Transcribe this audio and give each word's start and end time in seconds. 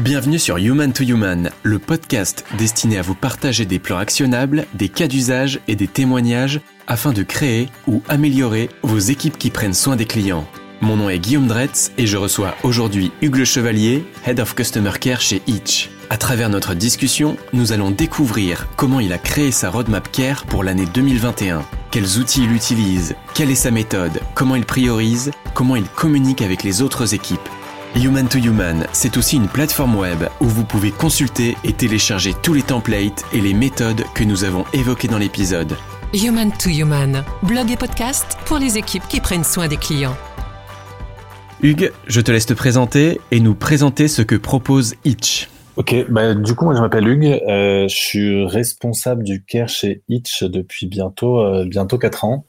Bienvenue 0.00 0.38
sur 0.38 0.58
Human 0.58 0.92
to 0.92 1.02
Human, 1.02 1.50
le 1.64 1.80
podcast 1.80 2.44
destiné 2.56 2.98
à 2.98 3.02
vous 3.02 3.16
partager 3.16 3.64
des 3.64 3.80
plans 3.80 3.98
actionnables, 3.98 4.64
des 4.74 4.88
cas 4.88 5.08
d'usage 5.08 5.58
et 5.66 5.74
des 5.74 5.88
témoignages 5.88 6.60
afin 6.86 7.12
de 7.12 7.24
créer 7.24 7.68
ou 7.88 8.00
améliorer 8.08 8.68
vos 8.84 9.00
équipes 9.00 9.36
qui 9.36 9.50
prennent 9.50 9.74
soin 9.74 9.96
des 9.96 10.04
clients. 10.04 10.46
Mon 10.82 10.94
nom 10.94 11.10
est 11.10 11.18
Guillaume 11.18 11.48
Dretz 11.48 11.90
et 11.98 12.06
je 12.06 12.16
reçois 12.16 12.54
aujourd'hui 12.62 13.10
Hugues 13.22 13.38
Le 13.38 13.44
Chevalier, 13.44 14.04
Head 14.24 14.38
of 14.38 14.54
Customer 14.54 14.92
Care 15.00 15.20
chez 15.20 15.42
Itch. 15.48 15.90
À 16.10 16.16
travers 16.16 16.48
notre 16.48 16.74
discussion, 16.74 17.36
nous 17.52 17.72
allons 17.72 17.90
découvrir 17.90 18.68
comment 18.76 19.00
il 19.00 19.12
a 19.12 19.18
créé 19.18 19.50
sa 19.50 19.68
roadmap 19.68 20.12
Care 20.12 20.44
pour 20.44 20.62
l'année 20.62 20.86
2021, 20.94 21.64
quels 21.90 22.18
outils 22.18 22.44
il 22.44 22.52
utilise, 22.52 23.16
quelle 23.34 23.50
est 23.50 23.56
sa 23.56 23.72
méthode, 23.72 24.20
comment 24.36 24.54
il 24.54 24.64
priorise, 24.64 25.32
comment 25.54 25.74
il 25.74 25.88
communique 25.88 26.40
avec 26.40 26.62
les 26.62 26.82
autres 26.82 27.14
équipes? 27.14 27.40
Human 27.96 28.28
to 28.28 28.38
Human, 28.38 28.86
c'est 28.92 29.16
aussi 29.16 29.36
une 29.36 29.48
plateforme 29.48 29.96
web 29.96 30.24
où 30.40 30.44
vous 30.44 30.64
pouvez 30.64 30.92
consulter 30.92 31.56
et 31.64 31.72
télécharger 31.72 32.32
tous 32.42 32.54
les 32.54 32.62
templates 32.62 33.24
et 33.32 33.40
les 33.40 33.54
méthodes 33.54 34.04
que 34.14 34.22
nous 34.22 34.44
avons 34.44 34.64
évoqués 34.72 35.08
dans 35.08 35.18
l'épisode. 35.18 35.74
Human 36.14 36.52
to 36.52 36.68
Human, 36.68 37.24
blog 37.42 37.70
et 37.70 37.76
podcast 37.76 38.38
pour 38.44 38.58
les 38.58 38.78
équipes 38.78 39.02
qui 39.08 39.20
prennent 39.20 39.42
soin 39.42 39.66
des 39.66 39.78
clients. 39.78 40.16
Hugues, 41.62 41.92
je 42.06 42.20
te 42.20 42.30
laisse 42.30 42.46
te 42.46 42.54
présenter 42.54 43.20
et 43.32 43.40
nous 43.40 43.54
présenter 43.54 44.06
ce 44.06 44.22
que 44.22 44.36
propose 44.36 44.94
Itch. 45.04 45.48
Ok, 45.76 45.94
bah, 46.08 46.34
du 46.34 46.54
coup, 46.54 46.66
moi 46.66 46.76
je 46.76 46.80
m'appelle 46.80 47.08
Hugues, 47.08 47.40
euh, 47.48 47.88
je 47.88 47.96
suis 47.96 48.46
responsable 48.46 49.24
du 49.24 49.42
care 49.42 49.68
chez 49.68 50.02
Itch 50.08 50.44
depuis 50.44 50.86
bientôt 50.86 51.40
euh, 51.40 51.64
bientôt 51.64 51.98
quatre 51.98 52.24
ans. 52.24 52.44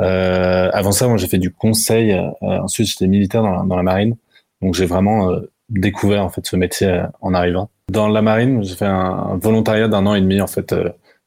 Euh, 0.00 0.70
avant 0.72 0.92
ça, 0.92 1.06
moi 1.06 1.18
j'ai 1.18 1.28
fait 1.28 1.38
du 1.38 1.52
conseil, 1.52 2.18
ensuite 2.40 2.88
j'étais 2.88 3.06
militaire 3.06 3.42
dans 3.42 3.50
la, 3.52 3.62
dans 3.62 3.76
la, 3.76 3.82
marine, 3.82 4.16
donc 4.62 4.74
j'ai 4.74 4.86
vraiment 4.86 5.30
découvert 5.68 6.24
en 6.24 6.28
fait 6.28 6.46
ce 6.46 6.56
métier 6.56 7.02
en 7.20 7.34
arrivant. 7.34 7.70
Dans 7.90 8.08
la 8.08 8.22
marine, 8.22 8.62
j'ai 8.62 8.74
fait 8.74 8.86
un, 8.86 9.38
volontariat 9.42 9.88
d'un 9.88 10.06
an 10.06 10.14
et 10.14 10.20
demi 10.20 10.40
en 10.40 10.46
fait. 10.46 10.74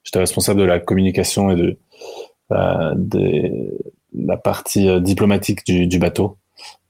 j'étais 0.04 0.20
responsable 0.20 0.60
de 0.60 0.66
la 0.66 0.80
communication 0.80 1.52
et 1.52 1.56
de, 1.56 1.78
de 2.50 3.52
la 4.14 4.38
partie 4.38 5.02
diplomatique 5.02 5.66
du, 5.66 5.88
du 5.88 6.00
bateau. 6.00 6.38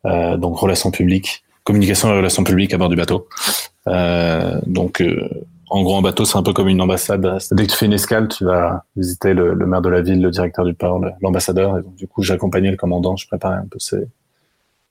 Euh, 0.05 0.37
donc 0.37 0.57
relations 0.57 0.91
publiques, 0.91 1.43
communication 1.63 2.09
et 2.09 2.17
relations 2.17 2.43
publiques 2.43 2.73
à 2.73 2.77
bord 2.77 2.89
du 2.89 2.95
bateau. 2.95 3.27
Euh, 3.87 4.59
donc 4.67 5.01
euh, 5.01 5.27
en 5.69 5.81
gros, 5.81 5.97
un 5.97 6.01
bateau, 6.01 6.25
c'est 6.25 6.37
un 6.37 6.43
peu 6.43 6.53
comme 6.53 6.67
une 6.67 6.79
ambassade. 6.79 7.39
Dès 7.51 7.65
que 7.65 7.71
tu 7.71 7.77
fais 7.77 7.87
une 7.87 7.93
escale, 7.93 8.27
tu 8.27 8.45
vas 8.45 8.83
visiter 8.95 9.33
le, 9.33 9.55
maire 9.55 9.81
de 9.81 9.89
la 9.89 10.01
ville, 10.01 10.21
le 10.21 10.29
directeur 10.29 10.63
du 10.63 10.75
port, 10.75 11.01
l'ambassadeur. 11.21 11.79
Et 11.79 11.81
donc, 11.81 11.95
du 11.95 12.07
coup, 12.07 12.21
j'accompagnais 12.21 12.69
le 12.69 12.77
commandant, 12.77 13.15
je 13.15 13.27
préparais 13.27 13.57
un 13.57 13.65
peu 13.69 13.79
ses, 13.79 14.07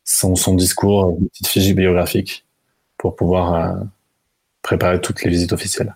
son, 0.04 0.36
son 0.36 0.54
discours, 0.54 1.16
une 1.18 1.28
petite 1.28 1.48
fiche 1.48 1.74
biographique 1.74 2.44
pour 2.98 3.16
pouvoir 3.16 3.76
préparer 4.62 5.00
toutes 5.00 5.22
les 5.24 5.30
visites 5.30 5.52
officielles. 5.52 5.94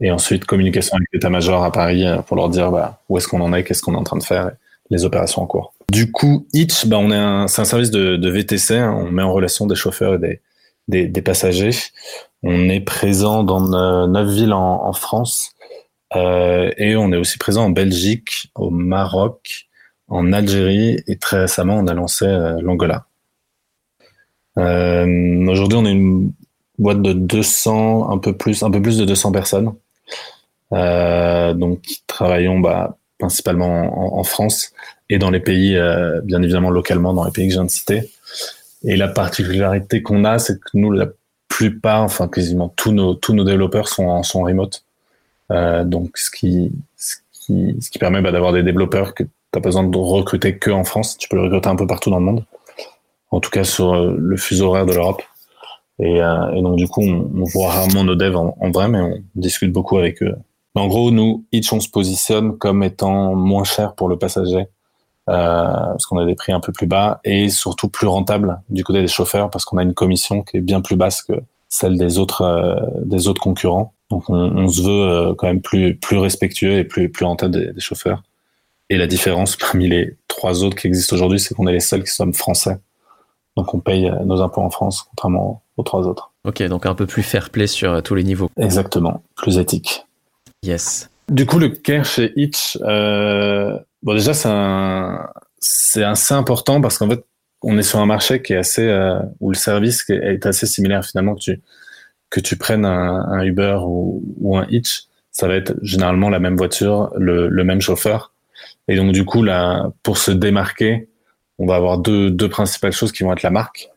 Et 0.00 0.10
ensuite, 0.10 0.46
communication 0.46 0.96
avec 0.96 1.08
l'état-major 1.12 1.62
à 1.62 1.72
Paris 1.72 2.04
pour 2.26 2.36
leur 2.36 2.48
dire 2.48 2.70
bah, 2.70 3.02
où 3.08 3.18
est-ce 3.18 3.28
qu'on 3.28 3.40
en 3.40 3.52
est, 3.52 3.64
qu'est-ce 3.64 3.82
qu'on 3.82 3.94
est 3.94 3.98
en 3.98 4.04
train 4.04 4.16
de 4.16 4.22
faire, 4.22 4.52
les 4.90 5.04
opérations 5.04 5.42
en 5.42 5.46
cours. 5.46 5.72
Du 5.90 6.10
coup, 6.10 6.46
Itch, 6.52 6.86
bah, 6.86 6.98
on 6.98 7.10
est 7.10 7.16
un, 7.16 7.48
c'est 7.48 7.62
un 7.62 7.66
service 7.66 7.90
de, 7.90 8.16
de 8.16 8.30
VTC. 8.30 8.76
Hein. 8.76 8.94
on 8.98 9.10
met 9.10 9.22
en 9.22 9.32
relation 9.32 9.66
des 9.66 9.74
chauffeurs 9.74 10.14
et 10.14 10.18
des, 10.18 10.40
des, 10.88 11.06
des 11.06 11.22
passagers. 11.22 11.76
On 12.42 12.68
est 12.68 12.80
présent 12.80 13.44
dans 13.44 14.08
neuf 14.08 14.28
villes 14.28 14.52
en, 14.52 14.84
en 14.84 14.92
France 14.92 15.54
euh, 16.16 16.70
et 16.76 16.96
on 16.96 17.12
est 17.12 17.16
aussi 17.16 17.38
présent 17.38 17.64
en 17.64 17.70
Belgique, 17.70 18.50
au 18.54 18.70
Maroc, 18.70 19.68
en 20.10 20.32
Algérie 20.32 20.98
et 21.06 21.16
très 21.16 21.42
récemment, 21.42 21.78
on 21.78 21.86
a 21.86 21.94
lancé 21.94 22.26
euh, 22.26 22.60
l'Angola. 22.60 23.06
Euh, 24.58 25.46
aujourd'hui, 25.46 25.78
on 25.78 25.86
est 25.86 25.92
une 25.92 26.32
boîte 26.78 27.00
de 27.00 27.12
200, 27.12 28.10
un 28.10 28.18
peu 28.18 28.36
plus, 28.36 28.62
un 28.62 28.70
peu 28.70 28.82
plus 28.82 28.98
de 28.98 29.04
200 29.04 29.32
personnes. 29.32 29.72
Euh, 30.72 31.54
donc, 31.54 31.84
travaillons 32.08 32.58
bah, 32.58 32.98
principalement 33.18 34.18
en, 34.18 34.24
France 34.24 34.72
et 35.08 35.18
dans 35.18 35.30
les 35.30 35.40
pays, 35.40 35.78
bien 36.24 36.42
évidemment 36.42 36.70
localement, 36.70 37.12
dans 37.12 37.24
les 37.24 37.30
pays 37.30 37.46
que 37.46 37.52
je 37.52 37.58
viens 37.58 37.64
de 37.64 37.70
citer. 37.70 38.10
Et 38.82 38.96
la 38.96 39.08
particularité 39.08 40.02
qu'on 40.02 40.24
a, 40.24 40.38
c'est 40.38 40.58
que 40.58 40.70
nous, 40.74 40.90
la 40.90 41.06
plupart, 41.48 42.02
enfin 42.02 42.28
quasiment 42.28 42.68
tous 42.76 42.92
nos, 42.92 43.14
tous 43.14 43.34
nos 43.34 43.44
développeurs 43.44 43.88
sont 43.88 44.22
sont 44.22 44.42
remote. 44.42 44.84
Donc, 45.50 46.16
ce 46.16 46.30
qui, 46.30 46.72
ce 46.96 47.16
qui, 47.32 47.76
ce 47.80 47.90
qui 47.90 47.98
permet 47.98 48.22
bah, 48.22 48.32
d'avoir 48.32 48.52
des 48.52 48.62
développeurs 48.62 49.14
que 49.14 49.24
tu 49.52 49.58
n'as 49.58 49.62
pas 49.62 49.68
besoin 49.68 49.84
de 49.84 49.96
recruter 49.96 50.58
que 50.58 50.70
en 50.70 50.84
France. 50.84 51.16
Tu 51.18 51.28
peux 51.28 51.36
le 51.36 51.44
recruter 51.44 51.68
un 51.68 51.76
peu 51.76 51.86
partout 51.86 52.10
dans 52.10 52.18
le 52.18 52.24
monde. 52.24 52.44
En 53.30 53.40
tout 53.40 53.50
cas, 53.50 53.64
sur 53.64 53.94
euh, 53.94 54.14
le 54.18 54.36
fuseau 54.36 54.68
horaire 54.68 54.86
de 54.86 54.92
l'Europe. 54.92 55.22
Et, 55.98 56.22
euh, 56.22 56.52
et, 56.54 56.62
donc, 56.62 56.76
du 56.76 56.88
coup, 56.88 57.02
on, 57.02 57.30
on, 57.34 57.44
voit 57.44 57.68
rarement 57.68 58.04
nos 58.04 58.14
devs 58.14 58.36
en, 58.36 58.56
en, 58.58 58.70
vrai, 58.70 58.88
mais 58.88 59.00
on 59.00 59.22
discute 59.34 59.72
beaucoup 59.72 59.98
avec 59.98 60.22
eux. 60.22 60.34
En 60.74 60.86
gros, 60.86 61.10
nous, 61.10 61.44
Itch, 61.52 61.72
on 61.72 61.80
se 61.80 61.88
positionne 61.88 62.56
comme 62.56 62.82
étant 62.82 63.34
moins 63.34 63.64
cher 63.64 63.94
pour 63.94 64.08
le 64.08 64.16
passager 64.16 64.66
euh, 65.28 65.32
parce 65.32 66.06
qu'on 66.06 66.18
a 66.18 66.26
des 66.26 66.34
prix 66.34 66.52
un 66.52 66.60
peu 66.60 66.72
plus 66.72 66.86
bas 66.86 67.20
et 67.24 67.50
surtout 67.50 67.88
plus 67.88 68.06
rentable 68.06 68.60
du 68.68 68.82
côté 68.82 69.00
des 69.00 69.08
chauffeurs 69.08 69.50
parce 69.50 69.64
qu'on 69.64 69.78
a 69.78 69.82
une 69.82 69.94
commission 69.94 70.42
qui 70.42 70.56
est 70.56 70.60
bien 70.60 70.80
plus 70.80 70.96
basse 70.96 71.22
que 71.22 71.34
celle 71.68 71.98
des 71.98 72.18
autres 72.18 72.42
euh, 72.42 72.80
des 73.04 73.28
autres 73.28 73.40
concurrents. 73.40 73.92
Donc 74.10 74.28
on, 74.28 74.34
on 74.34 74.68
se 74.68 74.82
veut 74.82 74.90
euh, 74.90 75.34
quand 75.34 75.46
même 75.46 75.60
plus 75.60 75.96
plus 75.96 76.18
respectueux 76.18 76.78
et 76.78 76.84
plus 76.84 77.10
plus 77.10 77.24
rentable 77.24 77.74
des 77.74 77.80
chauffeurs. 77.80 78.22
Et 78.90 78.98
la 78.98 79.06
différence 79.06 79.56
parmi 79.56 79.88
les 79.88 80.16
trois 80.28 80.62
autres 80.62 80.76
qui 80.76 80.86
existent 80.86 81.16
aujourd'hui, 81.16 81.40
c'est 81.40 81.54
qu'on 81.54 81.66
est 81.66 81.72
les 81.72 81.80
seuls 81.80 82.04
qui 82.04 82.12
sommes 82.12 82.34
français. 82.34 82.78
Donc 83.56 83.74
on 83.74 83.80
paye 83.80 84.12
nos 84.26 84.42
impôts 84.42 84.60
en 84.60 84.70
France, 84.70 85.04
contrairement 85.08 85.62
aux 85.76 85.82
trois 85.82 86.06
autres. 86.06 86.32
Ok, 86.44 86.62
donc 86.64 86.84
un 86.84 86.94
peu 86.94 87.06
plus 87.06 87.22
fair 87.22 87.50
play 87.50 87.66
sur 87.66 88.02
tous 88.02 88.14
les 88.14 88.24
niveaux. 88.24 88.50
Exactement, 88.58 89.22
plus 89.36 89.58
éthique. 89.58 90.06
Yes. 90.62 91.10
Du 91.28 91.46
coup, 91.46 91.58
le 91.58 91.68
care 91.68 92.04
chez 92.04 92.32
Itch, 92.36 92.78
euh, 92.82 93.78
Bon, 94.02 94.14
déjà, 94.14 94.32
c'est 94.32 94.48
un, 94.48 95.28
c'est 95.58 96.04
assez 96.04 96.32
important 96.32 96.80
parce 96.80 96.96
qu'en 96.98 97.08
fait, 97.08 97.22
on 97.62 97.76
est 97.76 97.82
sur 97.82 97.98
un 97.98 98.06
marché 98.06 98.40
qui 98.40 98.54
est 98.54 98.56
assez, 98.56 98.86
euh, 98.88 99.20
où 99.40 99.50
le 99.50 99.56
service 99.56 100.08
est 100.08 100.46
assez 100.46 100.66
similaire 100.66 101.04
finalement 101.04 101.34
que 101.34 101.40
tu, 101.40 101.60
que 102.30 102.40
tu 102.40 102.56
prennes 102.56 102.86
un, 102.86 103.26
un 103.28 103.42
Uber 103.42 103.78
ou, 103.82 104.22
ou, 104.40 104.56
un 104.56 104.66
Hitch, 104.70 105.04
ça 105.32 105.48
va 105.48 105.56
être 105.56 105.74
généralement 105.82 106.30
la 106.30 106.38
même 106.38 106.56
voiture, 106.56 107.10
le, 107.16 107.48
le, 107.48 107.64
même 107.64 107.82
chauffeur. 107.82 108.32
Et 108.90 108.96
donc, 108.96 109.12
du 109.12 109.24
coup, 109.24 109.42
là, 109.42 109.90
pour 110.02 110.18
se 110.18 110.30
démarquer, 110.30 111.08
on 111.58 111.66
va 111.66 111.76
avoir 111.76 111.98
deux, 111.98 112.30
deux 112.30 112.48
principales 112.48 112.92
choses 112.92 113.12
qui 113.12 113.22
vont 113.22 113.32
être 113.32 113.42
la 113.42 113.50
marque, 113.50 113.88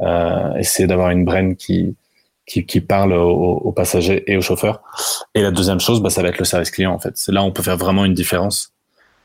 euh, 0.00 0.54
essayer 0.54 0.86
d'avoir 0.86 1.10
une 1.10 1.24
brand 1.24 1.54
qui, 1.56 1.94
qui, 2.46 2.64
qui 2.66 2.80
parle 2.80 3.12
aux, 3.12 3.72
passagers 3.72 4.24
et 4.26 4.36
aux 4.36 4.40
chauffeurs. 4.40 4.82
Et 5.34 5.42
la 5.42 5.50
deuxième 5.50 5.80
chose, 5.80 6.00
bah, 6.00 6.10
ça 6.10 6.22
va 6.22 6.28
être 6.28 6.38
le 6.38 6.44
service 6.44 6.70
client, 6.70 6.92
en 6.92 6.98
fait. 6.98 7.12
C'est 7.16 7.30
là 7.30 7.42
où 7.42 7.46
on 7.46 7.52
peut 7.52 7.62
faire 7.62 7.76
vraiment 7.76 8.04
une 8.04 8.14
différence 8.14 8.72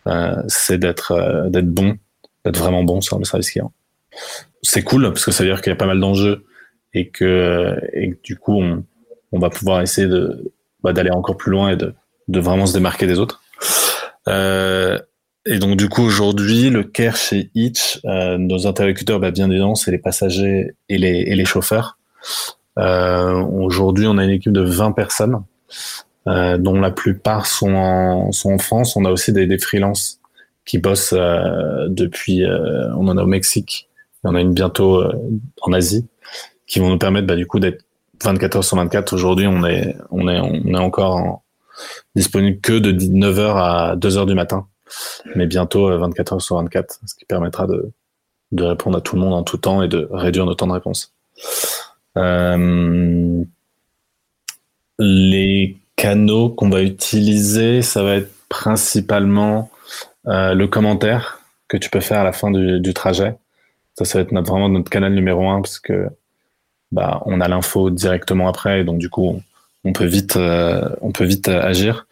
euh, 0.07 0.43
c'est 0.47 0.77
d'être 0.77 1.11
euh, 1.11 1.49
d'être 1.49 1.69
bon, 1.69 1.97
d'être 2.43 2.57
vraiment 2.57 2.83
bon 2.83 3.01
sur 3.01 3.17
le 3.19 3.25
service 3.25 3.51
client. 3.51 3.71
C'est 4.61 4.83
cool 4.83 5.03
parce 5.09 5.25
que 5.25 5.31
ça 5.31 5.43
veut 5.43 5.49
dire 5.49 5.61
qu'il 5.61 5.71
y 5.71 5.73
a 5.73 5.77
pas 5.77 5.85
mal 5.85 5.99
d'enjeux 5.99 6.45
et 6.93 7.07
que, 7.09 7.79
et 7.93 8.17
du 8.23 8.37
coup 8.37 8.61
on, 8.61 8.83
on 9.31 9.39
va 9.39 9.49
pouvoir 9.49 9.81
essayer 9.81 10.07
de 10.07 10.51
bah, 10.83 10.93
d'aller 10.93 11.11
encore 11.11 11.37
plus 11.37 11.51
loin 11.51 11.69
et 11.69 11.75
de, 11.77 11.93
de 12.27 12.39
vraiment 12.39 12.65
se 12.65 12.73
démarquer 12.73 13.07
des 13.07 13.19
autres. 13.19 13.41
Euh, 14.27 14.99
et 15.45 15.59
donc 15.59 15.77
du 15.77 15.89
coup 15.89 16.03
aujourd'hui 16.03 16.69
le 16.69 16.83
care 16.83 17.15
chez 17.15 17.49
Itch, 17.55 17.99
euh, 18.05 18.37
nos 18.37 18.67
interlocuteurs, 18.67 19.19
bah, 19.19 19.31
bien 19.31 19.49
évidemment, 19.49 19.75
c'est 19.75 19.91
les 19.91 19.97
passagers 19.97 20.75
et 20.89 20.97
les, 20.97 21.23
et 21.27 21.35
les 21.35 21.45
chauffeurs. 21.45 21.97
Euh, 22.79 23.33
aujourd'hui 23.33 24.07
on 24.07 24.17
a 24.17 24.23
une 24.23 24.31
équipe 24.31 24.53
de 24.53 24.61
20 24.61 24.93
personnes 24.93 25.43
euh, 26.27 26.57
dont 26.57 26.79
la 26.79 26.89
plupart 26.89 27.45
sont 27.45 27.73
en, 27.75 28.31
sont 28.31 28.53
en 28.53 28.57
France. 28.57 28.95
On 28.95 29.05
a 29.05 29.11
aussi 29.11 29.33
des, 29.33 29.45
des 29.45 29.57
freelances 29.57 30.19
qui 30.65 30.77
bossent 30.77 31.13
euh, 31.13 31.87
depuis, 31.89 32.43
euh, 32.43 32.93
on 32.95 33.07
en 33.07 33.17
a 33.17 33.23
au 33.23 33.27
Mexique, 33.27 33.89
et 34.23 34.27
on 34.27 34.35
a 34.35 34.41
une 34.41 34.53
bientôt 34.53 35.01
euh, 35.01 35.13
en 35.61 35.73
Asie, 35.73 36.07
qui 36.67 36.79
vont 36.79 36.89
nous 36.89 36.97
permettre 36.97 37.27
bah, 37.27 37.35
du 37.35 37.45
coup 37.45 37.59
d'être 37.59 37.83
24 38.23 38.57
heures 38.57 38.63
sur 38.63 38.77
24. 38.77 39.13
Aujourd'hui, 39.13 39.47
on 39.47 39.65
est, 39.65 39.95
on 40.11 40.27
est, 40.29 40.39
on 40.39 40.73
est 40.73 40.79
encore 40.79 41.15
en, 41.15 41.43
disponible 42.15 42.59
que 42.61 42.73
de 42.73 42.91
9h 42.91 43.55
à 43.57 43.95
2h 43.97 44.25
du 44.25 44.35
matin, 44.35 44.67
mais 45.35 45.45
bientôt 45.45 45.97
24 45.97 46.33
heures 46.33 46.41
sur 46.41 46.55
24, 46.57 46.99
ce 47.05 47.15
qui 47.15 47.25
permettra 47.25 47.67
de, 47.67 47.91
de 48.53 48.63
répondre 48.63 48.97
à 48.97 49.01
tout 49.01 49.15
le 49.15 49.21
monde 49.21 49.33
en 49.33 49.43
tout 49.43 49.57
temps 49.57 49.81
et 49.81 49.87
de 49.87 50.07
réduire 50.11 50.45
nos 50.45 50.53
temps 50.53 50.67
de 50.67 50.73
réponse. 50.73 51.13
Euh, 52.17 53.43
les 54.99 55.77
canaux 55.95 56.49
qu'on 56.49 56.69
va 56.69 56.83
utiliser, 56.83 57.81
ça 57.81 58.03
va 58.03 58.15
être 58.15 58.31
principalement 58.47 59.71
euh, 60.27 60.53
le 60.53 60.67
commentaire 60.67 61.39
que 61.67 61.77
tu 61.77 61.89
peux 61.89 61.99
faire 61.99 62.19
à 62.19 62.23
la 62.23 62.33
fin 62.33 62.51
du, 62.51 62.93
trajet. 62.93 63.35
Ça, 63.95 64.05
ça 64.05 64.19
va 64.19 64.23
être 64.23 64.31
notre, 64.31 64.51
vraiment 64.51 64.69
notre 64.69 64.89
canal 64.89 65.13
numéro 65.13 65.49
un 65.49 65.61
parce 65.61 65.79
que 65.79 66.07
bah, 66.91 67.21
on 67.25 67.41
a 67.41 67.47
l'info 67.47 67.89
directement 67.89 68.47
après, 68.47 68.81
et 68.81 68.83
donc 68.83 68.99
du 68.99 69.09
coup, 69.09 69.41
on, 69.83 69.93
peut 69.93 70.05
vite, 70.05 70.37
euh, 70.37 70.87
on 71.01 71.11
peut 71.11 71.25
vite 71.25 71.47
agir. 71.47 72.05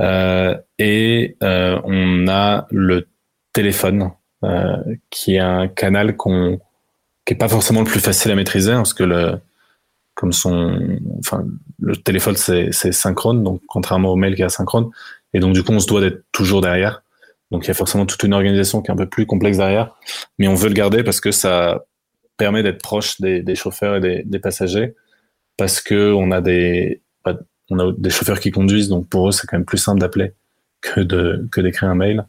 Euh, 0.00 0.56
et 0.78 1.36
euh, 1.42 1.80
on 1.84 2.28
a 2.28 2.66
le 2.70 3.08
téléphone, 3.52 4.12
euh, 4.44 4.76
qui 5.10 5.36
est 5.36 5.40
un 5.40 5.68
canal 5.68 6.16
qu'on, 6.16 6.60
qui 7.24 7.34
est 7.34 7.36
pas 7.36 7.48
forcément 7.48 7.80
le 7.80 7.86
plus 7.86 8.00
facile 8.00 8.30
à 8.30 8.34
maîtriser, 8.34 8.72
hein, 8.72 8.78
parce 8.78 8.94
que 8.94 9.04
le, 9.04 9.40
comme 10.14 10.32
son, 10.32 10.98
enfin, 11.18 11.44
le 11.80 11.96
téléphone 11.96 12.36
c'est 12.36 12.72
synchrone, 12.72 13.42
donc 13.42 13.62
contrairement 13.66 14.10
au 14.10 14.16
mail 14.16 14.34
qui 14.34 14.42
est 14.42 14.46
asynchrone, 14.46 14.90
et 15.32 15.40
donc 15.40 15.54
du 15.54 15.62
coup 15.62 15.72
on 15.72 15.80
se 15.80 15.86
doit 15.86 16.00
d'être 16.00 16.24
toujours 16.32 16.60
derrière. 16.60 17.02
Donc 17.50 17.64
il 17.64 17.68
y 17.68 17.70
a 17.70 17.74
forcément 17.74 18.06
toute 18.06 18.22
une 18.24 18.34
organisation 18.34 18.82
qui 18.82 18.90
est 18.90 18.94
un 18.94 18.96
peu 18.96 19.08
plus 19.08 19.24
complexe 19.24 19.58
derrière, 19.58 19.94
mais 20.38 20.48
on 20.48 20.54
veut 20.54 20.68
le 20.68 20.74
garder 20.74 21.02
parce 21.04 21.20
que 21.20 21.30
ça 21.30 21.84
permet 22.36 22.62
d'être 22.62 22.82
proche 22.82 23.20
des, 23.20 23.42
des, 23.42 23.54
chauffeurs 23.54 23.96
et 23.96 24.00
des, 24.00 24.22
des, 24.24 24.38
passagers, 24.38 24.94
parce 25.56 25.80
que 25.80 26.12
on 26.12 26.30
a 26.32 26.40
des 26.40 27.00
on 27.70 27.78
a 27.78 27.92
des 27.96 28.10
chauffeurs 28.10 28.40
qui 28.40 28.50
conduisent, 28.50 28.88
donc 28.88 29.08
pour 29.08 29.28
eux 29.28 29.32
c'est 29.32 29.46
quand 29.46 29.56
même 29.56 29.64
plus 29.64 29.78
simple 29.78 30.00
d'appeler 30.00 30.32
que 30.80 31.00
de 31.00 31.46
que 31.50 31.60
d'écrire 31.60 31.90
un 31.90 31.94
mail. 31.94 32.24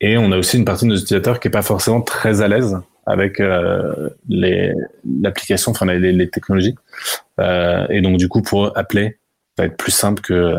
Et 0.00 0.18
on 0.18 0.32
a 0.32 0.38
aussi 0.38 0.56
une 0.56 0.64
partie 0.64 0.84
de 0.84 0.90
nos 0.90 0.96
utilisateurs 0.96 1.40
qui 1.40 1.48
est 1.48 1.50
pas 1.50 1.62
forcément 1.62 2.02
très 2.02 2.42
à 2.42 2.48
l'aise 2.48 2.76
avec 3.06 3.40
euh, 3.40 4.10
l'application, 4.28 5.72
enfin 5.72 5.86
les, 5.86 6.12
les, 6.12 6.30
technologies. 6.30 6.74
Euh, 7.38 7.86
et 7.90 8.00
donc 8.00 8.16
du 8.16 8.28
coup, 8.28 8.42
pour 8.42 8.76
appeler, 8.76 9.18
va 9.58 9.66
être 9.66 9.76
plus 9.76 9.92
simple 9.92 10.22
que 10.22 10.56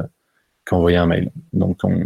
qu'envoyer 0.66 0.98
un 0.98 1.06
mail. 1.06 1.32
Donc 1.54 1.78
on, 1.84 2.00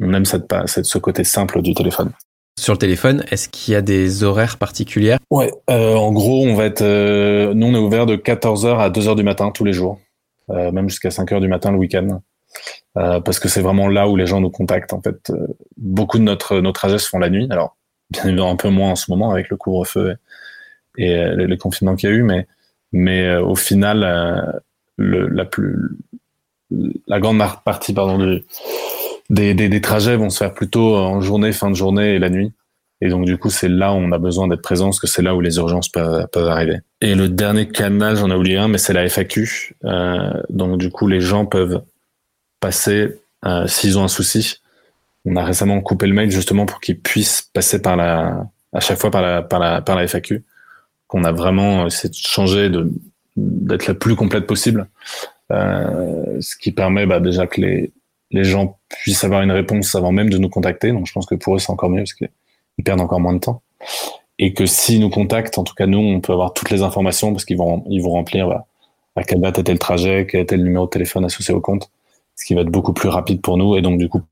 on, 0.00 0.12
aime 0.12 0.24
cette, 0.24 0.52
cette, 0.66 0.84
ce 0.84 0.98
côté 0.98 1.24
simple 1.24 1.62
du 1.62 1.74
téléphone. 1.74 2.10
Sur 2.58 2.74
le 2.74 2.78
téléphone, 2.78 3.24
est-ce 3.30 3.48
qu'il 3.48 3.72
y 3.72 3.76
a 3.76 3.82
des 3.82 4.22
horaires 4.22 4.58
particulières 4.58 5.18
Ouais, 5.30 5.52
euh, 5.70 5.94
en 5.94 6.12
gros, 6.12 6.46
on 6.46 6.54
va 6.54 6.66
être, 6.66 6.82
euh, 6.82 7.52
nous 7.52 7.66
on 7.66 7.74
est 7.74 7.78
ouvert 7.78 8.06
de 8.06 8.16
14h 8.16 8.78
à 8.78 8.90
2h 8.90 9.16
du 9.16 9.24
matin 9.24 9.50
tous 9.50 9.64
les 9.64 9.72
jours, 9.72 9.98
même 10.48 10.88
jusqu'à 10.88 11.08
5h 11.08 11.40
du 11.40 11.48
matin 11.48 11.72
le 11.72 11.78
week-end. 11.78 12.20
Euh, 12.96 13.20
parce 13.20 13.40
que 13.40 13.48
c'est 13.48 13.60
vraiment 13.60 13.88
là 13.88 14.08
où 14.08 14.16
les 14.16 14.26
gens 14.26 14.40
nous 14.40 14.50
contactent. 14.50 14.92
En 14.92 15.02
fait, 15.02 15.30
euh, 15.30 15.46
beaucoup 15.76 16.18
de 16.18 16.22
notre 16.22 16.60
nos 16.60 16.72
trajets 16.72 16.98
se 16.98 17.08
font 17.08 17.18
la 17.18 17.30
nuit. 17.30 17.48
Alors, 17.50 17.76
bien 18.10 18.24
évidemment 18.24 18.52
un 18.52 18.56
peu 18.56 18.68
moins 18.68 18.92
en 18.92 18.96
ce 18.96 19.10
moment 19.10 19.30
avec 19.32 19.48
le 19.48 19.56
couvre-feu 19.56 20.16
et, 20.98 21.06
et 21.06 21.18
euh, 21.18 21.34
le, 21.34 21.56
confinement 21.56 21.96
qu'il 21.96 22.08
y 22.08 22.12
a 22.12 22.16
eu, 22.16 22.22
mais 22.22 22.46
mais 22.92 23.34
au 23.36 23.56
final, 23.56 24.62
le, 24.96 25.26
la 25.26 25.44
plus 25.44 25.98
grande 27.08 27.42
partie 27.64 27.92
pardon 27.92 28.40
des, 29.30 29.54
des, 29.54 29.80
trajets 29.80 30.14
vont 30.14 30.30
se 30.30 30.38
faire 30.38 30.54
plutôt 30.54 30.94
en 30.96 31.20
journée, 31.20 31.50
fin 31.50 31.70
de 31.70 31.74
journée 31.74 32.14
et 32.14 32.18
la 32.20 32.30
nuit. 32.30 32.52
Et 33.04 33.10
donc 33.10 33.26
du 33.26 33.36
coup, 33.36 33.50
c'est 33.50 33.68
là 33.68 33.92
où 33.92 33.96
on 33.96 34.12
a 34.12 34.18
besoin 34.18 34.48
d'être 34.48 34.62
présent, 34.62 34.86
parce 34.86 34.98
que 34.98 35.06
c'est 35.06 35.20
là 35.20 35.34
où 35.34 35.42
les 35.42 35.58
urgences 35.58 35.90
peuvent, 35.90 36.26
arriver. 36.34 36.78
Et 37.02 37.14
le 37.14 37.28
dernier 37.28 37.68
canal, 37.68 38.16
j'en 38.16 38.30
ai 38.30 38.34
oublié 38.34 38.56
un, 38.56 38.66
mais 38.66 38.78
c'est 38.78 38.94
la 38.94 39.06
FAQ. 39.06 39.76
Euh, 39.84 40.32
donc 40.48 40.78
du 40.78 40.88
coup, 40.88 41.06
les 41.06 41.20
gens 41.20 41.44
peuvent 41.44 41.82
passer 42.60 43.18
euh, 43.44 43.66
s'ils 43.66 43.98
ont 43.98 44.04
un 44.04 44.08
souci. 44.08 44.62
On 45.26 45.36
a 45.36 45.44
récemment 45.44 45.82
coupé 45.82 46.06
le 46.06 46.14
mail 46.14 46.30
justement 46.30 46.64
pour 46.64 46.80
qu'ils 46.80 46.98
puissent 46.98 47.42
passer 47.42 47.82
par 47.82 47.94
la, 47.94 48.46
à 48.72 48.80
chaque 48.80 48.98
fois 48.98 49.10
par 49.10 49.20
la, 49.20 49.42
par 49.42 49.60
la, 49.60 49.82
par 49.82 49.96
la 49.96 50.08
FAQ. 50.08 50.42
Qu'on 51.06 51.24
a 51.24 51.32
vraiment 51.32 51.86
essayé 51.86 52.08
de 52.08 52.14
changer, 52.14 52.70
de 52.70 52.90
d'être 53.36 53.86
la 53.86 53.94
plus 53.94 54.16
complète 54.16 54.46
possible, 54.46 54.86
euh, 55.52 56.40
ce 56.40 56.56
qui 56.56 56.72
permet 56.72 57.04
bah, 57.04 57.20
déjà 57.20 57.46
que 57.46 57.60
les 57.60 57.92
les 58.30 58.44
gens 58.44 58.78
puissent 58.88 59.24
avoir 59.24 59.42
une 59.42 59.52
réponse 59.52 59.94
avant 59.94 60.10
même 60.10 60.30
de 60.30 60.38
nous 60.38 60.48
contacter. 60.48 60.90
Donc 60.90 61.06
je 61.06 61.12
pense 61.12 61.26
que 61.26 61.34
pour 61.34 61.56
eux 61.56 61.58
c'est 61.58 61.70
encore 61.70 61.90
mieux 61.90 62.04
parce 62.04 62.14
qu'ils 62.74 62.84
perdent 62.84 63.00
encore 63.00 63.20
moins 63.20 63.34
de 63.34 63.38
temps. 63.38 63.62
Et 64.38 64.52
que 64.52 64.66
s'ils 64.66 65.00
nous 65.00 65.10
contactent, 65.10 65.58
en 65.58 65.64
tout 65.64 65.74
cas 65.74 65.86
nous, 65.86 65.98
on 65.98 66.20
peut 66.20 66.32
avoir 66.32 66.52
toutes 66.52 66.70
les 66.70 66.82
informations 66.82 67.32
parce 67.32 67.44
qu'ils 67.44 67.56
vont 67.56 67.84
ils 67.88 68.02
vont 68.02 68.10
remplir 68.10 68.48
bah, 68.48 68.66
à 69.16 69.22
quelle 69.22 69.40
date 69.40 69.58
était 69.58 69.72
le 69.72 69.78
trajet, 69.78 70.26
quel 70.28 70.40
était 70.40 70.56
le 70.56 70.64
numéro 70.64 70.86
de 70.86 70.90
téléphone 70.90 71.24
associé 71.24 71.54
au 71.54 71.60
compte 71.60 71.90
ce 72.36 72.44
qui 72.44 72.54
va 72.54 72.62
être 72.62 72.70
beaucoup 72.70 72.92
plus 72.92 73.08
rapide 73.08 73.40
pour 73.40 73.56
nous 73.56 73.76
et 73.76 73.82
donc 73.82 73.98
du 73.98 74.08
coup 74.08 74.22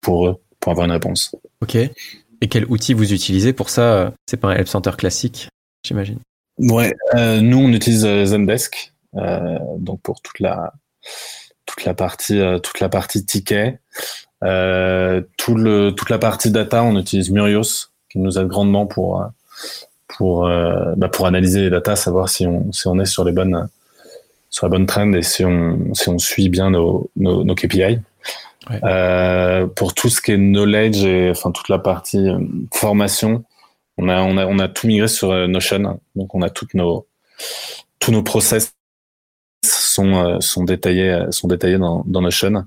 pour 0.00 0.26
eux 0.26 0.36
pour 0.60 0.72
avoir 0.72 0.86
une 0.86 0.92
réponse. 0.92 1.34
Ok. 1.60 1.76
Et 1.76 2.48
quel 2.48 2.64
outil 2.66 2.94
vous 2.94 3.12
utilisez 3.12 3.52
pour 3.52 3.70
ça? 3.70 4.12
C'est 4.26 4.36
pas 4.36 4.48
un 4.48 4.54
Help 4.54 4.68
Center 4.68 4.92
classique, 4.96 5.48
j'imagine. 5.84 6.18
Ouais, 6.58 6.94
euh, 7.14 7.40
nous 7.40 7.58
on 7.58 7.68
utilise 7.72 8.04
euh, 8.04 8.24
Zendesk, 8.24 8.92
euh, 9.16 9.58
donc 9.78 10.00
pour 10.02 10.20
toute 10.20 10.38
la 10.40 10.72
toute 11.66 11.84
la 11.84 11.94
partie 11.94 12.38
euh, 12.38 12.58
toute 12.58 12.80
la 12.80 12.88
partie 12.88 13.24
ticket, 13.24 13.80
euh, 14.42 15.22
tout 15.36 15.54
le 15.54 15.90
toute 15.90 16.10
la 16.10 16.18
partie 16.18 16.50
data, 16.50 16.82
on 16.82 16.98
utilise 16.98 17.30
Murios 17.30 17.88
qui 18.10 18.18
nous 18.18 18.38
aide 18.38 18.48
grandement 18.48 18.86
pour 18.86 19.24
pour 20.08 20.48
bah, 20.96 21.08
pour 21.08 21.26
analyser 21.26 21.62
les 21.62 21.70
data, 21.70 21.96
savoir 21.96 22.28
si 22.28 22.46
on 22.46 22.72
si 22.72 22.86
on 22.88 22.98
est 22.98 23.06
sur 23.06 23.24
les 23.24 23.32
bonnes 23.32 23.68
sur 24.52 24.66
la 24.66 24.70
bonne 24.70 24.86
trend 24.86 25.12
et 25.14 25.22
si 25.22 25.44
on, 25.44 25.92
si 25.94 26.08
on 26.08 26.18
suit 26.18 26.48
bien 26.48 26.70
nos, 26.70 27.10
nos, 27.16 27.42
nos 27.42 27.54
KPI. 27.56 27.98
Ouais. 28.70 28.80
Euh, 28.84 29.66
pour 29.66 29.94
tout 29.94 30.08
ce 30.08 30.20
qui 30.20 30.32
est 30.32 30.36
knowledge 30.36 31.02
et 31.04 31.30
enfin 31.30 31.50
toute 31.50 31.68
la 31.68 31.78
partie 31.78 32.28
euh, 32.28 32.38
formation, 32.72 33.44
on 33.96 34.08
a, 34.08 34.20
on 34.20 34.36
a, 34.36 34.46
on 34.46 34.58
a 34.60 34.68
tout 34.68 34.86
migré 34.86 35.08
sur 35.08 35.32
euh, 35.32 35.46
Notion. 35.48 35.98
Donc 36.14 36.34
on 36.34 36.42
a 36.42 36.50
toutes 36.50 36.74
nos, 36.74 37.06
tous 37.98 38.12
nos 38.12 38.22
process 38.22 38.74
sont, 39.64 40.14
euh, 40.16 40.40
sont 40.40 40.64
détaillés, 40.64 41.26
sont 41.30 41.48
détaillés 41.48 41.78
dans, 41.78 42.04
dans 42.06 42.20
Notion. 42.20 42.66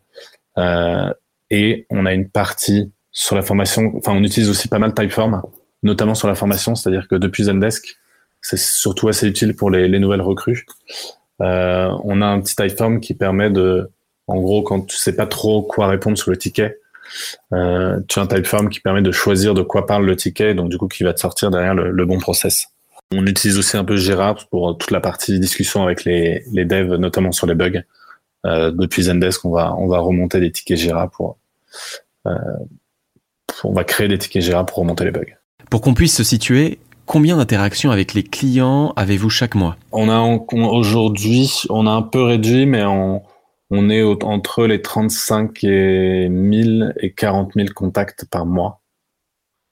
Euh, 0.57 1.13
et 1.49 1.85
on 1.89 2.05
a 2.05 2.13
une 2.13 2.29
partie 2.29 2.91
sur 3.11 3.35
la 3.35 3.41
formation. 3.41 3.93
Enfin, 3.97 4.13
on 4.13 4.23
utilise 4.23 4.49
aussi 4.49 4.67
pas 4.67 4.79
mal 4.79 4.93
Typeform, 4.93 5.41
notamment 5.83 6.15
sur 6.15 6.27
la 6.27 6.35
formation. 6.35 6.75
C'est-à-dire 6.75 7.07
que 7.07 7.15
depuis 7.15 7.45
Zendesk, 7.45 7.97
c'est 8.41 8.59
surtout 8.59 9.07
assez 9.07 9.27
utile 9.27 9.55
pour 9.55 9.71
les, 9.71 9.87
les 9.87 9.99
nouvelles 9.99 10.21
recrues. 10.21 10.65
Euh, 11.41 11.89
on 12.03 12.21
a 12.21 12.25
un 12.25 12.39
petit 12.41 12.55
typeform 12.55 12.99
qui 12.99 13.13
permet 13.13 13.49
de, 13.49 13.89
en 14.27 14.39
gros, 14.39 14.63
quand 14.63 14.81
tu 14.81 14.95
sais 14.95 15.15
pas 15.15 15.27
trop 15.27 15.61
quoi 15.61 15.87
répondre 15.87 16.17
sur 16.17 16.31
le 16.31 16.37
ticket, 16.37 16.79
euh, 17.53 17.99
tu 18.07 18.19
as 18.19 18.21
un 18.21 18.27
typeform 18.27 18.69
qui 18.69 18.79
permet 18.79 19.01
de 19.01 19.11
choisir 19.11 19.53
de 19.53 19.61
quoi 19.61 19.85
parle 19.85 20.05
le 20.05 20.15
ticket, 20.15 20.53
donc 20.53 20.69
du 20.69 20.77
coup 20.77 20.87
qui 20.87 21.03
va 21.03 21.13
te 21.13 21.19
sortir 21.19 21.51
derrière 21.51 21.75
le, 21.75 21.91
le 21.91 22.05
bon 22.05 22.19
process. 22.19 22.67
On 23.13 23.25
utilise 23.27 23.57
aussi 23.57 23.77
un 23.77 23.83
peu 23.83 23.97
Jira 23.97 24.35
pour 24.49 24.77
toute 24.77 24.91
la 24.91 24.99
partie 24.99 25.39
discussion 25.39 25.83
avec 25.83 26.05
les, 26.05 26.43
les 26.51 26.65
devs, 26.65 26.95
notamment 26.95 27.31
sur 27.31 27.47
les 27.47 27.55
bugs. 27.55 27.81
Euh, 28.45 28.71
depuis 28.71 29.03
Zendesk, 29.03 29.43
on 29.45 29.51
va, 29.51 29.75
on 29.75 29.87
va 29.87 29.99
remonter 29.99 30.39
des 30.39 30.51
tickets 30.51 30.77
Jira 30.77 31.09
pour, 31.09 31.37
euh, 32.27 32.31
on 33.63 33.73
va 33.73 33.83
créer 33.83 34.07
des 34.07 34.17
tickets 34.17 34.43
Jira 34.43 34.65
pour 34.65 34.77
remonter 34.77 35.03
les 35.03 35.11
bugs. 35.11 35.35
Pour 35.69 35.81
qu'on 35.81 35.93
puisse 35.93 36.15
se 36.15 36.23
situer, 36.23 36.79
Combien 37.05 37.37
d'interactions 37.37 37.91
avec 37.91 38.15
les 38.15 38.23
clients 38.23 38.91
avez-vous 38.95 39.29
chaque 39.29 39.53
mois? 39.53 39.77
On 39.91 40.09
a 40.09 40.19
aujourd'hui, 40.51 41.61
on 41.69 41.85
a 41.85 41.91
un 41.91 42.01
peu 42.01 42.23
réduit, 42.23 42.65
mais 42.65 42.83
on, 42.83 43.21
on 43.69 43.89
est 43.91 44.01
au, 44.01 44.17
entre 44.23 44.65
les 44.65 44.81
35 44.81 45.63
et 45.63 46.29
1000 46.29 46.95
et 46.99 47.13
40 47.13 47.51
000 47.55 47.67
contacts 47.75 48.25
par 48.25 48.47
mois. 48.47 48.81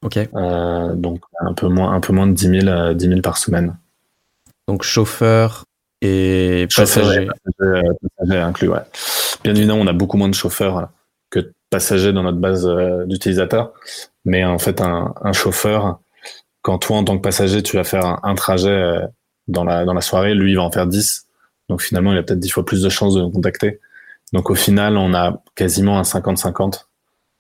Ok. 0.05 0.17
Euh, 0.17 0.93
donc 0.93 1.21
un 1.39 1.53
peu 1.53 1.67
moins, 1.69 1.93
un 1.93 2.01
peu 2.01 2.13
moins 2.13 2.27
de 2.27 2.33
10 2.33 2.61
000, 2.61 2.93
10 2.93 3.07
000 3.07 3.21
par 3.21 3.37
semaine. 3.37 3.77
Donc 4.67 4.83
chauffeur 4.83 5.65
et 6.03 6.67
passagers. 6.75 7.27
Passager, 7.57 7.81
passager 8.17 8.39
inclus, 8.39 8.67
ouais. 8.67 8.81
Bien 9.43 9.55
évidemment, 9.55 9.81
on 9.81 9.87
a 9.87 9.93
beaucoup 9.93 10.17
moins 10.17 10.29
de 10.29 10.35
chauffeurs 10.35 10.89
que 11.29 11.39
de 11.39 11.53
passagers 11.69 12.13
dans 12.13 12.23
notre 12.23 12.37
base 12.37 12.67
euh, 12.67 13.05
d'utilisateurs, 13.05 13.73
mais 14.25 14.43
en 14.43 14.59
fait, 14.59 14.81
un, 14.81 15.13
un 15.21 15.33
chauffeur 15.33 15.99
quand 16.63 16.79
toi, 16.79 16.97
en 16.97 17.03
tant 17.03 17.17
que 17.17 17.21
passager, 17.21 17.61
tu 17.61 17.75
vas 17.75 17.83
faire 17.83 18.05
un, 18.05 18.19
un 18.23 18.35
trajet 18.35 18.69
euh, 18.69 19.05
dans 19.47 19.63
la, 19.63 19.85
dans 19.85 19.93
la 19.93 20.01
soirée, 20.01 20.33
lui, 20.33 20.51
il 20.51 20.55
va 20.55 20.63
en 20.63 20.71
faire 20.71 20.87
10. 20.87 21.27
Donc 21.69 21.81
finalement, 21.81 22.11
il 22.13 22.17
a 22.17 22.23
peut-être 22.23 22.39
10 22.39 22.49
fois 22.49 22.65
plus 22.65 22.81
de 22.81 22.89
chances 22.89 23.13
de 23.13 23.21
nous 23.21 23.29
contacter. 23.29 23.79
Donc 24.31 24.49
au 24.49 24.55
final, 24.55 24.97
on 24.97 25.13
a 25.13 25.43
quasiment 25.55 25.99
un 25.99 26.03
50-50 26.03 26.85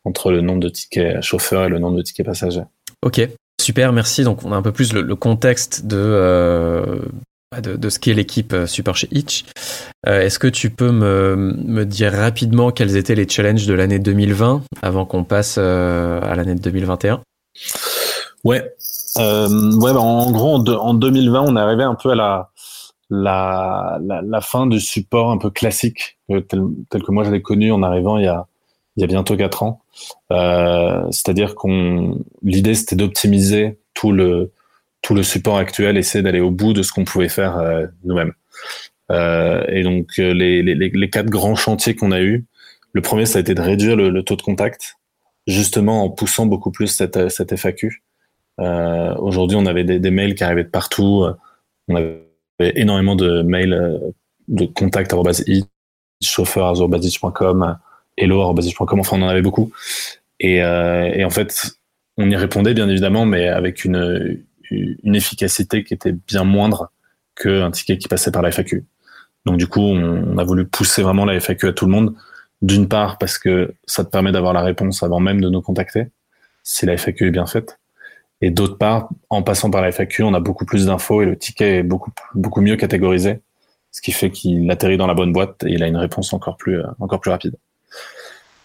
entre 0.03 0.31
le 0.31 0.41
nombre 0.41 0.59
de 0.59 0.69
tickets 0.69 1.21
chauffeurs 1.21 1.65
et 1.65 1.69
le 1.69 1.79
nombre 1.79 1.97
de 1.97 2.01
tickets 2.01 2.25
passagers. 2.25 2.63
Ok, 3.01 3.21
super, 3.59 3.93
merci. 3.93 4.23
Donc 4.23 4.43
on 4.43 4.51
a 4.51 4.55
un 4.55 4.61
peu 4.61 4.73
plus 4.73 4.93
le, 4.93 5.01
le 5.01 5.15
contexte 5.15 5.85
de, 5.85 5.97
euh, 5.97 6.99
de, 7.61 7.75
de, 7.75 7.89
ce 7.89 7.99
qu'est 7.99 8.13
l'équipe 8.13 8.53
euh, 8.53 8.65
support 8.65 8.95
chez 8.95 9.07
Itch. 9.11 9.45
Euh, 10.07 10.21
Est-ce 10.21 10.39
que 10.39 10.47
tu 10.47 10.69
peux 10.69 10.91
me, 10.91 11.85
dire 11.85 12.13
rapidement 12.13 12.71
quels 12.71 12.97
étaient 12.97 13.15
les 13.15 13.27
challenges 13.27 13.65
de 13.65 13.73
l'année 13.73 13.99
2020 13.99 14.63
avant 14.81 15.05
qu'on 15.05 15.23
passe 15.23 15.55
euh, 15.57 16.19
à 16.21 16.35
l'année 16.35 16.55
2021 16.55 17.21
Ouais, 18.43 18.61
ouais, 18.61 18.73
bah 19.17 19.99
en 19.99 20.31
gros, 20.31 20.55
en, 20.55 20.59
de, 20.59 20.73
en, 20.73 20.93
2020, 20.93 21.41
on 21.41 21.55
est 21.55 21.59
arrivé 21.59 21.83
un 21.83 21.95
peu 21.95 22.11
à 22.11 22.49
la, 23.09 24.41
fin 24.41 24.67
du 24.67 24.79
support 24.79 25.31
un 25.31 25.37
peu 25.37 25.49
classique, 25.49 26.17
tel, 26.27 26.43
que 26.91 27.11
moi 27.11 27.23
je 27.23 27.31
l'ai 27.31 27.41
connu 27.41 27.71
en 27.71 27.83
arrivant 27.83 28.17
il 28.17 28.25
y 28.25 28.27
a, 28.27 28.47
bientôt 29.07 29.37
quatre 29.37 29.63
ans. 29.63 29.81
C'est-à-dire 30.29 31.55
qu'on, 31.55 32.19
l'idée 32.41 32.75
c'était 32.75 32.97
d'optimiser 32.97 33.79
tout 33.93 34.11
le, 34.11 34.51
tout 35.03 35.13
le 35.13 35.21
support 35.21 35.57
actuel, 35.57 35.97
essayer 35.97 36.23
d'aller 36.23 36.39
au 36.39 36.49
bout 36.49 36.73
de 36.73 36.81
ce 36.81 36.91
qu'on 36.91 37.05
pouvait 37.05 37.29
faire 37.29 37.57
euh, 37.57 37.85
nous-mêmes. 38.03 38.33
Euh, 39.11 39.63
et 39.67 39.83
donc 39.83 40.07
euh, 40.17 40.33
les, 40.33 40.63
les, 40.63 40.75
les, 40.75 41.09
quatre 41.09 41.29
grands 41.29 41.55
chantiers 41.55 41.95
qu'on 41.95 42.11
a 42.11 42.21
eu, 42.21 42.45
le 42.93 43.01
premier 43.01 43.25
ça 43.25 43.37
a 43.37 43.41
été 43.41 43.53
de 43.53 43.61
réduire 43.61 43.95
le, 43.95 44.09
le 44.09 44.23
taux 44.23 44.37
de 44.37 44.41
contact, 44.41 44.95
justement 45.45 46.03
en 46.03 46.09
poussant 46.09 46.45
beaucoup 46.45 46.71
plus 46.71 46.87
cette, 46.87 47.29
cette 47.29 47.55
FAQ. 47.55 48.01
Euh, 48.59 49.13
Aujourd'hui, 49.15 49.57
on 49.57 49.65
avait 49.65 49.83
des, 49.83 49.99
des, 49.99 50.11
mails 50.11 50.35
qui 50.35 50.43
arrivaient 50.43 50.63
de 50.63 50.69
partout. 50.69 51.25
On 51.87 51.95
avait 51.95 52.23
énormément 52.59 53.15
de 53.15 53.41
mails 53.41 53.73
euh, 53.73 53.97
de 54.47 54.65
contact 54.65 55.13
chauffeur.com, 56.21 57.77
hello.com, 58.17 58.99
enfin 58.99 59.17
on 59.17 59.21
en 59.23 59.27
avait 59.27 59.41
beaucoup. 59.41 59.71
Et, 60.39 60.61
euh, 60.63 61.11
et, 61.13 61.23
en 61.23 61.29
fait, 61.29 61.77
on 62.17 62.29
y 62.29 62.35
répondait 62.35 62.73
bien 62.73 62.89
évidemment, 62.89 63.25
mais 63.25 63.47
avec 63.47 63.85
une, 63.85 64.43
une 65.03 65.15
efficacité 65.15 65.83
qui 65.83 65.93
était 65.93 66.11
bien 66.11 66.43
moindre 66.43 66.91
qu'un 67.35 67.71
ticket 67.71 67.97
qui 67.97 68.07
passait 68.07 68.31
par 68.31 68.41
la 68.41 68.51
FAQ. 68.51 68.85
Donc 69.45 69.57
du 69.57 69.67
coup, 69.67 69.81
on, 69.81 70.37
a 70.37 70.43
voulu 70.43 70.65
pousser 70.65 71.01
vraiment 71.01 71.25
la 71.25 71.39
FAQ 71.39 71.67
à 71.67 71.73
tout 71.73 71.85
le 71.85 71.91
monde. 71.91 72.15
D'une 72.61 72.87
part 72.87 73.17
parce 73.17 73.37
que 73.37 73.73
ça 73.85 74.05
te 74.05 74.09
permet 74.09 74.31
d'avoir 74.31 74.53
la 74.53 74.61
réponse 74.61 75.03
avant 75.03 75.19
même 75.19 75.41
de 75.41 75.49
nous 75.49 75.61
contacter, 75.61 76.07
si 76.63 76.85
la 76.85 76.93
FAQ 76.93 77.27
est 77.27 77.31
bien 77.31 77.45
faite. 77.45 77.79
Et 78.41 78.51
d'autre 78.51 78.77
part, 78.77 79.09
en 79.29 79.43
passant 79.43 79.69
par 79.69 79.81
la 79.81 79.91
FAQ, 79.91 80.23
on 80.23 80.33
a 80.33 80.39
beaucoup 80.39 80.65
plus 80.65 80.85
d'infos 80.85 81.21
et 81.21 81.25
le 81.25 81.37
ticket 81.37 81.79
est 81.79 81.83
beaucoup, 81.83 82.61
mieux 82.61 82.77
catégorisé, 82.77 83.41
ce 83.91 84.01
qui 84.01 84.11
fait 84.11 84.31
qu'il 84.31 84.69
atterrit 84.71 84.97
dans 84.97 85.07
la 85.07 85.13
bonne 85.13 85.33
boîte 85.33 85.63
et 85.65 85.73
il 85.73 85.83
a 85.83 85.87
une 85.87 85.97
réponse 85.97 86.31
encore 86.33 86.55
plus, 86.55 86.81
plus 87.21 87.31
rapide. 87.31 87.55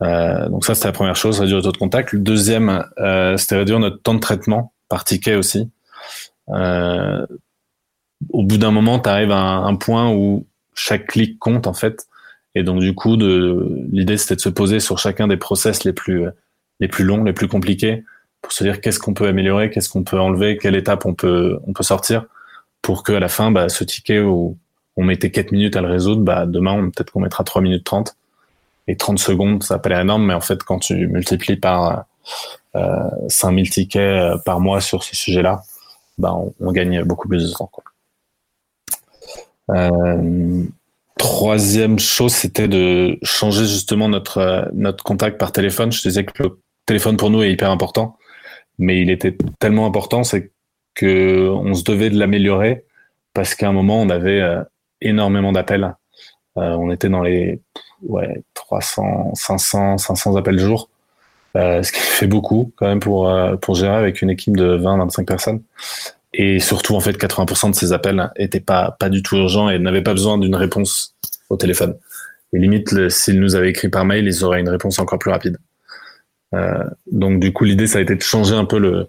Euh, 0.02 0.48
donc 0.48 0.64
ça, 0.64 0.74
c'était 0.74 0.88
la 0.88 0.92
première 0.92 1.16
chose, 1.16 1.40
réduire 1.40 1.56
le 1.58 1.62
taux 1.62 1.72
de 1.72 1.76
contact. 1.76 2.12
Le 2.12 2.20
deuxième, 2.20 2.84
euh, 2.98 3.36
c'était 3.36 3.56
réduire 3.56 3.80
notre 3.80 4.00
temps 4.00 4.14
de 4.14 4.20
traitement 4.20 4.72
par 4.88 5.04
ticket 5.04 5.34
aussi. 5.34 5.70
Euh, 6.50 7.26
au 8.30 8.42
bout 8.42 8.58
d'un 8.58 8.70
moment, 8.70 8.98
tu 8.98 9.08
arrives 9.08 9.30
à 9.30 9.38
un, 9.38 9.76
point 9.76 10.10
où 10.12 10.46
chaque 10.74 11.06
clic 11.06 11.38
compte 11.38 11.66
en 11.66 11.74
fait. 11.74 12.06
Et 12.54 12.62
donc 12.62 12.80
du 12.80 12.94
coup, 12.94 13.16
l'idée 13.16 14.16
c'était 14.16 14.36
de 14.36 14.40
se 14.40 14.48
poser 14.48 14.80
sur 14.80 14.98
chacun 14.98 15.28
des 15.28 15.36
process 15.36 15.84
les 15.84 15.92
plus 15.92 16.24
longs, 16.98 17.24
les 17.24 17.32
plus 17.32 17.48
compliqués, 17.48 18.04
pour 18.42 18.52
se 18.52 18.64
dire 18.64 18.80
qu'est-ce 18.80 18.98
qu'on 18.98 19.14
peut 19.14 19.28
améliorer, 19.28 19.70
qu'est-ce 19.70 19.88
qu'on 19.88 20.04
peut 20.04 20.18
enlever, 20.18 20.56
quelle 20.56 20.74
étape 20.74 21.06
on 21.06 21.14
peut 21.14 21.60
sortir, 21.80 22.24
pour 22.82 23.02
que 23.02 23.12
à 23.12 23.20
la 23.20 23.28
fin, 23.28 23.50
bah, 23.50 23.68
ce 23.68 23.84
ticket 23.84 24.20
où 24.20 24.56
on 24.96 25.04
mettait 25.04 25.30
4 25.30 25.52
minutes 25.52 25.76
à 25.76 25.80
le 25.80 25.88
résoudre, 25.88 26.22
bah, 26.22 26.46
demain 26.46 26.90
peut-être 26.90 27.12
qu'on 27.12 27.20
mettra 27.20 27.44
3 27.44 27.62
minutes 27.62 27.84
30 27.84 28.16
et 28.88 28.96
30 28.96 29.18
secondes, 29.18 29.62
ça 29.62 29.80
l'air 29.84 30.00
énorme, 30.00 30.26
mais 30.26 30.34
en 30.34 30.40
fait, 30.40 30.62
quand 30.62 30.78
tu 30.78 31.06
multiplies 31.06 31.56
par 31.56 32.06
euh, 32.74 33.10
5000 33.28 33.70
tickets 33.70 34.00
euh, 34.00 34.38
par 34.44 34.60
mois 34.60 34.80
sur 34.80 35.04
ce 35.04 35.14
sujet-là, 35.14 35.62
bah, 36.18 36.34
on, 36.60 36.72
gagne 36.72 37.02
beaucoup 37.04 37.28
plus 37.28 37.48
de 37.48 37.54
temps. 37.54 37.70
Euh, 39.70 40.64
troisième 41.18 41.98
chose, 41.98 42.32
c'était 42.32 42.68
de 42.68 43.18
changer 43.22 43.66
justement 43.66 44.08
notre, 44.08 44.38
euh, 44.38 44.64
notre 44.72 45.04
contact 45.04 45.38
par 45.38 45.52
téléphone. 45.52 45.92
Je 45.92 46.02
disais 46.02 46.24
que 46.24 46.42
le 46.42 46.60
téléphone 46.86 47.16
pour 47.16 47.30
nous 47.30 47.42
est 47.42 47.52
hyper 47.52 47.70
important, 47.70 48.16
mais 48.78 49.00
il 49.00 49.10
était 49.10 49.36
tellement 49.58 49.86
important, 49.86 50.24
c'est 50.24 50.50
que 50.94 51.48
on 51.48 51.74
se 51.74 51.84
devait 51.84 52.10
de 52.10 52.18
l'améliorer 52.18 52.84
parce 53.34 53.54
qu'à 53.54 53.68
un 53.68 53.72
moment, 53.72 54.00
on 54.00 54.10
avait 54.10 54.42
énormément 55.00 55.52
d'appels. 55.52 55.94
on 56.56 56.90
était 56.90 57.08
dans 57.08 57.22
les 57.22 57.60
ouais, 58.02 58.42
300, 58.54 59.34
500, 59.34 59.98
500 59.98 60.36
appels 60.36 60.58
jour, 60.58 60.88
euh, 61.56 61.82
ce 61.82 61.92
qui 61.92 62.00
fait 62.00 62.26
beaucoup 62.26 62.72
quand 62.76 62.86
même 62.86 63.00
pour, 63.00 63.28
euh, 63.28 63.56
pour 63.56 63.74
gérer 63.74 63.94
avec 63.94 64.22
une 64.22 64.30
équipe 64.30 64.56
de 64.56 64.76
20, 64.76 64.98
25 64.98 65.26
personnes. 65.26 65.62
Et 66.34 66.60
surtout, 66.60 66.94
en 66.94 67.00
fait, 67.00 67.16
80% 67.16 67.70
de 67.70 67.74
ces 67.74 67.92
appels 67.92 68.30
étaient 68.36 68.60
pas, 68.60 68.96
pas 68.98 69.08
du 69.08 69.22
tout 69.22 69.36
urgents 69.36 69.70
et 69.70 69.78
n'avaient 69.78 70.02
pas 70.02 70.12
besoin 70.12 70.38
d'une 70.38 70.54
réponse 70.54 71.14
au 71.48 71.56
téléphone. 71.56 71.96
Et 72.52 72.58
limite, 72.58 73.08
s'ils 73.08 73.40
nous 73.40 73.56
avaient 73.56 73.70
écrit 73.70 73.88
par 73.88 74.04
mail, 74.04 74.26
ils 74.26 74.44
auraient 74.44 74.60
une 74.60 74.68
réponse 74.68 74.98
encore 74.98 75.18
plus 75.18 75.30
rapide. 75.30 75.58
Euh, 76.54 76.84
donc, 77.10 77.40
du 77.40 77.52
coup, 77.52 77.64
l'idée, 77.64 77.86
ça 77.86 77.98
a 77.98 78.02
été 78.02 78.14
de 78.14 78.22
changer 78.22 78.54
un 78.54 78.64
peu 78.64 78.78
le, 78.78 79.08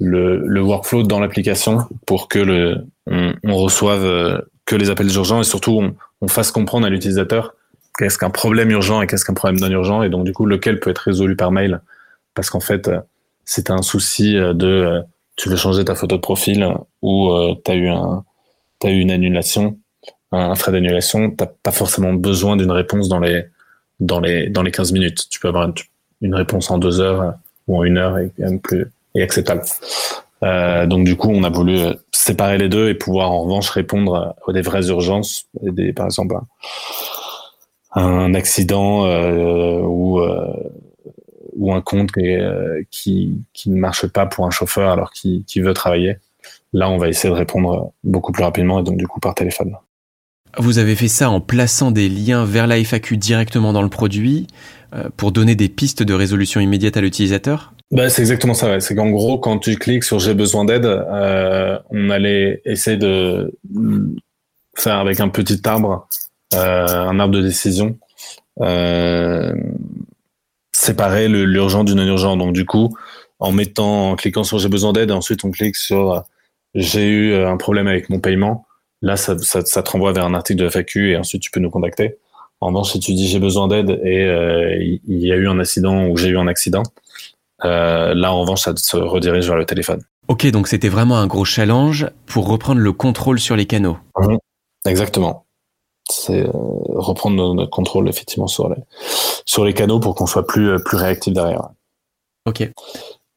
le, 0.00 0.38
le 0.46 0.62
workflow 0.62 1.02
dans 1.02 1.20
l'application 1.20 1.80
pour 2.06 2.28
que 2.28 2.38
le, 2.38 2.86
on, 3.06 3.34
on 3.44 3.56
reçoive 3.56 4.04
euh, 4.04 4.40
que 4.64 4.76
les 4.76 4.90
appels 4.90 5.14
urgents 5.14 5.40
et 5.40 5.44
surtout, 5.44 5.72
on, 5.72 5.94
on 6.20 6.28
fasse 6.28 6.50
comprendre 6.50 6.86
à 6.86 6.90
l'utilisateur 6.90 7.54
qu'est-ce 7.96 8.18
qu'un 8.18 8.30
problème 8.30 8.70
urgent 8.70 9.02
et 9.02 9.06
qu'est-ce 9.06 9.24
qu'un 9.24 9.34
problème 9.34 9.60
non 9.60 9.70
urgent, 9.70 10.02
et 10.02 10.08
donc 10.08 10.24
du 10.24 10.32
coup 10.32 10.46
lequel 10.46 10.80
peut 10.80 10.90
être 10.90 10.98
résolu 10.98 11.36
par 11.36 11.50
mail, 11.50 11.80
parce 12.34 12.50
qu'en 12.50 12.60
fait 12.60 12.88
euh, 12.88 13.00
c'est 13.44 13.70
un 13.70 13.82
souci 13.82 14.36
euh, 14.36 14.52
de 14.52 14.66
euh, 14.66 15.02
tu 15.36 15.48
veux 15.48 15.56
changer 15.56 15.84
ta 15.84 15.94
photo 15.94 16.16
de 16.16 16.20
profil 16.20 16.66
ou 17.02 17.30
tu 17.64 17.70
as 17.70 17.74
eu 17.74 17.88
un 17.88 18.24
eu 18.84 19.00
une 19.00 19.10
annulation, 19.10 19.78
un 20.32 20.54
frais 20.54 20.72
d'annulation, 20.72 21.30
t'as 21.30 21.46
pas 21.46 21.72
forcément 21.72 22.14
besoin 22.14 22.56
d'une 22.56 22.70
réponse 22.70 23.08
dans 23.08 23.18
les 23.18 23.44
dans 24.00 24.20
les 24.20 24.48
dans 24.48 24.62
les 24.62 24.70
15 24.70 24.92
minutes. 24.92 25.28
Tu 25.28 25.38
peux 25.38 25.48
avoir 25.48 25.70
une, 26.22 26.34
réponse 26.34 26.70
en 26.70 26.78
deux 26.78 27.00
heures 27.00 27.34
ou 27.68 27.76
en 27.76 27.84
une 27.84 27.98
heure 27.98 28.16
et 28.16 28.32
même 28.38 28.60
plus 28.60 28.86
et 29.14 29.22
acceptable. 29.22 29.62
donc 30.42 31.04
du 31.04 31.16
coup, 31.16 31.30
on 31.30 31.42
a 31.42 31.50
voulu 31.50 31.76
séparer 32.12 32.56
les 32.56 32.70
deux 32.70 32.88
et 32.88 32.94
pouvoir 32.94 33.30
en 33.30 33.42
revanche 33.42 33.68
répondre 33.68 34.34
à 34.48 34.52
des 34.52 34.62
vraies 34.62 34.88
urgences, 34.88 35.48
des, 35.60 35.92
par 35.92 36.06
exemple 36.06 36.34
un 37.96 38.34
accident 38.34 39.06
euh, 39.06 39.80
ou 39.80 40.20
euh, 40.20 40.52
ou 41.54 41.72
un 41.72 41.80
compte 41.80 42.10
euh, 42.18 42.82
qui, 42.90 43.40
qui 43.54 43.70
ne 43.70 43.78
marche 43.78 44.06
pas 44.06 44.26
pour 44.26 44.44
un 44.46 44.50
chauffeur 44.50 44.90
alors 44.90 45.10
qu'il 45.10 45.62
veut 45.62 45.72
travailler. 45.72 46.18
Là, 46.74 46.90
on 46.90 46.98
va 46.98 47.08
essayer 47.08 47.30
de 47.32 47.38
répondre 47.38 47.92
beaucoup 48.04 48.30
plus 48.32 48.44
rapidement 48.44 48.78
et 48.78 48.82
donc 48.82 48.98
du 48.98 49.06
coup 49.06 49.20
par 49.20 49.34
téléphone. 49.34 49.74
Vous 50.58 50.78
avez 50.78 50.94
fait 50.94 51.08
ça 51.08 51.30
en 51.30 51.40
plaçant 51.40 51.90
des 51.90 52.08
liens 52.08 52.44
vers 52.44 52.66
la 52.66 52.78
FAQ 52.82 53.16
directement 53.16 53.72
dans 53.72 53.82
le 53.82 53.88
produit 53.88 54.46
pour 55.16 55.32
donner 55.32 55.54
des 55.54 55.68
pistes 55.68 56.02
de 56.02 56.14
résolution 56.14 56.60
immédiate 56.60 56.96
à 56.96 57.00
l'utilisateur? 57.00 57.74
Bah, 57.90 58.08
C'est 58.08 58.22
exactement 58.22 58.54
ça. 58.54 58.68
Ouais. 58.68 58.80
C'est 58.80 58.94
qu'en 58.94 59.10
gros, 59.10 59.38
quand 59.38 59.58
tu 59.58 59.76
cliques 59.76 60.04
sur 60.04 60.18
J'ai 60.18 60.34
besoin 60.34 60.64
d'aide, 60.64 60.86
on 60.86 62.10
allait 62.10 62.62
essayer 62.64 62.96
de 62.96 63.54
faire 64.76 64.98
avec 64.98 65.20
un 65.20 65.28
petit 65.28 65.60
arbre 65.66 66.06
euh, 66.12 66.25
un 66.52 67.18
arbre 67.18 67.34
de 67.34 67.42
décision, 67.42 67.98
euh, 68.60 69.52
séparer 70.72 71.28
l'urgent 71.28 71.84
du 71.84 71.94
non 71.94 72.04
urgent. 72.04 72.36
Donc 72.36 72.52
du 72.52 72.64
coup, 72.64 72.96
en 73.38 73.52
mettant, 73.52 74.10
en 74.10 74.16
cliquant 74.16 74.44
sur 74.44 74.58
j'ai 74.58 74.68
besoin 74.68 74.92
d'aide, 74.92 75.10
et 75.10 75.14
ensuite 75.14 75.44
on 75.44 75.50
clique 75.50 75.76
sur 75.76 76.24
j'ai 76.74 77.08
eu 77.08 77.34
un 77.34 77.56
problème 77.56 77.86
avec 77.86 78.10
mon 78.10 78.20
paiement. 78.20 78.66
Là, 79.02 79.16
ça, 79.16 79.36
ça, 79.38 79.64
ça, 79.64 79.82
te 79.82 79.90
renvoie 79.90 80.12
vers 80.12 80.24
un 80.24 80.34
article 80.34 80.62
de 80.62 80.68
FAQ 80.68 81.10
et 81.10 81.16
ensuite 81.16 81.42
tu 81.42 81.50
peux 81.50 81.60
nous 81.60 81.70
contacter. 81.70 82.16
En 82.60 82.68
revanche, 82.68 82.92
si 82.92 83.00
tu 83.00 83.12
dis 83.12 83.28
j'ai 83.28 83.38
besoin 83.38 83.68
d'aide 83.68 84.00
et 84.02 84.24
euh, 84.24 84.74
il 84.80 85.18
y 85.18 85.32
a 85.32 85.36
eu 85.36 85.48
un 85.48 85.58
accident 85.58 86.06
ou 86.06 86.16
j'ai 86.16 86.28
eu 86.28 86.38
un 86.38 86.46
accident, 86.46 86.82
euh, 87.64 88.14
là 88.14 88.32
en 88.32 88.40
revanche, 88.40 88.62
ça 88.62 88.74
se 88.76 88.96
redirige 88.96 89.46
vers 89.46 89.56
le 89.56 89.66
téléphone. 89.66 90.02
Ok, 90.28 90.46
donc 90.50 90.68
c'était 90.68 90.88
vraiment 90.88 91.18
un 91.18 91.26
gros 91.26 91.44
challenge 91.44 92.08
pour 92.26 92.48
reprendre 92.48 92.80
le 92.80 92.92
contrôle 92.92 93.38
sur 93.38 93.56
les 93.56 93.66
canaux. 93.66 93.98
Mmh. 94.16 94.36
Exactement 94.86 95.45
c'est 96.10 96.46
euh, 96.46 96.50
reprendre 96.52 97.54
notre 97.54 97.70
contrôle 97.70 98.08
effectivement 98.08 98.46
sur 98.46 98.68
les 98.68 98.82
sur 99.44 99.64
les 99.64 99.74
canaux 99.74 100.00
pour 100.00 100.14
qu'on 100.14 100.26
soit 100.26 100.46
plus 100.46 100.70
euh, 100.70 100.78
plus 100.78 100.96
réactif 100.96 101.32
derrière. 101.32 101.70
Ok. 102.46 102.68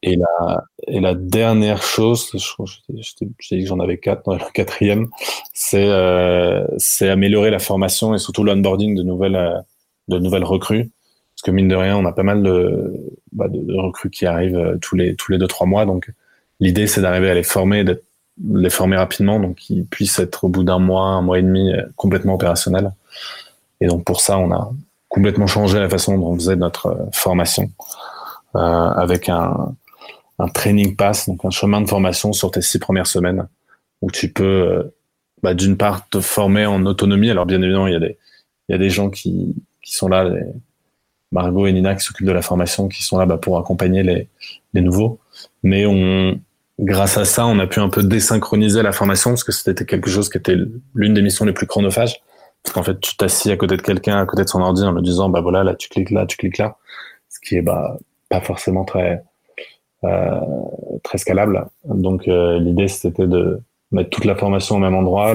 Et 0.02 0.16
la 0.16 0.64
et 0.86 1.00
la 1.00 1.14
dernière 1.14 1.82
chose, 1.82 2.30
j'ai 2.32 3.26
dit 3.26 3.62
que 3.62 3.66
j'en 3.66 3.80
avais 3.80 3.98
quatre, 3.98 4.34
la 4.34 4.50
quatrième, 4.54 5.08
c'est 5.52 5.88
euh, 5.88 6.66
c'est 6.78 7.08
améliorer 7.08 7.50
la 7.50 7.58
formation 7.58 8.14
et 8.14 8.18
surtout 8.18 8.44
l'onboarding 8.44 8.94
de 8.94 9.02
nouvelles 9.02 9.64
de 10.08 10.18
nouvelles 10.18 10.44
recrues. 10.44 10.90
Parce 11.34 11.42
que 11.42 11.50
mine 11.52 11.68
de 11.68 11.76
rien, 11.76 11.96
on 11.96 12.04
a 12.04 12.12
pas 12.12 12.22
mal 12.22 12.42
de, 12.42 12.92
bah, 13.32 13.48
de, 13.48 13.60
de 13.60 13.74
recrues 13.74 14.10
qui 14.10 14.26
arrivent 14.26 14.78
tous 14.82 14.94
les 14.94 15.16
tous 15.16 15.32
les 15.32 15.38
deux 15.38 15.46
trois 15.46 15.66
mois. 15.66 15.86
Donc 15.86 16.10
l'idée 16.60 16.86
c'est 16.86 17.02
d'arriver 17.02 17.30
à 17.30 17.34
les 17.34 17.42
former, 17.42 17.84
d'être 17.84 18.04
les 18.48 18.70
former 18.70 18.96
rapidement, 18.96 19.38
donc 19.38 19.56
qu'ils 19.56 19.84
puissent 19.84 20.18
être 20.18 20.44
au 20.44 20.48
bout 20.48 20.64
d'un 20.64 20.78
mois, 20.78 21.06
un 21.06 21.22
mois 21.22 21.38
et 21.38 21.42
demi 21.42 21.72
euh, 21.72 21.82
complètement 21.96 22.34
opérationnels. 22.34 22.92
Et 23.80 23.86
donc 23.86 24.04
pour 24.04 24.20
ça, 24.20 24.38
on 24.38 24.50
a 24.50 24.72
complètement 25.08 25.46
changé 25.46 25.78
la 25.78 25.88
façon 25.88 26.16
dont 26.16 26.28
on 26.28 26.34
faisait 26.36 26.56
notre 26.56 26.86
euh, 26.86 27.04
formation 27.12 27.70
euh, 28.56 28.58
avec 28.58 29.28
un, 29.28 29.74
un 30.38 30.48
training 30.48 30.96
pass, 30.96 31.28
donc 31.28 31.44
un 31.44 31.50
chemin 31.50 31.80
de 31.80 31.88
formation 31.88 32.32
sur 32.32 32.50
tes 32.50 32.62
six 32.62 32.78
premières 32.78 33.06
semaines 33.06 33.46
où 34.00 34.10
tu 34.10 34.32
peux 34.32 34.90
bah, 35.42 35.52
d'une 35.54 35.76
part 35.76 36.08
te 36.08 36.20
former 36.20 36.66
en 36.66 36.86
autonomie. 36.86 37.30
Alors 37.30 37.46
bien 37.46 37.60
évidemment, 37.60 37.86
il 37.86 37.92
y 37.92 37.96
a 37.96 38.00
des, 38.00 38.16
il 38.68 38.72
y 38.72 38.74
a 38.74 38.78
des 38.78 38.90
gens 38.90 39.10
qui, 39.10 39.54
qui 39.82 39.94
sont 39.94 40.08
là, 40.08 40.26
Margot 41.32 41.66
et 41.66 41.72
Nina 41.72 41.94
qui 41.94 42.04
s'occupent 42.04 42.26
de 42.26 42.32
la 42.32 42.42
formation, 42.42 42.88
qui 42.88 43.02
sont 43.02 43.18
là 43.18 43.26
bah, 43.26 43.36
pour 43.36 43.58
accompagner 43.58 44.02
les, 44.02 44.28
les 44.72 44.80
nouveaux. 44.80 45.18
Mais 45.62 45.84
on, 45.86 46.40
grâce 46.80 47.16
à 47.18 47.24
ça, 47.24 47.46
on 47.46 47.58
a 47.58 47.66
pu 47.66 47.80
un 47.80 47.88
peu 47.88 48.02
désynchroniser 48.02 48.82
la 48.82 48.92
formation 48.92 49.30
parce 49.30 49.44
que 49.44 49.52
c'était 49.52 49.84
quelque 49.84 50.10
chose 50.10 50.28
qui 50.28 50.38
était 50.38 50.56
l'une 50.94 51.14
des 51.14 51.22
missions 51.22 51.44
les 51.44 51.52
plus 51.52 51.66
chronophages. 51.66 52.20
Parce 52.62 52.74
qu'en 52.74 52.82
fait, 52.82 53.00
tu 53.00 53.16
t'assis 53.16 53.50
à 53.50 53.56
côté 53.56 53.76
de 53.76 53.82
quelqu'un, 53.82 54.18
à 54.18 54.26
côté 54.26 54.44
de 54.44 54.48
son 54.48 54.60
ordi 54.60 54.82
en 54.82 54.92
lui 54.92 55.02
disant, 55.02 55.28
bah 55.28 55.40
voilà, 55.40 55.64
là, 55.64 55.74
tu 55.74 55.88
cliques 55.88 56.10
là, 56.10 56.26
tu 56.26 56.36
cliques 56.36 56.58
là. 56.58 56.76
Ce 57.28 57.38
qui 57.40 57.56
est, 57.56 57.62
bah, 57.62 57.96
pas 58.28 58.40
forcément 58.40 58.84
très, 58.84 59.22
euh, 60.04 60.40
très 61.02 61.18
scalable. 61.18 61.66
Donc, 61.84 62.28
euh, 62.28 62.58
l'idée, 62.58 62.88
c'était 62.88 63.26
de 63.26 63.60
mettre 63.92 64.10
toute 64.10 64.26
la 64.26 64.34
formation 64.34 64.76
au 64.76 64.78
même 64.78 64.94
endroit, 64.94 65.34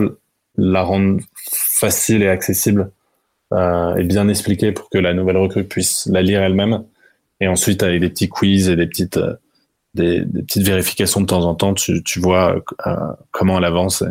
la 0.57 0.83
rendre 0.83 1.19
facile 1.51 2.21
et 2.21 2.29
accessible, 2.29 2.91
euh, 3.53 3.95
et 3.95 4.03
bien 4.03 4.27
expliquer 4.27 4.71
pour 4.71 4.89
que 4.89 4.97
la 4.99 5.13
nouvelle 5.13 5.37
recrue 5.37 5.63
puisse 5.63 6.07
la 6.11 6.21
lire 6.21 6.43
elle-même. 6.43 6.83
Et 7.41 7.47
ensuite, 7.47 7.81
avec 7.81 8.01
des 8.01 8.09
petits 8.09 8.29
quiz 8.29 8.69
et 8.69 8.75
des 8.75 8.87
petites, 8.87 9.19
des, 9.95 10.21
petites 10.25 10.63
vérifications 10.63 11.21
de 11.21 11.25
temps 11.25 11.43
en 11.43 11.55
temps, 11.55 11.73
tu, 11.73 12.19
vois 12.19 12.55
euh, 12.87 12.95
comment 13.31 13.57
elle 13.57 13.65
avance 13.65 14.03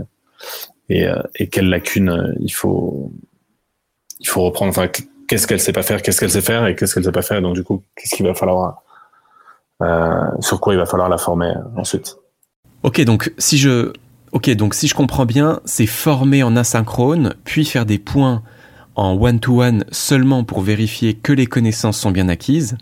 et, 0.88 1.07
euh, 1.07 1.21
quelles 1.50 1.69
lacunes 1.69 2.11
euh, 2.11 2.35
il 2.41 2.53
faut, 2.53 3.12
il 4.21 4.26
faut 4.26 4.43
reprendre. 4.43 4.71
Enfin, 4.71 4.88
qu'est-ce 5.29 5.47
qu'elle 5.47 5.61
sait 5.61 5.73
pas 5.73 5.83
faire, 5.83 6.03
qu'est-ce 6.03 6.21
qu'elle 6.21 6.31
sait 6.31 6.41
faire 6.41 6.67
et 6.67 6.76
qu'est-ce 6.76 6.95
qu'elle 6.95 7.05
sait 7.05 7.12
pas 7.12 7.23
faire. 7.23 7.41
Donc 7.41 7.55
du 7.55 7.62
coup, 7.62 7.83
qu'est-ce 7.97 8.23
va 8.23 8.35
falloir, 8.35 8.83
sur 10.41 10.61
quoi 10.61 10.75
il 10.75 10.79
va 10.79 10.87
falloir 10.87 11.09
la 11.09 11.19
former 11.19 11.55
ensuite. 11.76 12.17
Ok, 12.83 13.00
donc 13.03 13.33
si 13.38 13.59
je 13.59 13.93
Ok, 14.35 14.50
donc 14.50 14.75
si 14.75 14.88
je 14.88 14.97
comprends 14.97 15.26
bien, 15.26 15.61
c'est 15.64 15.87
former 15.87 16.43
en 16.43 16.57
asynchrone, 16.57 17.37
puis 17.45 17.64
faire 17.64 17.87
des 17.87 18.00
points 18.00 18.43
en 18.97 19.12
one-to-one 19.12 19.85
seulement 19.93 20.43
pour 20.43 20.61
vérifier 20.61 21.14
que 21.14 21.33
les 21.33 21.47
connaissances 21.47 21.99
sont 21.99 22.11
bien 22.11 22.29
acquises. 22.29 22.76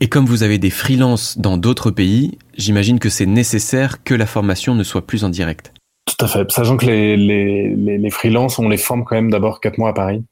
Et 0.00 0.08
comme 0.08 0.26
vous 0.26 0.42
avez 0.42 0.58
des 0.58 0.70
freelances 0.70 1.38
dans 1.38 1.56
d'autres 1.56 1.90
pays, 1.90 2.38
j'imagine 2.56 2.98
que 2.98 3.08
c'est 3.08 3.26
nécessaire 3.26 4.04
que 4.04 4.14
la 4.14 4.26
formation 4.26 4.74
ne 4.74 4.84
soit 4.84 5.06
plus 5.06 5.24
en 5.24 5.28
direct. 5.28 5.72
Tout 6.06 6.24
à 6.24 6.28
fait. 6.28 6.50
Sachant 6.50 6.76
que 6.76 6.86
les, 6.86 7.16
les, 7.16 7.98
les, 7.98 8.10
freelances, 8.10 8.58
on 8.58 8.68
les 8.68 8.76
forme 8.76 9.04
quand 9.04 9.16
même 9.16 9.30
d'abord 9.30 9.60
quatre 9.60 9.78
mois 9.78 9.90
à 9.90 9.92
Paris. 9.92 10.24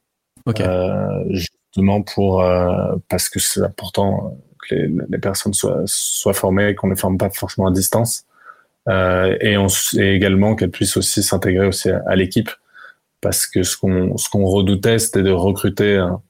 Ok. 0.46 0.60
Euh, 0.60 1.24
justement 1.30 2.02
pour, 2.02 2.42
euh, 2.42 2.94
parce 3.08 3.28
que 3.28 3.40
c'est 3.40 3.60
important 3.60 4.38
que 4.68 4.74
les, 4.74 4.88
les, 5.08 5.18
personnes 5.18 5.52
soient, 5.52 5.82
soient 5.84 6.32
formées 6.32 6.68
et 6.68 6.74
qu'on 6.74 6.86
ne 6.86 6.94
les 6.94 6.98
forme 6.98 7.18
pas 7.18 7.30
forcément 7.30 7.66
à 7.66 7.72
distance. 7.72 8.24
Euh, 8.88 9.36
et, 9.40 9.56
on, 9.56 9.66
et 9.98 10.14
également 10.14 10.54
qu'elles 10.54 10.70
puissent 10.70 10.96
aussi 10.96 11.24
s'intégrer 11.24 11.66
aussi 11.66 11.90
à, 11.90 12.14
l'équipe. 12.14 12.50
Parce 13.20 13.46
que 13.46 13.64
ce 13.64 13.76
qu'on 13.76 14.16
ce 14.16 14.28
qu'on 14.28 14.44
redoutait, 14.44 15.00
c'était 15.00 15.24
de 15.24 15.32
recruter 15.32 15.96
un, 15.96 16.22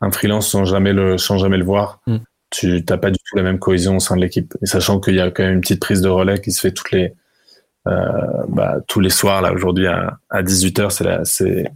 un, 0.00 0.10
freelance 0.12 0.48
sans 0.48 0.64
jamais 0.64 0.92
le, 0.92 1.18
sans 1.18 1.38
jamais 1.38 1.56
le 1.56 1.64
voir. 1.64 2.00
Mm 2.06 2.18
tu 2.50 2.84
n'as 2.88 2.98
pas 2.98 3.10
du 3.10 3.18
tout 3.18 3.36
la 3.36 3.42
même 3.42 3.58
cohésion 3.58 3.96
au 3.96 4.00
sein 4.00 4.16
de 4.16 4.20
l'équipe. 4.20 4.56
Et 4.62 4.66
sachant 4.66 5.00
qu'il 5.00 5.14
y 5.14 5.20
a 5.20 5.30
quand 5.30 5.44
même 5.44 5.54
une 5.54 5.60
petite 5.60 5.80
prise 5.80 6.00
de 6.00 6.08
relais 6.08 6.40
qui 6.40 6.50
se 6.50 6.60
fait 6.60 6.72
toutes 6.72 6.90
les, 6.90 7.14
euh, 7.86 8.44
bah, 8.48 8.78
tous 8.86 9.00
les 9.00 9.10
soirs, 9.10 9.40
là, 9.42 9.52
aujourd'hui, 9.52 9.86
à, 9.86 10.18
à 10.28 10.42
18h, 10.42 11.24
c'est 11.24 11.70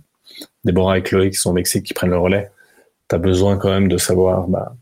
Déborah 0.64 0.98
et 0.98 1.02
Chloé 1.02 1.30
qui 1.30 1.36
sont 1.36 1.50
au 1.50 1.54
Mexique 1.54 1.84
qui 1.84 1.94
prennent 1.94 2.10
le 2.10 2.18
relais. 2.18 2.50
Tu 3.08 3.14
as 3.14 3.18
besoin 3.18 3.56
quand 3.56 3.70
même 3.70 3.88
de 3.88 3.96
savoir, 3.96 4.48
bah, 4.48 4.74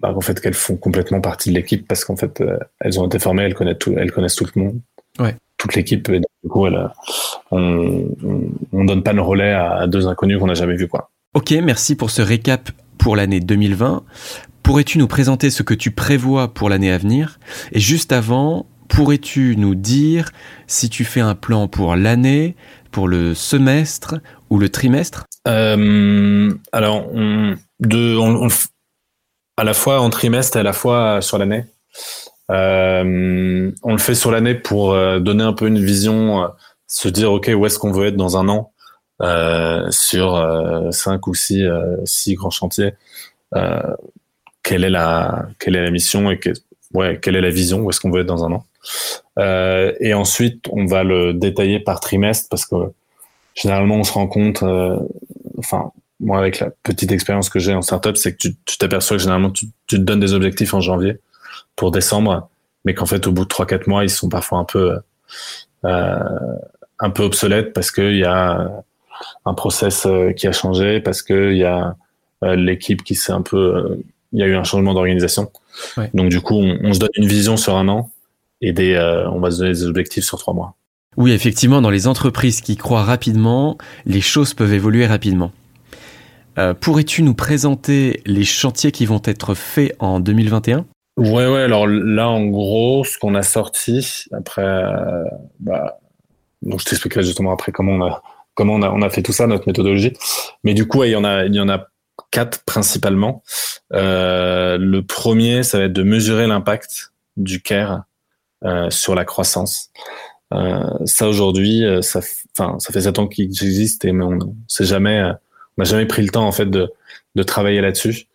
bah, 0.00 0.12
en 0.14 0.20
fait, 0.20 0.40
qu'elles 0.40 0.54
font 0.54 0.76
complètement 0.76 1.20
partie 1.20 1.50
de 1.50 1.54
l'équipe 1.54 1.86
parce 1.86 2.04
qu'en 2.04 2.16
fait, 2.16 2.40
euh, 2.40 2.58
elles 2.80 2.98
ont 2.98 3.06
été 3.06 3.18
formées, 3.18 3.44
elles 3.44 3.54
connaissent 3.54 3.78
tout, 3.78 3.94
elles 3.96 4.12
connaissent 4.12 4.36
tout 4.36 4.46
le 4.54 4.62
monde. 4.62 4.80
Ouais. 5.18 5.36
Toute 5.58 5.74
l'équipe. 5.74 6.08
Et 6.08 6.20
du 6.20 6.48
coup, 6.48 6.66
on, 6.66 6.90
on, 7.50 8.08
on, 8.72 8.84
donne 8.84 9.02
pas 9.02 9.12
le 9.12 9.22
relais 9.22 9.52
à 9.52 9.86
deux 9.86 10.08
inconnus 10.08 10.38
qu'on 10.38 10.46
n'a 10.46 10.54
jamais 10.54 10.76
vus, 10.76 10.88
quoi. 10.88 11.10
Ok, 11.34 11.52
merci 11.62 11.96
pour 11.96 12.10
ce 12.10 12.22
récap 12.22 12.70
pour 12.98 13.16
l'année 13.16 13.40
2020. 13.40 14.02
Pourrais-tu 14.62 14.98
nous 14.98 15.06
présenter 15.06 15.50
ce 15.50 15.62
que 15.62 15.74
tu 15.74 15.90
prévois 15.90 16.52
pour 16.52 16.70
l'année 16.70 16.90
à 16.90 16.98
venir? 16.98 17.38
Et 17.72 17.80
juste 17.80 18.12
avant, 18.12 18.66
pourrais-tu 18.88 19.56
nous 19.58 19.74
dire 19.74 20.30
si 20.66 20.88
tu 20.88 21.04
fais 21.04 21.20
un 21.20 21.34
plan 21.34 21.68
pour 21.68 21.96
l'année, 21.96 22.56
pour 22.90 23.08
le 23.08 23.34
semestre 23.34 24.16
ou 24.50 24.58
le 24.58 24.68
trimestre? 24.68 25.24
Euh, 25.46 26.50
Alors, 26.72 27.06
à 29.56 29.64
la 29.64 29.74
fois 29.74 30.00
en 30.00 30.10
trimestre 30.10 30.56
et 30.56 30.60
à 30.60 30.64
la 30.64 30.72
fois 30.72 31.20
sur 31.20 31.38
l'année. 31.38 31.64
Euh, 32.50 33.70
on 33.82 33.92
le 33.92 33.98
fait 33.98 34.14
sur 34.14 34.30
l'année 34.30 34.54
pour 34.54 34.92
euh, 34.92 35.18
donner 35.18 35.44
un 35.44 35.54
peu 35.54 35.66
une 35.66 35.82
vision, 35.82 36.46
se 36.86 37.08
dire 37.08 37.32
ok 37.32 37.50
où 37.56 37.66
est-ce 37.66 37.78
qu'on 37.78 37.92
veut 37.92 38.06
être 38.06 38.16
dans 38.16 38.36
un 38.36 38.48
an? 38.48 38.73
Sur 39.20 40.36
euh, 40.36 40.90
cinq 40.90 41.26
ou 41.26 41.34
six, 41.34 41.62
euh, 41.62 41.96
six 42.04 42.34
grands 42.34 42.50
chantiers. 42.50 42.94
quelle 44.62 44.84
est 44.84 44.90
la 44.90 45.46
quelle 45.58 45.76
est 45.76 45.82
la 45.82 45.90
mission 45.90 46.30
et 46.30 46.38
que, 46.38 46.50
quelle 47.20 47.36
est 47.36 47.40
la 47.40 47.50
vision? 47.50 47.80
Où 47.80 47.90
est-ce 47.90 48.00
qu'on 48.00 48.10
veut 48.10 48.22
être 48.22 48.26
dans 48.26 48.44
un 48.44 48.52
an? 48.52 48.66
Et 50.00 50.14
ensuite, 50.14 50.66
on 50.70 50.86
va 50.86 51.04
le 51.04 51.34
détailler 51.34 51.80
par 51.80 52.00
trimestre 52.00 52.48
parce 52.48 52.64
que 52.64 52.76
généralement, 53.54 53.96
on 53.96 54.04
se 54.04 54.12
rend 54.12 54.26
compte, 54.26 54.64
enfin, 55.58 55.92
moi, 56.20 56.38
avec 56.38 56.60
la 56.60 56.70
petite 56.82 57.12
expérience 57.12 57.50
que 57.50 57.58
j'ai 57.58 57.74
en 57.74 57.82
startup, 57.82 58.16
c'est 58.16 58.32
que 58.32 58.48
tu 58.64 58.78
t'aperçois 58.78 59.16
que 59.16 59.22
généralement, 59.22 59.50
tu, 59.50 59.66
tu, 59.86 59.96
te 59.96 60.02
donnes 60.02 60.20
des 60.20 60.32
objectifs 60.32 60.74
en 60.74 60.80
janvier 60.80 61.18
pour 61.76 61.90
décembre, 61.90 62.48
mais 62.84 62.94
qu'en 62.94 63.06
fait, 63.06 63.26
au 63.26 63.32
bout 63.32 63.44
de 63.44 63.50
3-4 63.50 63.88
mois, 63.88 64.04
ils 64.04 64.10
sont 64.10 64.28
parfois 64.28 64.58
un 64.58 64.64
peu, 64.64 64.98
euh, 65.84 66.18
un 67.00 67.10
peu 67.10 67.22
obsolètes 67.22 67.72
parce 67.72 67.90
qu'il 67.90 68.16
y 68.16 68.24
a 68.24 68.82
un 69.44 69.54
process 69.54 70.06
euh, 70.06 70.32
qui 70.32 70.46
a 70.46 70.52
changé 70.52 71.00
parce 71.00 71.22
que 71.22 71.52
il 71.52 71.58
y 71.58 71.64
a 71.64 71.96
euh, 72.42 72.56
l'équipe 72.56 73.02
qui 73.02 73.14
s'est 73.14 73.32
un 73.32 73.42
peu, 73.42 73.56
euh, 73.56 74.04
il 74.32 74.40
y 74.40 74.42
a 74.42 74.46
eu 74.46 74.54
un 74.54 74.64
changement 74.64 74.94
d'organisation. 74.94 75.50
Donc 76.14 76.28
du 76.28 76.40
coup, 76.40 76.54
on, 76.54 76.92
se 76.92 76.98
donne 76.98 77.10
une 77.16 77.26
vision 77.26 77.56
sur 77.56 77.76
un 77.76 77.88
an 77.88 78.10
et 78.60 78.72
des, 78.72 78.96
on 79.30 79.40
va 79.40 79.50
se 79.50 79.58
donner 79.58 79.70
des 79.70 79.86
objectifs 79.86 80.24
sur 80.24 80.38
trois 80.38 80.54
mois. 80.54 80.74
Oui, 81.16 81.32
effectivement, 81.32 81.82
dans 81.82 81.90
les 81.90 82.06
entreprises 82.06 82.60
qui 82.60 82.76
croient 82.76 83.02
rapidement, 83.02 83.76
les 84.06 84.20
choses 84.20 84.54
peuvent 84.54 84.72
évoluer 84.72 85.06
rapidement. 85.06 85.52
Pourrais-tu 86.80 87.24
nous 87.24 87.34
présenter 87.34 88.22
les 88.24 88.44
chantiers 88.44 88.92
qui 88.92 89.06
vont 89.06 89.20
être 89.24 89.54
faits 89.54 89.96
en 89.98 90.20
2021 90.20 90.86
Ouais, 91.16 91.48
ouais. 91.48 91.62
Alors 91.62 91.86
là, 91.88 92.28
en 92.28 92.46
gros, 92.46 93.04
ce 93.04 93.18
qu'on 93.18 93.34
a 93.34 93.42
sorti 93.42 94.24
après, 94.32 94.84
bah, 95.58 95.98
donc 96.62 96.80
je 96.80 96.84
t'expliquerai 96.84 97.22
justement 97.22 97.52
après 97.52 97.72
comment 97.72 97.92
on 97.92 98.06
a 98.06 98.22
comment 98.54 98.74
on 98.74 98.82
a, 98.82 98.90
on 98.90 99.02
a 99.02 99.10
fait 99.10 99.22
tout 99.22 99.32
ça, 99.32 99.46
notre 99.46 99.66
méthodologie. 99.66 100.12
Mais 100.62 100.74
du 100.74 100.86
coup, 100.86 101.04
il 101.04 101.10
y 101.10 101.16
en 101.16 101.24
a, 101.24 101.44
il 101.44 101.54
y 101.54 101.60
en 101.60 101.68
a 101.68 101.86
quatre 102.30 102.64
principalement. 102.64 103.42
Euh, 103.92 104.76
le 104.78 105.02
premier, 105.02 105.62
ça 105.62 105.78
va 105.78 105.84
être 105.84 105.92
de 105.92 106.02
mesurer 106.02 106.46
l'impact 106.46 107.12
du 107.36 107.60
care 107.60 108.04
euh, 108.64 108.90
sur 108.90 109.14
la 109.14 109.24
croissance. 109.24 109.90
Euh, 110.52 110.84
ça 111.04 111.28
aujourd'hui, 111.28 111.84
euh, 111.84 112.02
ça, 112.02 112.20
enfin, 112.56 112.78
ça 112.78 112.92
fait 112.92 113.00
sept 113.02 113.18
ans 113.18 113.26
qu'il 113.26 113.46
existe 113.46 114.04
mais 114.04 114.24
on, 114.24 114.38
on 114.38 114.54
jamais, 114.80 115.20
euh, 115.20 115.32
on 115.76 115.82
n'a 115.82 115.84
jamais 115.84 116.06
pris 116.06 116.22
le 116.22 116.28
temps 116.28 116.46
en 116.46 116.52
fait 116.52 116.66
de, 116.66 116.92
de 117.34 117.42
travailler 117.42 117.80
là-dessus. 117.80 118.26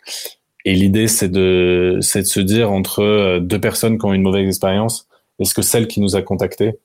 Et 0.66 0.74
l'idée, 0.74 1.08
c'est 1.08 1.30
de, 1.30 2.00
c'est 2.02 2.22
de 2.22 2.28
se 2.28 2.42
dire 2.42 2.72
entre 2.72 3.02
euh, 3.02 3.40
deux 3.40 3.62
personnes 3.62 3.98
qui 3.98 4.06
ont 4.06 4.14
une 4.14 4.24
mauvaise 4.24 4.48
expérience, 4.48 5.08
est-ce 5.40 5.54
que 5.54 5.62
celle 5.62 5.88
qui 5.88 6.02
nous 6.02 6.16
a 6.16 6.22
contacté 6.22 6.78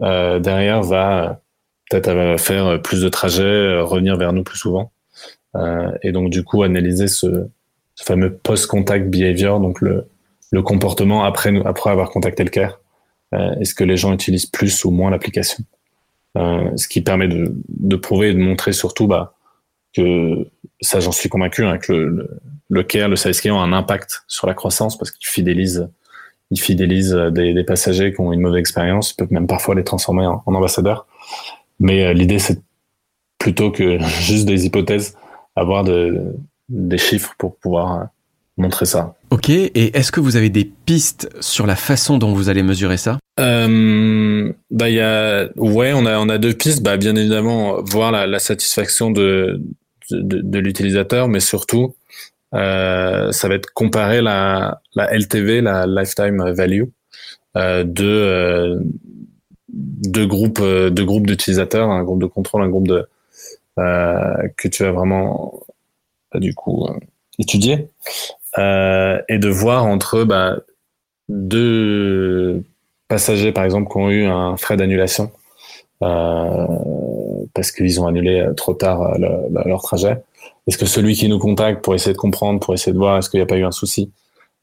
derrière 0.00 0.80
va 0.82 1.40
peut-être 1.88 2.38
faire 2.38 2.80
plus 2.82 3.02
de 3.02 3.08
trajets, 3.08 3.42
euh, 3.42 3.84
revenir 3.84 4.16
vers 4.16 4.32
nous 4.32 4.44
plus 4.44 4.58
souvent. 4.58 4.92
Euh, 5.56 5.90
et 6.02 6.12
donc 6.12 6.30
du 6.30 6.44
coup 6.44 6.62
analyser 6.62 7.08
ce, 7.08 7.46
ce 7.94 8.04
fameux 8.04 8.34
post-contact 8.34 9.08
behavior, 9.08 9.60
donc 9.60 9.80
le, 9.80 10.06
le 10.50 10.62
comportement 10.62 11.24
après, 11.24 11.54
après 11.64 11.90
avoir 11.90 12.10
contacté 12.10 12.44
le 12.44 12.50
care. 12.50 12.80
Euh, 13.34 13.54
Est-ce 13.60 13.74
que 13.74 13.84
les 13.84 13.96
gens 13.96 14.12
utilisent 14.12 14.46
plus 14.46 14.84
ou 14.84 14.90
moins 14.90 15.10
l'application? 15.10 15.64
Ce 16.76 16.86
qui 16.86 17.00
permet 17.00 17.26
de, 17.26 17.52
de, 17.68 17.96
prouver 17.96 18.28
et 18.28 18.32
de 18.32 18.38
montrer 18.38 18.72
surtout 18.72 19.08
bah, 19.08 19.34
que 19.92 20.46
ça 20.80 21.00
j'en 21.00 21.10
suis 21.10 21.28
convaincu 21.28 21.64
hein, 21.64 21.78
que 21.78 21.92
le, 21.92 22.30
le, 22.68 22.82
care, 22.84 23.08
le 23.08 23.16
service 23.16 23.40
client 23.40 23.60
a 23.60 23.64
un 23.64 23.72
impact 23.72 24.22
sur 24.28 24.46
la 24.46 24.54
croissance 24.54 24.96
parce 24.96 25.10
qu'il 25.10 25.26
fidélise, 25.26 25.88
il 26.52 26.60
fidélise 26.60 27.12
des, 27.32 27.54
des, 27.54 27.64
passagers 27.64 28.12
qui 28.12 28.20
ont 28.20 28.32
une 28.32 28.40
mauvaise 28.40 28.60
expérience, 28.60 29.10
il 29.10 29.16
peut 29.16 29.26
même 29.32 29.48
parfois 29.48 29.74
les 29.74 29.82
transformer 29.82 30.26
en, 30.26 30.44
en 30.46 30.54
ambassadeurs. 30.54 31.08
Mais 31.78 32.04
euh, 32.04 32.12
l'idée, 32.12 32.38
c'est 32.38 32.60
plutôt 33.38 33.70
que 33.70 33.98
juste 34.20 34.46
des 34.46 34.66
hypothèses, 34.66 35.16
avoir 35.56 35.84
de, 35.84 36.34
des 36.68 36.98
chiffres 36.98 37.34
pour 37.38 37.56
pouvoir 37.56 38.00
euh, 38.00 38.04
montrer 38.56 38.86
ça. 38.86 39.14
Ok, 39.30 39.50
et 39.50 39.96
est-ce 39.96 40.12
que 40.12 40.20
vous 40.20 40.36
avez 40.36 40.50
des 40.50 40.64
pistes 40.64 41.28
sur 41.40 41.66
la 41.66 41.76
façon 41.76 42.18
dont 42.18 42.32
vous 42.32 42.48
allez 42.48 42.62
mesurer 42.62 42.96
ça? 42.96 43.18
Euh, 43.38 44.52
bah 44.70 44.90
y 44.90 45.00
a 45.00 45.48
ouais 45.56 45.92
on 45.94 46.06
a 46.06 46.18
on 46.18 46.28
a 46.28 46.38
deux 46.38 46.54
pistes 46.54 46.82
bah 46.82 46.96
bien 46.96 47.14
évidemment 47.14 47.80
voir 47.82 48.10
la, 48.10 48.26
la 48.26 48.40
satisfaction 48.40 49.12
de 49.12 49.62
de, 50.10 50.40
de 50.40 50.58
l'utilisateur 50.58 51.28
mais 51.28 51.38
surtout 51.38 51.94
euh, 52.54 53.30
ça 53.30 53.48
va 53.48 53.54
être 53.54 53.72
comparer 53.74 54.22
la 54.22 54.80
la 54.96 55.14
LTV 55.16 55.60
la 55.60 55.86
lifetime 55.86 56.50
value 56.50 56.84
euh, 57.56 57.84
de 57.84 58.04
euh, 58.04 58.80
deux 59.68 60.26
groupes, 60.26 60.60
euh, 60.60 60.90
deux 60.90 61.04
groupes 61.04 61.26
d'utilisateurs, 61.26 61.90
un 61.90 62.02
groupe 62.02 62.20
de 62.20 62.26
contrôle, 62.26 62.62
un 62.62 62.68
groupe 62.68 62.88
de 62.88 63.06
euh, 63.78 64.48
que 64.56 64.68
tu 64.68 64.84
as 64.84 64.92
vraiment 64.92 65.60
bah, 66.32 66.40
du 66.40 66.54
coup 66.54 66.86
euh, 66.86 66.98
étudié 67.38 67.88
et 68.56 69.38
de 69.38 69.48
voir 69.48 69.86
entre 69.86 70.24
bah, 70.24 70.56
deux 71.28 72.64
passagers 73.06 73.52
par 73.52 73.64
exemple 73.64 73.88
qui 73.88 73.98
ont 73.98 74.10
eu 74.10 74.24
un 74.24 74.56
frais 74.56 74.76
d'annulation 74.76 75.30
parce 76.00 77.70
qu'ils 77.70 78.00
ont 78.00 78.08
annulé 78.08 78.48
trop 78.56 78.74
tard 78.74 79.16
leur 79.18 79.80
trajet. 79.82 80.20
Est-ce 80.66 80.76
que 80.76 80.86
celui 80.86 81.14
qui 81.14 81.28
nous 81.28 81.38
contacte 81.38 81.84
pour 81.84 81.94
essayer 81.94 82.12
de 82.12 82.18
comprendre, 82.18 82.58
pour 82.58 82.74
essayer 82.74 82.92
de 82.92 82.98
voir 82.98 83.16
est-ce 83.18 83.30
qu'il 83.30 83.38
n'y 83.38 83.44
a 83.44 83.46
pas 83.46 83.58
eu 83.58 83.64
un 83.64 83.70
souci, 83.70 84.10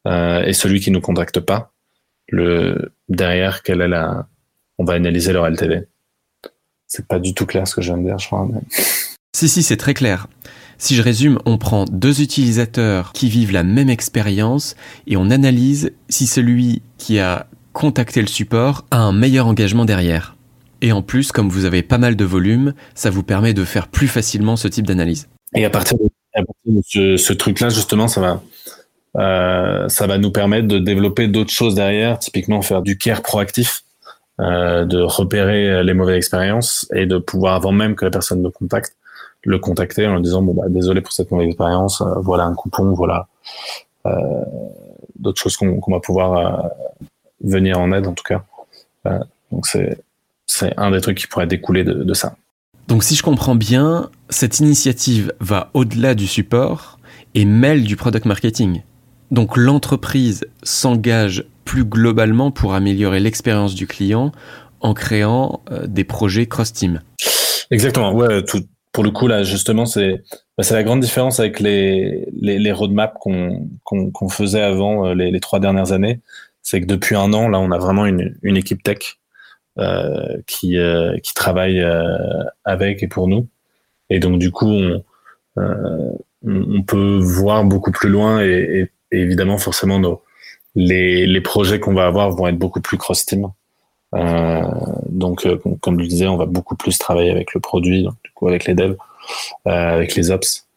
et 0.05 0.51
celui 0.51 0.81
qui 0.81 0.91
nous 0.91 0.99
contacte 0.99 1.39
pas, 1.39 1.71
le 2.27 2.91
derrière 3.07 3.63
quelle 3.63 3.79
est 3.79 3.87
la 3.87 4.27
on 4.77 4.85
va 4.85 4.93
analyser 4.93 5.33
leur 5.33 5.49
LTV. 5.49 5.83
C'est 6.87 7.07
pas 7.07 7.19
du 7.19 7.33
tout 7.33 7.45
clair 7.45 7.67
ce 7.67 7.75
que 7.75 7.81
je 7.81 7.91
viens 7.91 7.97
de 7.97 8.07
dire, 8.07 8.19
je 8.19 8.27
crois. 8.27 8.47
Si, 9.35 9.49
si, 9.49 9.63
c'est 9.63 9.77
très 9.77 9.93
clair. 9.93 10.27
Si 10.77 10.95
je 10.95 11.01
résume, 11.01 11.39
on 11.45 11.57
prend 11.57 11.85
deux 11.85 12.21
utilisateurs 12.21 13.11
qui 13.13 13.29
vivent 13.29 13.51
la 13.51 13.63
même 13.63 13.89
expérience 13.89 14.75
et 15.07 15.17
on 15.17 15.29
analyse 15.29 15.91
si 16.09 16.27
celui 16.27 16.81
qui 16.97 17.19
a 17.19 17.47
contacté 17.73 18.21
le 18.21 18.27
support 18.27 18.85
a 18.91 18.97
un 18.97 19.11
meilleur 19.11 19.47
engagement 19.47 19.85
derrière. 19.85 20.35
Et 20.81 20.91
en 20.91 21.01
plus, 21.01 21.31
comme 21.31 21.49
vous 21.49 21.65
avez 21.65 21.81
pas 21.81 21.97
mal 21.97 22.15
de 22.15 22.25
volume, 22.25 22.73
ça 22.93 23.09
vous 23.09 23.23
permet 23.23 23.53
de 23.53 23.63
faire 23.63 23.87
plus 23.87 24.07
facilement 24.07 24.55
ce 24.55 24.67
type 24.67 24.85
d'analyse. 24.85 25.27
Et 25.55 25.65
à 25.65 25.69
partir 25.69 25.97
de, 25.97 27.17
ce, 27.17 27.33
truc-là, 27.33 27.69
justement, 27.69 28.07
ça 28.07 28.21
va, 28.21 28.43
euh, 29.17 29.87
ça 29.87 30.07
va 30.07 30.17
nous 30.17 30.31
permettre 30.31 30.67
de 30.67 30.79
développer 30.79 31.27
d'autres 31.27 31.51
choses 31.51 31.75
derrière, 31.75 32.19
typiquement 32.19 32.61
faire 32.61 32.81
du 32.81 32.97
care 32.97 33.21
proactif 33.21 33.83
de 34.39 35.01
repérer 35.01 35.83
les 35.83 35.93
mauvaises 35.93 36.17
expériences 36.17 36.87
et 36.93 37.05
de 37.05 37.17
pouvoir, 37.17 37.55
avant 37.55 37.71
même 37.71 37.95
que 37.95 38.05
la 38.05 38.11
personne 38.11 38.41
me 38.41 38.49
contacte, 38.49 38.95
le 39.43 39.59
contacter 39.59 40.07
en 40.07 40.15
lui 40.15 40.21
disant 40.23 40.41
bon 40.41 40.53
bah 40.53 40.65
désolé 40.67 41.01
pour 41.01 41.13
cette 41.13 41.31
mauvaise 41.31 41.47
expérience, 41.47 42.03
voilà 42.17 42.43
un 42.43 42.53
coupon, 42.53 42.93
voilà 42.93 43.27
d'autres 45.17 45.41
choses 45.41 45.55
qu'on 45.55 45.79
va 45.91 45.99
pouvoir 45.99 46.69
venir 47.41 47.79
en 47.79 47.91
aide 47.93 48.07
en 48.07 48.13
tout 48.13 48.23
cas. 48.23 48.43
donc 49.51 49.67
c'est 49.67 49.97
c'est 50.45 50.73
un 50.77 50.91
des 50.91 51.01
trucs 51.01 51.17
qui 51.17 51.27
pourrait 51.27 51.47
découler 51.47 51.83
de, 51.83 52.13
ça. 52.13 52.35
Donc 52.87 53.03
si 53.03 53.15
je 53.15 53.23
comprends 53.23 53.55
bien, 53.55 54.09
cette 54.29 54.59
initiative 54.59 55.33
va 55.39 55.69
au-delà 55.73 56.15
du 56.15 56.27
support 56.27 56.99
et 57.33 57.45
mêle 57.45 57.83
du 57.83 57.95
product 57.95 58.25
marketing. 58.25 58.83
Donc 59.31 59.57
l'entreprise 59.57 60.45
s'engage 60.63 61.45
plus 61.65 61.83
globalement 61.83 62.51
pour 62.51 62.73
améliorer 62.73 63.19
l'expérience 63.19 63.75
du 63.75 63.87
client 63.87 64.31
en 64.79 64.93
créant 64.93 65.61
euh, 65.71 65.87
des 65.87 66.03
projets 66.03 66.45
cross-team. 66.45 67.01
Exactement, 67.71 68.13
ouais, 68.13 68.43
pour 68.91 69.03
le 69.03 69.11
coup 69.11 69.27
là 69.27 69.43
justement 69.43 69.85
c'est 69.85 70.23
bah, 70.57 70.63
la 70.71 70.83
grande 70.83 71.01
différence 71.01 71.39
avec 71.39 71.59
les, 71.59 72.27
les, 72.39 72.71
roadmaps 72.71 73.15
qu'on 73.19 74.29
faisait 74.29 74.61
avant 74.61 75.07
euh, 75.07 75.13
les, 75.13 75.39
trois 75.41 75.59
dernières 75.59 75.91
années, 75.91 76.21
c'est 76.61 76.79
que 76.79 76.85
depuis 76.85 77.15
un 77.15 77.33
an 77.33 77.49
là 77.49 77.59
on 77.59 77.71
a 77.71 77.77
vraiment 77.77 78.05
une, 78.05 78.37
une 78.43 78.55
équipe 78.55 78.83
tech 78.83 79.17
euh, 79.77 80.37
qui, 80.47 80.77
euh, 80.77 81.17
qui 81.17 81.33
travaillent 81.33 81.81
euh, 81.81 82.45
avec 82.63 83.03
et 83.03 83.09
pour 83.09 83.27
nous. 83.27 83.49
Et 84.09 84.21
donc 84.21 84.39
du 84.39 84.49
coup, 84.49 84.71
on, 85.57 86.15
on 86.45 86.83
peut 86.83 87.19
voir 87.21 87.65
beaucoup 87.65 87.91
plus 87.91 88.07
loin 88.07 88.41
et, 88.41 88.89
et, 89.11 89.17
évidemment 89.17 89.57
forcément 89.57 89.99
nos, 89.99 90.21
les, 90.75 91.25
les 91.25 91.41
projets 91.41 91.79
qu'on 91.79 91.93
va 91.93 92.05
avoir 92.05 92.31
vont 92.31 92.47
être 92.47 92.57
beaucoup 92.57 92.81
plus 92.81 92.97
cross-team. 92.97 93.47
Euh, 94.13 94.61
donc, 95.09 95.47
comme 95.81 95.97
je 95.97 96.03
le 96.03 96.07
disais, 96.07 96.27
on 96.27 96.37
va 96.37 96.45
beaucoup 96.45 96.75
plus 96.75 96.97
travailler 96.97 97.31
avec 97.31 97.53
le 97.53 97.59
produit, 97.59 98.03
donc, 98.03 98.15
du 98.23 98.31
coup 98.31 98.47
avec 98.47 98.65
les 98.65 98.73
devs, 98.73 98.95
euh, 99.67 99.71
avec 99.71 100.15
les 100.15 100.31
ops. 100.31 100.67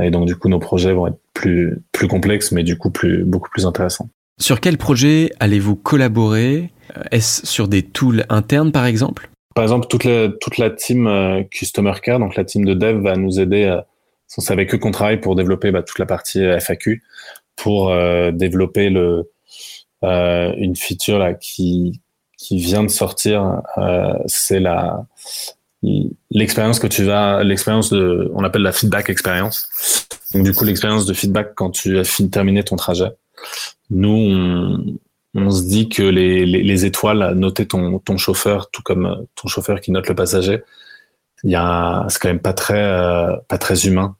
Et 0.00 0.10
donc, 0.10 0.26
du 0.26 0.36
coup, 0.36 0.48
nos 0.48 0.58
projets 0.58 0.92
vont 0.92 1.06
être 1.06 1.18
plus, 1.32 1.78
plus 1.92 2.08
complexes, 2.08 2.52
mais 2.52 2.62
du 2.62 2.76
coup, 2.76 2.90
plus, 2.90 3.24
beaucoup 3.24 3.50
plus 3.50 3.66
intéressants. 3.66 4.08
Sur 4.38 4.60
quel 4.60 4.76
projet 4.76 5.30
allez-vous 5.40 5.76
collaborer? 5.76 6.70
Est-ce 7.10 7.46
sur 7.46 7.68
des 7.68 7.82
tools 7.82 8.24
internes 8.28 8.72
par 8.72 8.84
exemple? 8.84 9.30
Par 9.54 9.64
exemple, 9.64 9.86
toute 9.88 10.04
la, 10.04 10.28
toute 10.28 10.58
la 10.58 10.68
team 10.70 11.06
euh, 11.06 11.42
Customer 11.44 11.94
Care, 12.02 12.18
donc 12.18 12.36
la 12.36 12.44
team 12.44 12.66
de 12.66 12.74
dev, 12.74 13.00
va 13.00 13.16
nous 13.16 13.40
aider. 13.40 13.64
Euh, 13.64 13.80
c'est 14.26 14.52
avec 14.52 14.74
eux 14.74 14.78
qu'on 14.78 14.90
travaille 14.90 15.20
pour 15.20 15.36
développer 15.36 15.70
bah, 15.70 15.82
toute 15.82 15.98
la 15.98 16.04
partie 16.04 16.42
euh, 16.44 16.60
FAQ, 16.60 17.02
pour 17.56 17.90
développer 18.34 18.90
le, 18.90 19.30
une 20.06 20.76
feature 20.76 21.34
qui, 21.40 22.00
qui 22.38 22.58
vient 22.58 22.82
de 22.82 22.88
sortir. 22.88 23.62
c'est 24.26 24.60
la 24.60 25.06
l'expérience 26.30 26.78
que 26.78 26.86
tu 26.86 27.04
vas, 27.04 27.44
l'expérience 27.44 27.90
de, 27.90 28.30
on 28.34 28.44
appelle 28.44 28.62
la 28.62 28.72
feedback 28.72 29.10
expérience. 29.10 29.68
Donc 30.32 30.44
du 30.44 30.52
coup, 30.52 30.64
l'expérience 30.64 31.06
de 31.06 31.14
feedback 31.14 31.54
quand 31.54 31.70
tu 31.70 31.98
as 31.98 32.04
fini, 32.04 32.30
terminé 32.30 32.62
ton 32.62 32.76
trajet. 32.76 33.10
Nous, 33.90 34.98
on, 35.34 35.50
se 35.50 35.62
dit 35.62 35.88
que 35.88 36.02
les, 36.02 36.44
les, 36.46 36.86
étoiles, 36.86 37.34
noter 37.34 37.66
ton, 37.66 37.98
ton 37.98 38.16
chauffeur, 38.16 38.70
tout 38.70 38.82
comme 38.82 39.26
ton 39.34 39.48
chauffeur 39.48 39.80
qui 39.80 39.92
note 39.92 40.08
le 40.08 40.14
passager, 40.14 40.62
il 41.44 41.50
y 41.50 41.54
a, 41.54 42.06
c'est 42.08 42.18
quand 42.18 42.28
même 42.28 42.40
pas 42.40 42.54
très, 42.54 42.82
euh, 42.82 43.36
pas 43.48 43.58
très 43.58 43.86
humain. 43.86 44.16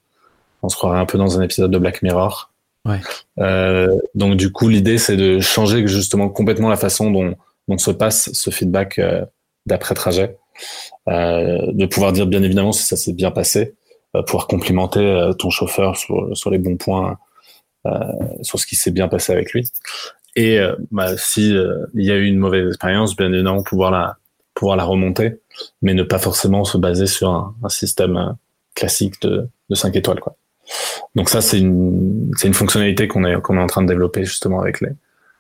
On 0.63 0.69
se 0.69 0.77
croirait 0.77 1.01
un 1.01 1.07
peu 1.07 1.19
dans 1.19 1.39
un 1.39 1.43
épisode 1.43 1.71
de 1.71 1.79
Black 1.79 2.03
Mirror. 2.03 2.53
Ouais. 2.87 3.01
Euh, 3.39 3.95
donc 4.15 4.37
du 4.37 4.53
coup, 4.53 4.69
l'idée 4.69 4.99
c'est 4.99 5.17
de 5.17 5.41
changer 5.41 5.87
justement 5.87 6.29
complètement 6.29 6.69
la 6.69 6.77
façon 6.77 7.11
dont, 7.11 7.35
dont 7.69 7.79
se 7.79 7.91
passe 7.91 8.33
ce 8.33 8.51
feedback 8.51 8.99
euh, 8.99 9.25
d'après 9.67 9.95
trajet, 9.95 10.37
de 11.07 11.87
pouvoir 11.87 12.13
dire 12.13 12.27
bien 12.27 12.43
évidemment 12.43 12.73
si 12.73 12.85
ça 12.85 12.97
s'est 12.97 13.13
bien 13.13 13.31
passé, 13.31 13.75
pouvoir 14.27 14.47
complimenter 14.47 15.31
ton 15.39 15.51
chauffeur 15.51 15.97
sur, 15.97 16.35
sur 16.37 16.51
les 16.51 16.59
bons 16.59 16.77
points 16.77 17.19
euh, 17.87 18.13
sur 18.43 18.59
ce 18.59 18.67
qui 18.67 18.75
s'est 18.75 18.91
bien 18.91 19.07
passé 19.09 19.33
avec 19.33 19.53
lui. 19.53 19.69
Et 20.35 20.59
euh, 20.59 20.75
bah, 20.91 21.17
si 21.17 21.55
euh, 21.55 21.87
il 21.95 22.05
y 22.05 22.11
a 22.11 22.17
eu 22.17 22.27
une 22.27 22.39
mauvaise 22.39 22.67
expérience, 22.69 23.15
bien 23.15 23.33
évidemment 23.33 23.63
pouvoir 23.63 23.91
la 23.91 24.17
pouvoir 24.55 24.77
la 24.77 24.85
remonter, 24.85 25.39
mais 25.83 25.93
ne 25.93 26.03
pas 26.03 26.19
forcément 26.19 26.65
se 26.65 26.79
baser 26.79 27.07
sur 27.07 27.29
un, 27.29 27.69
système 27.69 28.37
classique 28.75 29.21
de, 29.21 29.47
de 29.69 29.75
5 29.75 29.95
étoiles. 29.97 30.21
Quoi. 30.21 30.35
Donc 31.15 31.29
ça, 31.29 31.41
c'est 31.41 31.59
une, 31.59 32.33
c'est 32.37 32.49
une 32.49 32.55
fonctionnalité 32.55 33.09
qu'on 33.09 33.25
est, 33.25 33.41
qu'on 33.41 33.57
est 33.57 33.63
en 33.63 33.67
train 33.67 33.83
de 33.83 33.89
développer 33.89 34.25
justement 34.25 34.61
avec 34.61 34.81
les, 34.81 34.91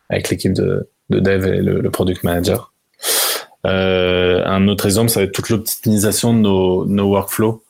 avec 0.08 0.30
l'équipe 0.30 0.52
de, 0.52 0.88
de 1.10 1.20
dev 1.20 1.46
et 1.46 1.60
le, 1.62 1.90
product 1.90 2.24
manager. 2.24 2.72
Euh, 3.66 4.44
un 4.44 4.68
autre 4.68 4.86
exemple, 4.86 5.10
ça 5.10 5.20
va 5.20 5.24
être 5.24 5.32
toute 5.32 5.48
l'optimisation 5.48 6.32
de 6.32 6.38
nos, 6.38 6.86
nos 6.86 7.08
workflows. 7.08 7.62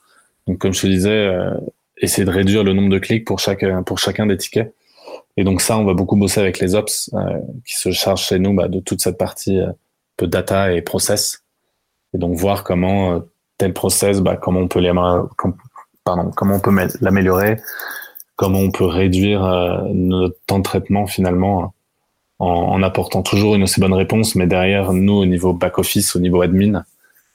Donc 0.47 0.59
comme 0.59 0.73
je 0.73 0.83
te 0.83 0.87
disais, 0.87 1.35
essayer 1.99 2.25
de 2.25 2.31
réduire 2.31 2.63
le 2.63 2.73
nombre 2.73 2.91
de 2.91 2.99
clics 2.99 3.25
pour 3.25 3.41
chaque 3.41 3.65
pour 3.85 3.99
chacun 3.99 4.27
des 4.27 4.37
tickets. 4.37 4.73
Et 5.37 5.45
donc 5.45 5.61
ça, 5.61 5.79
on 5.79 5.85
va 5.85 5.95
beaucoup 5.95 6.17
bosser 6.17 6.41
avec 6.41 6.59
les 6.61 6.75
ops 6.75 7.11
euh, 7.15 7.41
qui 7.67 7.77
se 7.77 7.91
chargent 7.91 8.25
chez 8.25 8.39
nous 8.39 8.55
bah, 8.55 8.69
de 8.69 8.81
toute 8.81 9.01
cette 9.01 9.19
partie 9.19 9.61
euh, 9.61 9.71
peu 10.17 10.27
data 10.27 10.73
et 10.73 10.83
process. 10.83 11.45
Et 12.15 12.19
donc 12.19 12.37
voir 12.37 12.65
comment 12.65 13.15
euh, 13.15 13.21
tel 13.59 13.75
process, 13.75 14.21
bah, 14.21 14.37
comment 14.37 14.61
on 14.61 14.69
peut 14.69 14.81
pardon, 16.07 16.31
comment 16.35 16.55
on 16.55 16.61
peut 16.61 16.75
l'améliorer, 17.03 17.61
comment 18.37 18.61
on 18.61 18.71
peut 18.71 18.87
réduire 18.87 19.45
euh, 19.45 19.83
notre 19.93 20.37
temps 20.47 20.59
de 20.59 20.65
traitement 20.65 21.07
finalement 21.07 21.75
en, 22.39 22.47
en, 22.47 22.83
apportant 22.83 23.23
toujours 23.23 23.55
une 23.57 23.65
aussi 23.65 23.81
bonne 23.81 23.93
réponse, 23.93 24.35
mais 24.35 24.47
derrière 24.47 24.95
nous 24.95 25.13
au 25.13 25.27
niveau 25.27 25.53
back 25.53 25.79
office, 25.79 26.17
au 26.17 26.21
niveau 26.21 26.41
admin, 26.41 26.85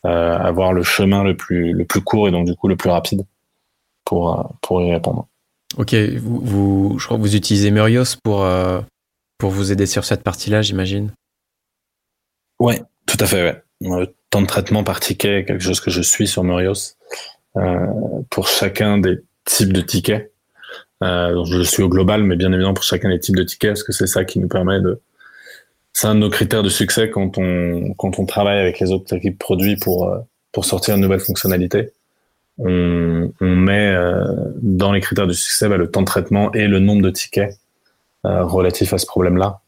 avoir 0.04 0.74
le 0.74 0.82
chemin 0.82 1.24
le 1.24 1.38
plus 1.38 1.74
le 1.74 1.86
plus 1.86 2.02
court 2.02 2.28
et 2.28 2.32
donc 2.32 2.48
du 2.48 2.56
coup 2.56 2.68
le 2.68 2.76
plus 2.76 2.90
rapide 2.90 3.24
pour, 4.12 4.38
euh, 4.38 4.44
pour 4.62 4.82
y 4.82 4.92
répondre. 4.92 5.28
Ok, 5.78 5.94
vous, 5.94 6.42
vous, 6.42 7.00
je 7.00 7.06
crois 7.06 7.18
que 7.18 7.22
vous 7.22 7.36
utilisez 7.36 7.72
Murios 7.72 8.18
pour, 8.24 8.44
euh, 8.44 8.82
pour 9.38 9.52
vous 9.52 9.72
aider 9.72 9.86
sur 9.86 10.04
cette 10.04 10.22
partie-là, 10.22 10.62
j'imagine 10.62 11.14
Ouais, 12.60 12.82
tout 13.06 13.18
à 13.22 13.26
fait. 13.26 13.64
Ouais. 13.80 14.14
temps 14.30 14.42
de 14.42 14.48
traitement 14.48 14.84
par 14.84 15.00
ticket, 15.00 15.46
quelque 15.46 15.64
chose 15.64 15.80
que 15.80 15.90
je 15.90 16.02
suis 16.02 16.28
sur 16.28 16.44
Murios 16.44 16.74
euh, 16.74 16.76
pour 18.30 18.48
chacun 18.48 18.98
des 18.98 19.20
types 19.46 19.74
de 19.74 19.82
tickets. 19.82 20.32
Euh, 21.04 21.44
je 21.46 21.62
suis 21.64 21.84
au 21.84 21.90
global, 21.90 22.24
mais 22.24 22.36
bien 22.36 22.52
évidemment 22.52 22.74
pour 22.74 22.84
chacun 22.84 23.10
des 23.10 23.20
types 23.20 23.36
de 23.36 23.44
tickets, 23.44 23.72
parce 23.72 23.84
que 23.84 23.92
c'est 23.92 24.08
ça 24.08 24.24
qui 24.24 24.40
nous 24.40 24.48
permet 24.48 24.80
de. 24.80 25.02
C'est 25.94 26.08
un 26.08 26.16
de 26.16 26.20
nos 26.20 26.30
critères 26.30 26.64
de 26.64 26.70
succès 26.70 27.10
quand 27.10 27.38
on 27.38 27.94
quand 27.96 28.20
on 28.20 28.26
travaille 28.26 28.60
avec 28.60 28.80
les 28.80 28.92
autres 28.92 29.16
équipes 29.16 29.38
produits 29.38 29.76
pour 29.76 30.16
pour 30.52 30.66
sortir 30.66 30.96
une 30.96 31.02
nouvelle 31.02 31.20
fonctionnalité 31.20 31.92
on, 32.58 33.32
met 33.42 33.94
euh, 33.94 34.24
dans 34.62 34.92
les 34.92 35.02
critères 35.02 35.28
du 35.28 35.34
succès 35.34 35.68
bah, 35.70 35.78
le 35.78 35.90
temps 35.90 36.02
de 36.02 36.06
traitement 36.06 36.52
et 36.54 36.68
le 36.68 36.80
nombre 36.80 37.02
de 37.02 37.10
tickets 37.10 37.58
euh, 38.26 38.44
relatifs 38.44 38.94
à 38.94 38.98
ce 38.98 39.06
problème-là. 39.06 39.62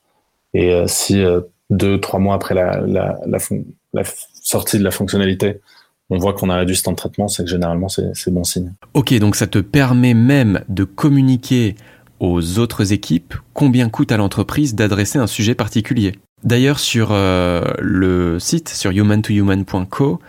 Et 0.54 0.74
euh, 0.74 0.86
si 0.88 1.24
deux, 1.69 2.00
trois 2.00 2.19
mois 2.19 2.36
après 2.36 2.54
la, 2.54 2.82
la, 2.82 3.19
la, 3.93 4.04
sortie 4.41 4.78
de 4.78 4.84
la 4.84 4.91
fonctionnalité, 4.91 5.62
on 6.10 6.18
voit 6.18 6.34
qu'on 6.34 6.50
a 6.50 6.58
réduit 6.58 6.76
ce 6.76 6.84
temps 6.84 6.92
de 6.92 6.98
traitement, 6.98 7.28
c'est 7.28 7.44
que 7.44 7.50
généralement 7.50 7.88
c'est 7.89 8.32
bon 8.32 8.44
signe. 8.44 8.74
Ok, 8.94 9.13
donc 9.20 9.36
ça 9.36 9.48
te 9.48 9.60
permet 9.60 10.13
même 10.13 10.62
de 10.70 10.84
communiquer 10.84 11.76
aux 12.20 12.60
autres 12.60 12.94
équipes 12.94 13.34
combien 13.54 13.89
coûte 13.89 14.12
à 14.12 14.18
l'entreprise 14.18 14.76
d'adresser 14.76 15.20
un 15.20 15.28
sujet 15.28 15.56
particulier. 15.56 16.13
D'ailleurs, 16.44 16.80
sur 16.80 17.13
le 17.13 18.38
site, 18.38 18.70
sur 18.70 18.92
human2human.co, 18.92 20.20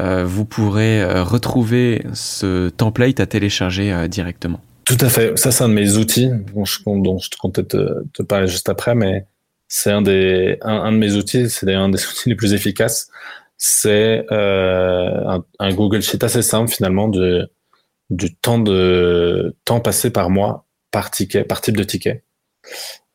euh, 0.00 0.24
vous 0.24 0.44
pourrez 0.44 1.00
euh, 1.00 1.22
retrouver 1.22 2.04
ce 2.12 2.68
template 2.68 3.20
à 3.20 3.26
télécharger 3.26 3.92
euh, 3.92 4.08
directement. 4.08 4.60
Tout 4.84 4.98
à 5.00 5.08
fait. 5.08 5.36
Ça, 5.38 5.50
c'est 5.50 5.64
un 5.64 5.68
de 5.68 5.74
mes 5.74 5.96
outils 5.96 6.30
dont 6.54 6.64
je, 6.64 6.78
dont 6.84 7.18
je 7.18 7.30
comptais 7.38 7.64
te, 7.64 8.04
te 8.12 8.22
parler 8.22 8.46
juste 8.46 8.68
après, 8.68 8.94
mais 8.94 9.26
c'est 9.68 9.90
un 9.90 10.02
des 10.02 10.58
un, 10.62 10.92
de 10.92 10.98
mes 10.98 11.14
outils. 11.14 11.48
C'est 11.48 11.66
d'ailleurs 11.66 11.82
un 11.82 11.88
des 11.88 12.04
outils 12.06 12.28
les 12.28 12.36
plus 12.36 12.52
efficaces. 12.52 13.10
C'est 13.58 14.26
un, 14.30 15.42
un, 15.58 15.74
Google 15.74 16.02
Sheet 16.02 16.22
assez 16.22 16.42
simple 16.42 16.70
finalement 16.70 17.08
du 17.08 18.34
temps 18.36 18.58
de 18.58 19.56
temps 19.64 19.80
passé 19.80 20.10
par 20.10 20.30
mois 20.30 20.66
par 20.96 21.10
ticket, 21.10 21.44
par 21.44 21.60
type 21.60 21.76
de 21.76 21.84
ticket, 21.84 22.22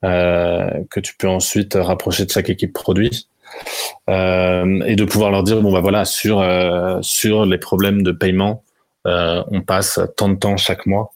euh, 0.05 0.69
que 0.91 0.99
tu 0.99 1.15
peux 1.17 1.27
ensuite 1.27 1.73
rapprocher 1.73 2.25
de 2.25 2.31
chaque 2.31 2.49
équipe 2.51 2.73
produit 2.73 3.27
euh, 4.09 4.81
et 4.85 4.95
de 4.95 5.03
pouvoir 5.03 5.31
leur 5.31 5.43
dire 5.43 5.61
bon 5.61 5.71
bah 5.71 5.79
voilà 5.81 6.05
sur 6.05 6.41
euh, 6.41 6.99
sur 7.01 7.45
les 7.45 7.57
problèmes 7.57 8.03
de 8.03 8.11
paiement, 8.11 8.63
euh, 9.07 9.43
on 9.49 9.61
passe 9.61 9.99
tant 10.15 10.29
de 10.29 10.35
temps 10.35 10.57
chaque 10.57 10.85
mois. 10.85 11.13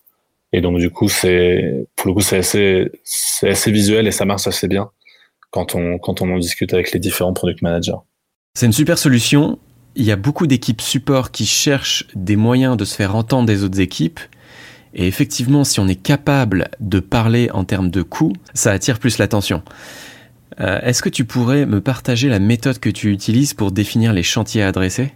Et 0.53 0.61
donc 0.61 0.79
du 0.79 0.89
coup 0.89 1.07
c'est 1.07 1.87
pour 1.95 2.07
le 2.07 2.13
coup 2.13 2.21
c'est 2.21 2.37
assez 2.37 2.91
c'est 3.03 3.49
assez 3.49 3.71
visuel 3.71 4.07
et 4.07 4.11
ça 4.11 4.25
marche 4.25 4.47
assez 4.47 4.67
bien 4.67 4.89
quand 5.51 5.75
on 5.75 5.99
quand 5.99 6.21
on 6.21 6.33
en 6.33 6.39
discute 6.39 6.73
avec 6.73 6.91
les 6.93 6.99
différents 6.99 7.33
product 7.33 7.61
managers. 7.61 8.01
C'est 8.55 8.65
une 8.65 8.73
super 8.73 8.97
solution. 8.97 9.59
Il 9.95 10.05
y 10.05 10.11
a 10.11 10.15
beaucoup 10.15 10.47
d'équipes 10.47 10.81
support 10.81 11.31
qui 11.31 11.45
cherchent 11.45 12.07
des 12.15 12.37
moyens 12.37 12.77
de 12.77 12.85
se 12.85 12.95
faire 12.95 13.15
entendre 13.15 13.45
des 13.45 13.63
autres 13.63 13.79
équipes. 13.81 14.19
Et 14.93 15.07
effectivement, 15.07 15.65
si 15.65 15.81
on 15.81 15.87
est 15.89 16.01
capable 16.01 16.69
de 16.79 17.01
parler 17.01 17.51
en 17.51 17.65
termes 17.65 17.89
de 17.89 18.01
coûts, 18.01 18.31
ça 18.53 18.71
attire 18.71 18.97
plus 18.97 19.17
l'attention. 19.17 19.61
Est-ce 20.57 21.01
que 21.01 21.09
tu 21.09 21.25
pourrais 21.25 21.65
me 21.65 21.81
partager 21.81 22.29
la 22.29 22.39
méthode 22.39 22.79
que 22.79 22.89
tu 22.89 23.11
utilises 23.11 23.53
pour 23.53 23.73
définir 23.73 24.13
les 24.13 24.23
chantiers 24.23 24.63
à 24.63 24.69
adresser? 24.69 25.11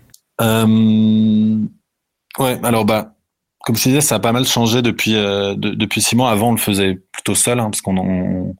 Ouais, 2.38 2.60
alors 2.62 2.84
bah, 2.84 3.15
comme 3.63 3.78
je 3.78 3.84
disais, 3.84 4.02
ça 4.02 4.15
a 4.15 4.19
pas 4.19 4.34
mal 4.34 4.45
changé 4.45 4.82
depuis 4.82 5.13
depuis 5.13 6.02
six 6.02 6.17
mois. 6.17 6.30
Avant, 6.30 6.49
on 6.49 6.54
le 6.54 6.58
faisait 6.58 6.99
plutôt 7.13 7.36
seul, 7.36 7.62
hein, 7.62 7.69
parce 7.69 7.80
qu'on 7.80 8.54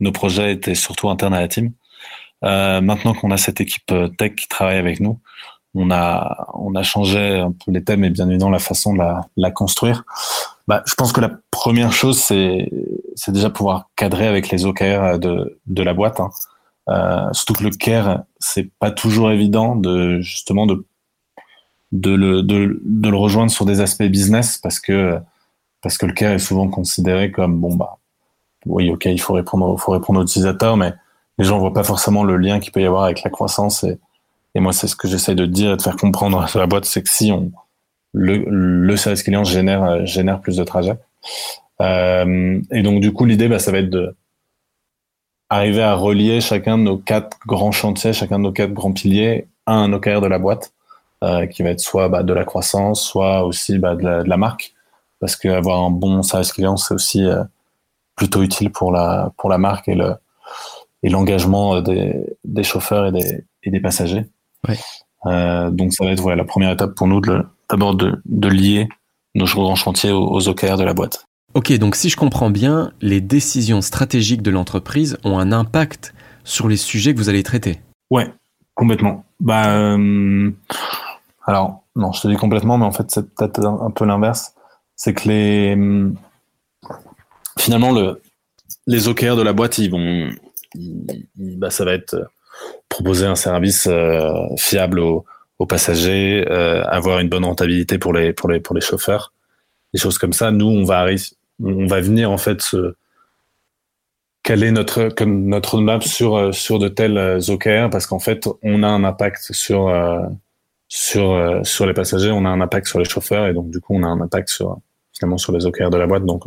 nos 0.00 0.12
projets 0.12 0.52
étaient 0.52 0.74
surtout 0.74 1.08
internes 1.08 1.32
à 1.32 1.40
la 1.40 1.48
team. 1.48 1.72
Maintenant 2.42 3.14
qu'on 3.14 3.30
a 3.30 3.36
cette 3.36 3.60
équipe 3.60 3.92
tech 4.18 4.34
qui 4.34 4.48
travaille 4.48 4.78
avec 4.78 5.00
nous, 5.00 5.18
on 5.74 5.90
a, 5.90 6.48
on 6.54 6.74
a 6.74 6.82
changé 6.82 7.38
un 7.38 7.52
peu 7.52 7.70
les 7.70 7.84
thèmes 7.84 8.04
et 8.04 8.10
bien 8.10 8.28
évidemment 8.28 8.50
la 8.50 8.58
façon 8.58 8.94
de 8.94 8.98
la, 8.98 9.26
la 9.36 9.50
construire. 9.50 10.04
Bah, 10.66 10.82
je 10.86 10.94
pense 10.94 11.12
que 11.12 11.20
la 11.20 11.30
première 11.50 11.92
chose, 11.92 12.18
c'est, 12.18 12.70
c'est 13.14 13.32
déjà 13.32 13.50
pouvoir 13.50 13.90
cadrer 13.94 14.26
avec 14.26 14.48
les 14.48 14.64
OKR 14.64 15.18
de, 15.18 15.60
de 15.66 15.82
la 15.82 15.94
boîte. 15.94 16.18
Hein. 16.18 16.30
Euh, 16.88 17.32
surtout 17.32 17.54
que 17.54 17.64
le 17.64 17.70
care, 17.70 18.22
c'est 18.38 18.70
pas 18.78 18.90
toujours 18.90 19.30
évident 19.30 19.76
de 19.76 20.20
justement 20.20 20.66
de 20.66 20.86
de 21.92 22.10
le, 22.10 22.42
de, 22.42 22.80
de, 22.84 23.08
le 23.08 23.16
rejoindre 23.16 23.50
sur 23.50 23.64
des 23.64 23.80
aspects 23.80 24.02
business 24.02 24.58
parce 24.58 24.80
que 24.80 25.18
parce 25.82 25.98
que 25.98 26.06
le 26.06 26.12
care 26.12 26.32
est 26.32 26.40
souvent 26.40 26.68
considéré 26.68 27.30
comme 27.30 27.60
bon 27.60 27.76
bah 27.76 27.98
oui 28.66 28.90
ok 28.90 29.04
il 29.06 29.20
faut 29.20 29.34
répondre 29.34 29.78
faut 29.78 29.92
répondre 29.92 30.18
aux 30.18 30.24
utilisateurs 30.24 30.76
mais 30.76 30.94
les 31.38 31.44
gens 31.44 31.58
voient 31.58 31.74
pas 31.74 31.84
forcément 31.84 32.24
le 32.24 32.36
lien 32.36 32.60
qu'il 32.60 32.72
peut 32.72 32.80
y 32.80 32.86
avoir 32.86 33.04
avec 33.04 33.22
la 33.22 33.30
croissance 33.30 33.84
et, 33.84 33.98
et 34.56 34.60
moi, 34.60 34.72
c'est 34.72 34.88
ce 34.88 34.96
que 34.96 35.06
j'essaie 35.06 35.34
de 35.34 35.44
dire 35.44 35.72
et 35.72 35.76
de 35.76 35.82
faire 35.82 35.96
comprendre 35.96 36.40
à 36.40 36.58
la 36.58 36.66
boîte, 36.66 36.86
c'est 36.86 37.02
que 37.02 37.10
si 37.10 37.30
on, 37.30 37.52
le, 38.14 38.42
le 38.48 38.96
service 38.96 39.22
client 39.22 39.44
génère, 39.44 40.06
génère 40.06 40.40
plus 40.40 40.56
de 40.56 40.64
trajets. 40.64 40.96
Euh, 41.82 42.60
et 42.70 42.82
donc, 42.82 43.00
du 43.02 43.12
coup, 43.12 43.26
l'idée, 43.26 43.48
bah, 43.48 43.58
ça 43.58 43.70
va 43.70 43.78
être 43.78 43.90
de 43.90 44.16
arriver 45.50 45.82
à 45.82 45.94
relier 45.94 46.40
chacun 46.40 46.78
de 46.78 46.84
nos 46.84 46.96
quatre 46.96 47.36
grands 47.46 47.70
chantiers, 47.70 48.14
chacun 48.14 48.38
de 48.38 48.44
nos 48.44 48.52
quatre 48.52 48.72
grands 48.72 48.92
piliers 48.92 49.46
à 49.66 49.74
un 49.74 49.92
OKR 49.92 50.22
de 50.22 50.26
la 50.26 50.38
boîte, 50.38 50.72
euh, 51.22 51.44
qui 51.46 51.62
va 51.62 51.68
être 51.68 51.80
soit 51.80 52.08
bah, 52.08 52.22
de 52.22 52.32
la 52.32 52.44
croissance, 52.44 53.04
soit 53.04 53.44
aussi 53.44 53.78
bah, 53.78 53.94
de, 53.94 54.04
la, 54.04 54.22
de, 54.22 54.28
la, 54.30 54.38
marque. 54.38 54.72
Parce 55.20 55.36
qu'avoir 55.36 55.82
un 55.82 55.90
bon 55.90 56.22
service 56.22 56.52
client, 56.52 56.78
c'est 56.78 56.94
aussi 56.94 57.26
euh, 57.26 57.44
plutôt 58.16 58.42
utile 58.42 58.72
pour 58.72 58.90
la, 58.90 59.32
pour 59.36 59.50
la 59.50 59.58
marque 59.58 59.88
et 59.88 59.94
le, 59.94 60.14
et 61.06 61.08
l'engagement 61.08 61.80
des, 61.82 62.36
des 62.44 62.64
chauffeurs 62.64 63.06
et 63.06 63.12
des, 63.12 63.44
et 63.62 63.70
des 63.70 63.78
passagers. 63.78 64.26
Euh, 65.26 65.70
donc 65.70 65.94
ça 65.94 66.04
va 66.04 66.10
être 66.10 66.20
voilà, 66.20 66.36
la 66.36 66.44
première 66.44 66.72
étape 66.72 66.96
pour 66.96 67.06
nous 67.06 67.20
d'abord 67.20 67.94
de, 67.94 68.20
de, 68.24 68.48
lier 68.48 68.88
nos 69.36 69.44
grands 69.44 69.76
chantiers 69.76 70.10
aux, 70.10 70.48
OKR 70.48 70.76
de 70.76 70.82
la 70.82 70.94
boîte. 70.94 71.26
Ok, 71.54 71.72
donc 71.74 71.94
si 71.94 72.08
je 72.08 72.16
comprends 72.16 72.50
bien, 72.50 72.90
les 73.00 73.20
décisions 73.20 73.82
stratégiques 73.82 74.42
de 74.42 74.50
l'entreprise 74.50 75.16
ont 75.22 75.38
un 75.38 75.52
impact 75.52 76.12
sur 76.42 76.66
les 76.66 76.76
sujets 76.76 77.14
que 77.14 77.18
vous 77.18 77.28
allez 77.28 77.44
traiter. 77.44 77.80
Ouais, 78.10 78.28
complètement. 78.74 79.24
Bah, 79.38 79.76
euh, 79.76 80.50
alors, 81.46 81.84
non, 81.94 82.10
je 82.10 82.20
te 82.20 82.26
dis 82.26 82.36
complètement, 82.36 82.78
mais 82.78 82.84
en 82.84 82.92
fait, 82.92 83.08
c'est 83.12 83.32
peut-être 83.32 83.64
un, 83.64 83.90
peu 83.92 84.04
l'inverse. 84.04 84.54
C'est 84.96 85.14
que 85.14 85.28
les. 85.28 85.78
Finalement, 87.58 87.92
le, 87.92 88.20
les 88.88 89.06
OKR 89.06 89.36
de 89.36 89.42
la 89.42 89.52
boîte, 89.52 89.78
ils 89.78 89.90
vont. 89.90 90.30
Bah, 91.36 91.70
ça 91.70 91.84
va 91.84 91.92
être 91.92 92.16
proposer 92.88 93.26
un 93.26 93.34
service 93.34 93.86
euh, 93.86 94.46
fiable 94.56 95.00
aux, 95.00 95.24
passagers, 95.68 96.44
euh, 96.50 96.84
avoir 96.84 97.18
une 97.20 97.28
bonne 97.28 97.44
rentabilité 97.44 97.98
pour 97.98 98.12
les 98.12 98.34
pour 98.34 98.50
les 98.50 98.60
pour 98.60 98.74
les 98.74 98.82
chauffeurs, 98.82 99.32
des 99.94 100.00
choses 100.00 100.18
comme 100.18 100.34
ça. 100.34 100.50
Nous, 100.50 100.66
on 100.66 100.84
va 100.84 101.06
on 101.62 101.86
va 101.86 102.00
venir 102.00 102.30
en 102.30 102.36
fait 102.36 102.60
se 102.60 102.94
caler 104.42 104.70
notre 104.70 105.08
comme 105.08 105.48
notre 105.48 105.74
roadmap 105.76 106.02
sur 106.04 106.36
euh, 106.36 106.52
sur 106.52 106.78
de 106.78 106.88
tels 106.88 107.18
OKR 107.48 107.88
parce 107.90 108.06
qu'en 108.06 108.18
fait, 108.18 108.46
on 108.62 108.82
a 108.82 108.88
un 108.88 109.04
impact 109.04 109.52
sur 109.52 109.90
sur 110.88 111.60
sur 111.64 111.86
les 111.86 111.94
passagers, 111.94 112.30
on 112.30 112.44
a 112.44 112.50
un 112.50 112.60
impact 112.60 112.86
sur 112.86 112.98
les 112.98 113.06
chauffeurs 113.06 113.46
et 113.46 113.54
donc 113.54 113.70
du 113.70 113.80
coup, 113.80 113.94
on 113.94 114.02
a 114.02 114.08
un 114.08 114.20
impact 114.20 114.50
sur 114.50 114.78
finalement 115.14 115.38
sur 115.38 115.52
les 115.52 115.64
OKR 115.66 115.90
de 115.90 115.96
la 115.96 116.06
boîte. 116.06 116.26
Donc 116.26 116.44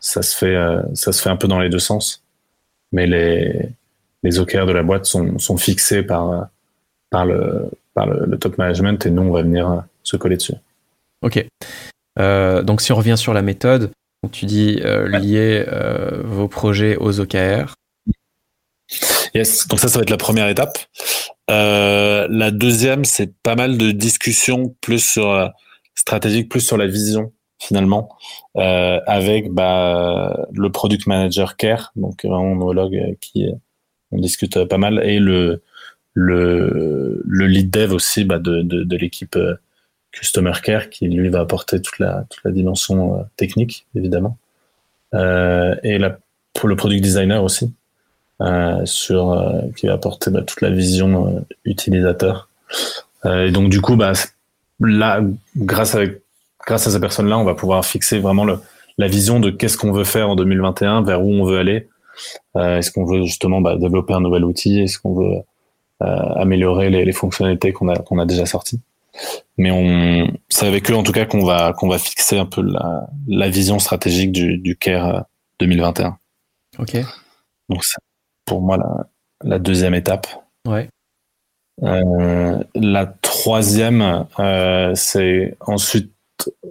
ça 0.00 0.22
se 0.22 0.36
fait 0.36 0.56
ça 0.94 1.12
se 1.12 1.22
fait 1.22 1.30
un 1.30 1.36
peu 1.36 1.46
dans 1.46 1.60
les 1.60 1.70
deux 1.70 1.78
sens, 1.78 2.21
mais 2.92 3.06
les 3.06 3.72
les 4.22 4.38
OKR 4.38 4.66
de 4.66 4.72
la 4.72 4.82
boîte 4.82 5.06
sont, 5.06 5.38
sont 5.38 5.56
fixés 5.56 6.02
par, 6.02 6.48
par, 7.10 7.26
le, 7.26 7.70
par 7.94 8.06
le, 8.06 8.38
top 8.38 8.58
management 8.58 9.04
et 9.06 9.10
nous, 9.10 9.22
on 9.22 9.30
va 9.30 9.42
venir 9.42 9.84
se 10.02 10.16
coller 10.16 10.36
dessus. 10.36 10.54
Ok. 11.22 11.44
Euh, 12.18 12.62
donc, 12.62 12.80
si 12.80 12.92
on 12.92 12.96
revient 12.96 13.16
sur 13.16 13.34
la 13.34 13.42
méthode, 13.42 13.90
tu 14.30 14.46
dis 14.46 14.80
euh, 14.84 15.08
lier 15.08 15.64
euh, 15.66 16.22
vos 16.24 16.48
projets 16.48 16.96
aux 16.96 17.20
OKR. 17.20 17.74
Yes, 19.34 19.66
donc 19.66 19.80
ça, 19.80 19.88
ça 19.88 19.98
va 19.98 20.02
être 20.02 20.10
la 20.10 20.16
première 20.16 20.48
étape. 20.48 20.78
la 21.48 22.50
deuxième, 22.50 23.04
c'est 23.04 23.32
pas 23.42 23.56
mal 23.56 23.78
de 23.78 23.90
discussions 23.90 24.76
plus 24.80 25.00
sur 25.00 25.50
stratégique, 25.94 26.48
plus 26.48 26.60
sur 26.60 26.76
la 26.76 26.86
vision 26.86 27.32
finalement, 27.62 28.10
avec 28.54 29.50
bah, 29.52 30.46
le 30.52 30.70
product 30.70 31.06
manager 31.06 31.56
care, 31.56 31.92
donc 31.96 32.24
vraiment 32.24 32.52
homologue 32.52 33.16
qui 33.20 33.44
est 33.44 33.54
on 34.12 34.18
discute 34.18 34.64
pas 34.64 34.78
mal 34.78 35.00
et 35.04 35.18
le 35.18 35.62
le, 36.14 37.22
le 37.24 37.46
lead 37.46 37.70
dev 37.70 37.92
aussi 37.92 38.24
bah, 38.24 38.38
de, 38.38 38.60
de, 38.60 38.96
l'équipe 38.96 39.34
euh, 39.36 39.54
customer 40.10 40.52
care 40.62 40.90
qui 40.90 41.08
lui 41.08 41.30
va 41.30 41.40
apporter 41.40 41.80
toute 41.80 41.98
la 41.98 42.26
toute 42.28 42.44
la 42.44 42.50
dimension 42.50 43.18
euh, 43.18 43.22
technique 43.36 43.86
évidemment. 43.94 44.36
Euh, 45.14 45.74
et 45.82 45.98
le 45.98 46.76
product 46.76 47.02
designer 47.02 47.42
aussi 47.42 47.72
sur 48.84 49.70
qui 49.76 49.86
va 49.86 49.92
apporter 49.94 50.30
bah, 50.30 50.42
toute 50.42 50.60
la 50.62 50.70
vision 50.70 51.46
utilisateur. 51.64 52.48
Et 53.24 53.50
donc 53.52 53.70
du 53.70 53.80
coup 53.80 53.96
bah 53.96 54.12
là 54.80 55.22
grâce 55.56 55.94
avec 55.94 56.21
grâce 56.66 56.86
à 56.86 56.90
ces 56.90 57.00
personnes 57.00 57.28
là 57.28 57.38
on 57.38 57.44
va 57.44 57.54
pouvoir 57.54 57.84
fixer 57.84 58.18
vraiment 58.18 58.44
le, 58.44 58.58
la 58.98 59.08
vision 59.08 59.40
de 59.40 59.50
qu'est-ce 59.50 59.76
qu'on 59.76 59.92
veut 59.92 60.04
faire 60.04 60.28
en 60.28 60.36
2021 60.36 61.02
vers 61.02 61.22
où 61.22 61.30
on 61.30 61.44
veut 61.44 61.58
aller 61.58 61.88
euh, 62.56 62.78
est-ce 62.78 62.90
qu'on 62.90 63.04
veut 63.04 63.24
justement 63.24 63.60
bah, 63.60 63.76
développer 63.76 64.14
un 64.14 64.20
nouvel 64.20 64.44
outil? 64.44 64.80
Est-ce 64.80 64.98
qu'on 64.98 65.14
veut 65.14 65.42
euh, 66.02 66.34
améliorer 66.36 66.90
les, 66.90 67.12
fonctionnalités 67.12 67.72
qu'on 67.72 67.88
a, 67.88 67.96
qu'on 67.96 68.18
a 68.18 68.26
déjà 68.26 68.46
sorties? 68.46 68.80
Mais 69.58 69.70
on, 69.70 70.30
c'est 70.48 70.66
avec 70.66 70.90
eux 70.90 70.94
en 70.94 71.02
tout 71.02 71.12
cas 71.12 71.26
qu'on 71.26 71.44
va 71.44 71.74
qu'on 71.74 71.88
va 71.88 71.98
fixer 71.98 72.38
un 72.38 72.46
peu 72.46 72.62
la, 72.62 73.06
la 73.28 73.48
vision 73.50 73.78
stratégique 73.78 74.32
du, 74.32 74.56
du 74.58 74.76
CARE 74.76 75.26
2021. 75.60 76.16
Ok. 76.78 76.96
Donc 77.68 77.84
c'est 77.84 78.00
pour 78.46 78.62
moi 78.62 78.78
la, 78.78 79.06
la 79.42 79.58
deuxième 79.58 79.94
étape. 79.94 80.26
Ouais. 80.66 80.88
Euh, 81.82 82.62
la 82.74 83.06
troisième, 83.06 84.26
euh, 84.38 84.92
c'est 84.94 85.56
ensuite 85.60 86.11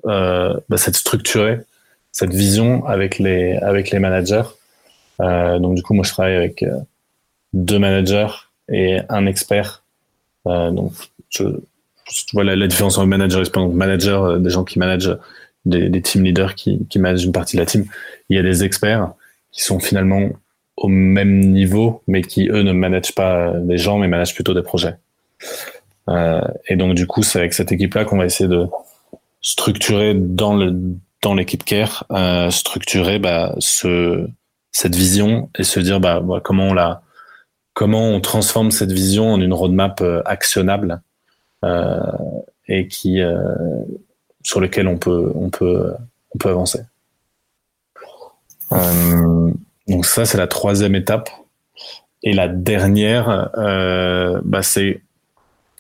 euh, 0.06 0.54
bah, 0.70 0.78
cette 0.78 0.96
structurer 0.96 1.60
cette 2.12 2.34
vision 2.34 2.86
avec 2.86 3.20
les 3.20 3.56
avec 3.58 3.92
les 3.92 4.00
managers 4.00 4.44
euh, 5.22 5.60
donc 5.60 5.76
du 5.76 5.84
coup, 5.84 5.94
moi, 5.94 6.04
je 6.04 6.12
travaille 6.12 6.36
avec 6.36 6.64
euh, 6.64 6.78
deux 7.54 7.80
managers 7.80 8.28
et 8.70 9.00
un 9.10 9.26
expert. 9.26 9.84
Euh, 10.48 10.72
donc, 10.72 10.94
je, 11.30 11.44
vois 12.34 12.44
la, 12.44 12.68
différence 12.68 12.98
entre 12.98 13.08
manager 13.08 13.40
et 13.40 13.44
expert. 13.44 13.64
Donc, 13.64 13.74
manager, 13.74 14.40
des 14.40 14.50
gens 14.50 14.64
qui 14.64 14.80
managent 14.80 15.18
des, 15.66 16.02
team 16.02 16.24
leaders 16.24 16.56
qui, 16.56 16.86
qui 16.90 17.00
managent 17.00 17.26
une 17.26 17.32
partie 17.32 17.56
de 17.56 17.62
la 17.62 17.66
team. 17.66 17.86
Il 18.30 18.36
y 18.36 18.40
a 18.40 18.44
des 18.44 18.64
experts 18.64 19.12
qui 19.52 19.64
sont 19.64 19.80
finalement 19.80 20.30
au 20.78 20.88
même 20.88 21.40
niveau, 21.40 22.02
mais 22.08 22.22
qui 22.22 22.48
eux 22.50 22.64
ne 22.64 22.72
managent 22.72 23.14
pas 23.14 23.54
des 23.60 23.78
gens, 23.78 24.00
mais 24.00 24.08
managent 24.08 24.34
plutôt 24.34 24.54
des 24.54 24.64
projets. 24.64 24.96
Euh, 26.10 26.42
et 26.68 26.76
donc 26.76 26.96
du 26.96 27.06
coup, 27.06 27.22
c'est 27.22 27.40
avec 27.40 27.54
cette 27.54 27.72
équipe-là 27.72 28.06
qu'on 28.06 28.18
va 28.18 28.26
essayer 28.26 28.50
de 28.50 28.66
structurer 29.42 30.14
dans 30.14 30.56
le 30.56 30.74
dans 31.22 31.36
l'équipe 31.36 31.64
care, 31.64 32.06
euh, 32.12 32.50
structurer 32.50 33.20
bah, 33.20 33.56
ce 33.60 34.28
cette 34.72 34.96
vision 34.96 35.50
et 35.58 35.64
se 35.64 35.80
dire 35.80 36.00
bah, 36.00 36.24
comment 36.44 36.70
on 36.70 36.74
la 36.74 37.02
comment 37.74 38.10
on 38.10 38.22
transforme 38.22 38.72
cette 38.72 38.92
vision 38.92 39.34
en 39.34 39.42
une 39.42 39.54
roadmap 39.54 40.02
euh, 40.02 40.22
actionnable 40.26 41.02
euh, 41.64 42.00
et 42.68 42.88
qui 42.88 43.22
euh, 43.22 43.38
sur 44.44 44.60
lequel 44.60 44.88
on 44.88 44.98
peut 44.98 45.32
on 45.36 45.50
peut 45.50 45.94
on 46.34 46.38
peut 46.38 46.50
avancer. 46.50 46.82
Donc 49.88 50.06
ça 50.06 50.24
c'est 50.26 50.38
la 50.38 50.48
troisième 50.48 50.96
étape 50.96 51.30
et 52.24 52.34
la 52.34 52.48
dernière 52.48 53.50
bah, 54.46 54.64
c'est 54.64 55.02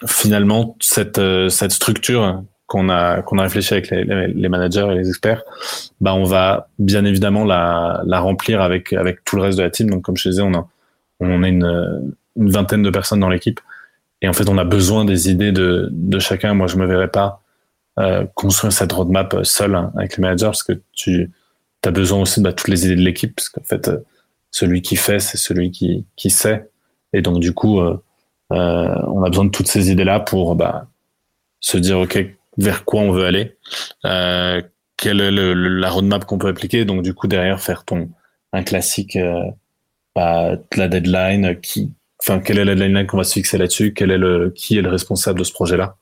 finalement 0.06 0.76
cette 0.82 1.22
cette 1.50 1.72
structure 1.72 2.44
qu'on 2.72 2.90
a 2.90 3.22
qu'on 3.22 3.38
a 3.38 3.44
réfléchi 3.44 3.74
avec 3.74 3.90
les, 3.90 4.50
managers 4.50 4.88
et 4.92 4.96
les 4.96 5.10
experts, 5.10 5.44
bah 6.00 6.14
on 6.14 6.24
va 6.24 6.70
bien 6.80 7.04
évidemment 7.04 7.44
la, 7.44 8.02
remplir 8.20 8.62
avec 8.62 8.94
avec 8.94 9.26
tout 9.26 9.36
le 9.36 9.42
reste 9.42 9.58
de 9.58 9.64
la 9.64 9.70
team. 9.70 9.90
Donc 9.90 10.04
comme 10.04 10.16
je 10.16 10.30
disais, 10.30 10.42
on 10.42 10.54
a 10.54 10.68
on 11.20 11.44
a 11.44 11.48
une, 11.48 12.14
vingtaine 12.38 12.82
de 12.82 12.90
personnes 12.90 13.20
dans 13.20 13.30
l'équipe 13.30 13.60
et 14.22 14.30
en 14.30 14.34
fait 14.34 14.48
on 14.48 14.58
a 14.58 14.64
besoin 14.64 15.04
des 15.04 15.30
idées 15.30 15.52
de 15.52 15.90
de 15.92 16.20
chacun. 16.20 16.54
Moi 16.54 16.68
je 16.68 16.78
me 16.78 16.86
verrais 16.86 17.10
pas 17.10 17.42
euh, 18.00 18.26
construire 18.36 18.72
cette 18.72 18.94
roadmap 18.94 19.36
seul 19.44 19.76
hein, 19.76 19.92
avec 19.98 20.16
les 20.16 20.22
managers 20.22 20.46
parce 20.46 20.64
que 20.64 20.74
tu 20.94 21.30
as 21.86 21.92
besoin 21.92 22.22
aussi 22.22 22.40
de 22.40 22.46
bah, 22.46 22.54
toutes 22.54 22.70
les 22.70 22.86
idées 22.86 22.96
de 22.96 23.02
l'équipe 23.02 23.36
parce 23.36 23.50
qu'en 23.50 23.64
fait 23.64 23.92
celui 24.52 24.82
qui 24.82 24.98
fait, 24.98 25.20
c'est 25.20 25.38
celui 25.38 25.72
qui, 25.72 26.06
qui 26.16 26.30
sait. 26.30 26.70
Et 27.14 27.22
donc, 27.22 27.40
du 27.40 27.54
coup, 27.54 27.80
euh, 27.80 27.98
euh, 28.52 28.96
on 29.08 29.24
a 29.24 29.30
besoin 29.30 29.46
de 29.46 29.50
toutes 29.50 29.68
ces 29.68 29.92
idées-là 29.92 30.20
pour 30.20 30.56
bah, 30.56 30.88
se 31.62 31.78
dire, 31.78 32.00
OK, 32.00 32.20
vers 32.58 32.86
quoi 32.86 33.02
on 33.02 33.12
veut 33.12 33.26
aller, 33.26 33.58
euh, 34.06 34.62
quelle 34.98 35.22
est 35.22 35.32
la 35.32 35.90
roadmap 35.90 36.26
qu'on 36.26 36.38
peut 36.38 36.48
appliquer. 36.48 36.86
Donc, 36.86 37.02
du 37.02 37.14
coup, 37.14 37.28
derrière, 37.28 37.62
faire 37.62 37.86
ton 37.86 38.10
un 38.54 38.64
classique, 38.64 39.16
euh, 39.16 39.44
bah, 40.16 40.58
la 40.76 40.88
deadline, 40.88 41.60
qui, 41.62 41.92
enfin, 42.22 42.40
quelle 42.40 42.60
est 42.60 42.66
la 42.66 42.76
deadline 42.76 43.08
qu'on 43.08 43.18
va 43.18 43.24
se 43.24 43.34
fixer 43.34 43.58
là-dessus, 43.58 43.94
quel 43.94 44.12
est 44.12 44.18
le, 44.18 44.52
qui 44.52 44.78
est 44.78 44.82
le 44.82 44.90
responsable 44.90 45.40
de 45.40 45.44
ce 45.44 45.54
projet-là. 45.54 45.96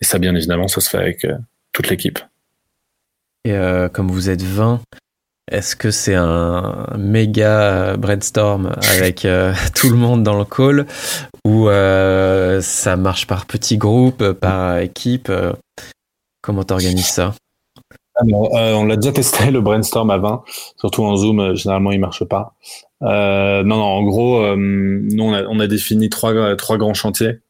Et 0.00 0.04
ça, 0.04 0.18
bien 0.18 0.34
évidemment, 0.34 0.68
ça 0.68 0.80
se 0.80 0.90
fait 0.90 0.98
avec 0.98 1.24
euh, 1.24 1.36
toute 1.72 1.88
l'équipe. 1.88 2.18
Et 3.44 3.52
euh, 3.52 3.88
comme 3.88 4.10
vous 4.10 4.30
êtes 4.30 4.42
20, 4.42 4.80
est-ce 5.50 5.76
que 5.76 5.90
c'est 5.90 6.14
un 6.14 6.86
méga 6.98 7.96
brainstorm 7.96 8.74
avec 8.96 9.24
euh, 9.24 9.52
tout 9.74 9.88
le 9.88 9.96
monde 9.96 10.22
dans 10.22 10.38
le 10.38 10.44
call 10.44 10.86
ou 11.44 11.68
euh, 11.68 12.60
ça 12.60 12.96
marche 12.96 13.26
par 13.26 13.46
petits 13.46 13.78
groupes, 13.78 14.32
par 14.32 14.78
équipe 14.78 15.32
Comment 16.42 16.64
t'organises 16.64 17.06
ça? 17.06 17.34
On 18.20 18.84
l'a 18.84 18.96
déjà 18.96 19.12
testé 19.12 19.50
le 19.50 19.60
brainstorm 19.60 20.10
à 20.10 20.18
20, 20.18 20.42
surtout 20.76 21.04
en 21.04 21.16
Zoom, 21.16 21.54
généralement 21.54 21.92
il 21.92 22.00
marche 22.00 22.24
pas. 22.24 22.54
non, 23.00 23.64
non, 23.64 23.82
en 23.82 24.02
gros, 24.02 24.56
nous 24.56 25.24
on 25.24 25.34
a, 25.34 25.44
on 25.44 25.60
a, 25.60 25.66
défini 25.66 26.08
trois, 26.08 26.56
trois 26.56 26.78
grands 26.78 26.94
chantiers. 26.94 27.40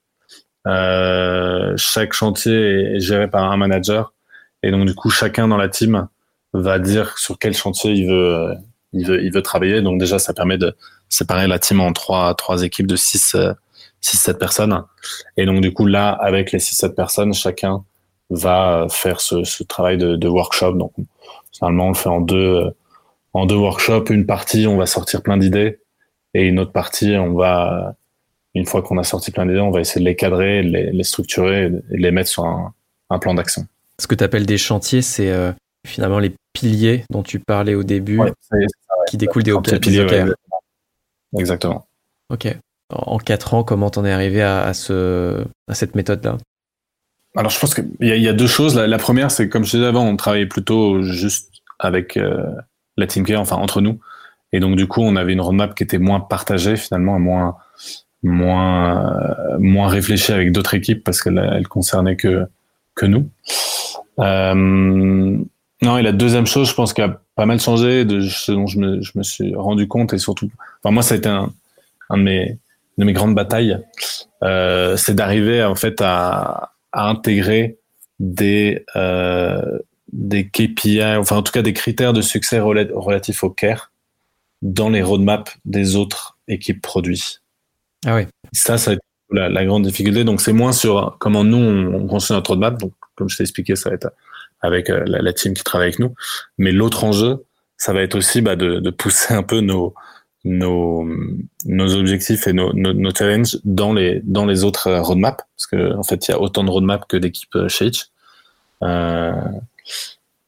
chaque 0.67 2.13
chantier 2.13 2.97
est 2.97 3.01
géré 3.01 3.29
par 3.29 3.51
un 3.51 3.57
manager 3.57 4.13
et 4.63 4.71
donc 4.71 4.87
du 4.87 4.95
coup 4.95 5.11
chacun 5.11 5.49
dans 5.49 5.57
la 5.57 5.69
team 5.69 6.09
va 6.53 6.79
dire 6.79 7.19
sur 7.19 7.39
quel 7.39 7.55
chantier 7.55 7.93
il 7.93 8.09
veut, 8.09 8.55
il 8.93 9.07
veut, 9.07 9.23
il 9.23 9.33
veut 9.33 9.43
travailler. 9.43 9.83
Donc 9.83 9.99
déjà, 9.99 10.19
ça 10.19 10.33
permet 10.33 10.59
de 10.59 10.75
séparer 11.09 11.47
la 11.47 11.59
team 11.59 11.81
en 11.81 11.93
trois, 11.93 12.35
trois 12.35 12.63
équipes 12.63 12.87
de 12.87 12.97
6, 12.97 13.37
6, 14.01 14.17
7 14.17 14.39
personnes. 14.39 14.83
Et 15.37 15.47
donc 15.47 15.61
du 15.61 15.73
coup, 15.73 15.87
là, 15.87 16.11
avec 16.11 16.53
les 16.53 16.59
6, 16.59 16.77
7 16.77 16.95
personnes, 16.95 17.35
chacun 17.35 17.85
va 18.31 18.87
faire 18.91 19.21
ce, 19.21 19.45
ce 19.45 19.63
travail 19.63 19.97
de, 19.97 20.17
de, 20.17 20.29
workshop. 20.29 20.73
Donc 20.73 20.93
normalement, 21.61 21.87
on 21.87 21.91
le 21.91 21.95
fait 21.95 22.09
en 22.09 22.21
deux, 22.21 22.71
en 23.33 23.47
deux 23.47 23.57
workshops. 23.57 24.11
Une 24.11 24.27
partie, 24.27 24.67
on 24.67 24.77
va 24.77 24.87
sortir 24.87 25.23
plein 25.23 25.37
d'idées. 25.37 25.79
Et 26.35 26.45
une 26.45 26.59
autre 26.59 26.73
partie, 26.73 27.17
on 27.17 27.35
va, 27.35 27.95
une 28.55 28.67
fois 28.67 28.83
qu'on 28.83 28.99
a 28.99 29.05
sorti 29.05 29.31
plein 29.31 29.47
d'idées, 29.47 29.61
on 29.61 29.71
va 29.71 29.81
essayer 29.81 30.01
de 30.01 30.09
les 30.09 30.17
cadrer, 30.17 30.63
les, 30.63 30.93
les 30.93 31.05
structurer 31.05 31.71
et 31.91 31.97
les 31.97 32.11
mettre 32.11 32.29
sur 32.29 32.45
un, 32.45 32.75
un 33.11 33.19
plan 33.19 33.35
d'action. 33.35 33.67
Ce 33.99 34.07
que 34.07 34.15
tu 34.15 34.25
appelles 34.25 34.47
des 34.47 34.59
chantiers, 34.59 35.03
c'est 35.03 35.31
euh, 35.31 35.53
finalement 35.87 36.19
les 36.19 36.35
piliers 36.53 37.05
dont 37.11 37.23
tu 37.23 37.38
parlais 37.38 37.75
au 37.75 37.83
début, 37.83 38.21
qui 39.09 39.17
découlent 39.17 39.43
des 39.43 39.55
piliers. 39.81 40.27
Exactement. 41.37 41.87
Ok. 42.31 42.57
En 42.91 43.19
quatre 43.19 43.55
ans, 43.55 43.64
comment 43.64 43.91
t'en 43.91 44.05
es 44.05 44.12
arrivé 44.12 44.43
à, 44.43 44.73
ce, 44.73 45.45
à 45.69 45.75
cette 45.75 45.95
méthode-là? 45.95 46.38
Alors, 47.37 47.51
je 47.51 47.59
pense 47.61 47.75
qu'il 47.75 47.88
y, 48.01 48.09
y, 48.09 48.29
a 48.29 48.33
deux 48.33 48.47
choses. 48.47 48.77
La, 48.77 48.99
première, 48.99 49.31
c'est 49.31 49.49
comme 49.49 49.64
je 49.64 49.73
disais 49.73 49.87
avant, 49.87 50.05
on 50.05 50.17
travaillait 50.17 50.47
plutôt 50.47 51.03
juste 51.03 51.53
avec 51.79 52.17
euh, 52.17 52.43
la 52.97 53.07
team 53.07 53.25
care, 53.25 53.41
enfin 53.41 53.57
entre 53.57 53.81
nous. 53.81 54.01
Et 54.53 54.61
donc, 54.61 54.77
du 54.77 54.87
coup, 54.87 55.03
on 55.03 55.17
avait 55.17 55.35
une 55.35 55.41
roadmap 55.43 55.75
qui 55.75 55.83
était 55.83 55.99
moins 55.99 56.21
partagée, 56.21 56.77
finalement, 56.77 57.19
moins, 57.19 57.57
moins, 58.23 59.12
euh, 59.14 59.59
moins 59.59 59.88
réfléchie 59.88 60.33
avec 60.33 60.53
d'autres 60.53 60.75
équipes 60.75 61.05
parce 61.05 61.23
qu'elle 61.23 61.38
elle 61.38 61.69
concernait 61.69 62.17
que, 62.17 62.47
que 62.95 63.05
nous. 63.05 63.29
Euh, 64.19 65.38
non, 65.83 65.97
et 65.97 66.03
la 66.03 66.12
deuxième 66.12 66.47
chose, 66.47 66.69
je 66.69 66.75
pense 66.75 66.93
qu'il 66.93 67.05
a 67.05 67.21
pas 67.37 67.47
mal 67.47 67.61
changé 67.61 68.05
de 68.05 68.21
ce 68.21 68.51
dont 68.51 68.67
je 68.67 68.79
me, 68.79 69.01
je 69.01 69.12
me, 69.14 69.23
suis 69.23 69.55
rendu 69.55 69.87
compte 69.87 70.12
et 70.12 70.19
surtout, 70.19 70.51
enfin 70.83 70.93
moi 70.93 71.03
ça 71.03 71.14
a 71.14 71.19
été 71.19 71.29
un, 71.29 71.53
un 72.11 72.19
de, 72.19 72.23
mes, 72.23 72.59
de 72.99 73.05
mes 73.05 73.12
grandes 73.12 73.35
batailles, 73.35 73.79
euh, 74.43 74.97
c'est 74.97 75.14
d'arriver 75.14 75.62
en 75.62 75.77
fait 75.77 76.01
à, 76.01 76.73
à 76.93 77.09
intégrer 77.09 77.79
des 78.19 78.85
euh, 78.97 79.79
des 80.12 80.49
KPI, 80.49 81.03
enfin 81.17 81.37
en 81.37 81.43
tout 81.43 81.53
cas 81.53 81.62
des 81.62 81.75
critères 81.75 82.12
de 82.12 82.23
succès 82.23 82.59
relatifs 82.61 83.45
au 83.45 83.51
care 83.51 83.93
dans 84.62 84.88
les 84.88 85.03
roadmaps 85.03 85.57
des 85.64 85.97
autres 85.97 86.38
équipes 86.49 86.83
produits. 86.83 87.38
Ah 88.07 88.17
oui. 88.17 88.23
Ça, 88.53 88.79
ça 88.79 88.93
a 88.93 88.95
été 88.95 89.03
la, 89.31 89.49
la 89.49 89.64
grande 89.64 89.85
difficulté. 89.85 90.25
Donc 90.25 90.41
c'est 90.41 90.53
moins 90.53 90.73
sur 90.73 91.17
comment 91.21 91.45
nous 91.45 91.59
on, 91.59 91.95
on 91.95 92.07
construit 92.07 92.35
notre 92.35 92.51
roadmap. 92.51 92.79
Donc 92.79 92.93
comme 93.14 93.29
je 93.29 93.37
t'ai 93.37 93.43
expliqué, 93.43 93.77
ça 93.77 93.91
va 93.91 93.97
être 93.97 94.11
avec 94.61 94.90
euh, 94.90 95.05
la, 95.07 95.33
team 95.33 95.55
qui 95.55 95.64
travaille 95.64 95.88
avec 95.88 95.99
nous. 95.99 96.14
Mais 96.59 96.73
l'autre 96.73 97.05
enjeu, 97.05 97.44
ça 97.77 97.92
va 97.92 98.03
être 98.03 98.16
aussi 98.16 98.40
bah, 98.40 98.57
de, 98.57 98.90
pousser 98.90 99.35
un 99.35 99.42
peu 99.42 99.61
nos, 99.61 99.94
objectifs 100.44 102.47
et 102.47 102.53
nos, 102.53 103.14
challenges 103.14 103.59
dans 103.64 103.92
les, 103.92 104.64
autres 104.64 104.88
euh, 104.88 105.03
roadmaps, 105.03 105.44
parce 105.57 105.66
que 105.66 105.97
en 105.97 106.03
fait, 106.03 106.29
il 106.29 106.33
y 106.33 106.35
a 106.35 106.40
autant 106.40 106.64
de 106.64 106.71
roadmaps 106.71 107.07
que 107.09 107.16
d'équipes 107.16 107.57
euh, 107.57 107.68
chez 107.68 107.87
Itch. 107.87 108.07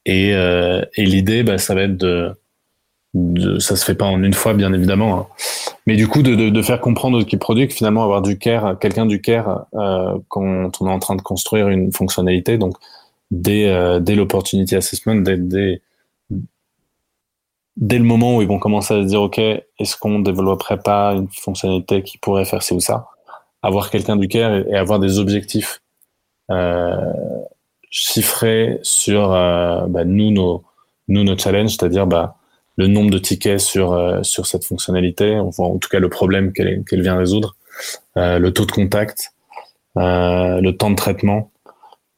Et, 0.06 0.34
l'idée, 0.96 1.42
bah, 1.42 1.58
ça 1.58 1.74
va 1.74 1.82
être 1.82 1.96
de, 1.96 2.32
de, 3.14 3.58
ça 3.58 3.76
se 3.76 3.84
fait 3.84 3.94
pas 3.94 4.06
en 4.06 4.22
une 4.22 4.34
fois, 4.34 4.54
bien 4.54 4.72
évidemment, 4.72 5.20
hein. 5.20 5.26
mais 5.86 5.94
du 5.94 6.08
coup, 6.08 6.22
de, 6.22 6.62
faire 6.62 6.80
comprendre 6.80 7.18
aux 7.18 7.20
équipes 7.20 7.40
produits 7.40 7.68
que 7.68 7.74
finalement, 7.74 8.02
avoir 8.02 8.22
du 8.22 8.38
care, 8.38 8.76
quelqu'un 8.80 9.06
du 9.06 9.20
care, 9.20 9.66
quand 10.28 10.80
on 10.80 10.88
est 10.88 10.92
en 10.92 10.98
train 10.98 11.14
de 11.14 11.22
construire 11.22 11.68
une 11.68 11.92
fonctionnalité, 11.92 12.58
donc 12.58 12.76
dès, 13.30 13.68
euh, 13.68 14.00
dès 14.00 14.14
l'opportunity 14.14 14.76
assessment, 14.76 15.16
dès, 15.16 15.36
dès, 15.36 15.82
dès, 17.76 17.98
le 17.98 18.04
moment 18.04 18.36
où 18.36 18.42
ils 18.42 18.48
vont 18.48 18.58
commencer 18.58 18.94
à 18.94 19.02
se 19.02 19.06
dire, 19.06 19.22
OK, 19.22 19.38
est-ce 19.38 19.96
qu'on 19.96 20.20
développerait 20.20 20.80
pas 20.80 21.12
une 21.12 21.28
fonctionnalité 21.28 22.02
qui 22.02 22.18
pourrait 22.18 22.44
faire 22.44 22.62
ci 22.62 22.74
ou 22.74 22.80
ça? 22.80 23.08
Avoir 23.62 23.90
quelqu'un 23.90 24.16
du 24.16 24.28
care 24.28 24.54
et, 24.54 24.74
avoir 24.74 24.98
des 24.98 25.18
objectifs 25.18 25.82
euh, 26.50 27.12
chiffrés 27.90 28.78
sur 28.82 29.32
euh, 29.32 29.86
bah, 29.88 30.04
nous, 30.04 30.30
nos, 30.30 30.64
nous, 31.08 31.24
nos 31.24 31.36
challenges, 31.36 31.76
c'est-à-dire 31.76 32.06
bah, 32.06 32.36
le 32.76 32.86
nombre 32.86 33.10
de 33.10 33.18
tickets 33.18 33.60
sur, 33.60 33.92
euh, 33.92 34.22
sur 34.22 34.46
cette 34.46 34.64
fonctionnalité, 34.64 35.36
enfin, 35.38 35.64
en 35.64 35.78
tout 35.78 35.88
cas 35.88 35.98
le 35.98 36.08
problème 36.08 36.52
qu'elle 36.52 37.02
vient 37.02 37.16
résoudre, 37.16 37.56
euh, 38.16 38.38
le 38.38 38.52
taux 38.52 38.64
de 38.64 38.72
contact, 38.72 39.32
le 39.96 40.70
temps 40.70 40.90
de 40.90 40.96
traitement, 40.96 41.50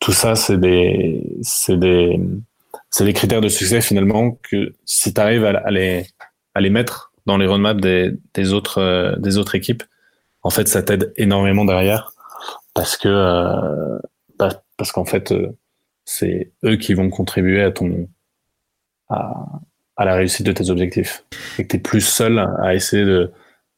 tout 0.02 0.12
ça, 0.12 0.34
c'est 0.34 0.58
des, 0.58 1.22
c'est 1.42 1.78
des, 1.78 2.18
c'est 2.90 3.04
des 3.04 3.12
critères 3.12 3.40
de 3.40 3.48
succès 3.48 3.80
finalement 3.80 4.32
que 4.42 4.74
si 4.84 5.14
tu 5.14 5.20
arrives 5.20 5.44
à, 5.44 5.70
les, 5.70 6.04
à 6.54 6.60
les 6.60 6.70
mettre 6.70 7.12
dans 7.24 7.36
les 7.36 7.46
roadmaps 7.46 7.80
des, 7.80 8.52
autres, 8.52 8.78
euh, 8.78 9.14
des 9.16 9.38
autres 9.38 9.54
équipes, 9.54 9.84
en 10.42 10.50
fait, 10.50 10.66
ça 10.66 10.82
t'aide 10.82 11.12
énormément 11.16 11.64
derrière 11.64 12.12
parce 12.74 12.96
que, 12.96 13.08
euh, 13.08 13.98
parce 14.76 14.90
qu'en 14.90 15.04
fait, 15.04 15.30
euh, 15.30 15.56
c'est 16.04 16.50
eux 16.64 16.74
qui 16.74 16.94
vont 16.94 17.08
contribuer 17.08 17.62
à 17.62 17.70
ton, 17.70 18.08
à, 19.08 19.46
à 19.96 20.04
la 20.04 20.14
réussite 20.14 20.44
de 20.44 20.52
tes 20.52 20.68
objectifs. 20.68 21.24
Et 21.60 21.66
que 21.68 21.76
tu 21.76 21.80
plus 21.80 22.00
seul 22.00 22.44
à 22.60 22.74
essayer 22.74 23.04
de, 23.04 23.30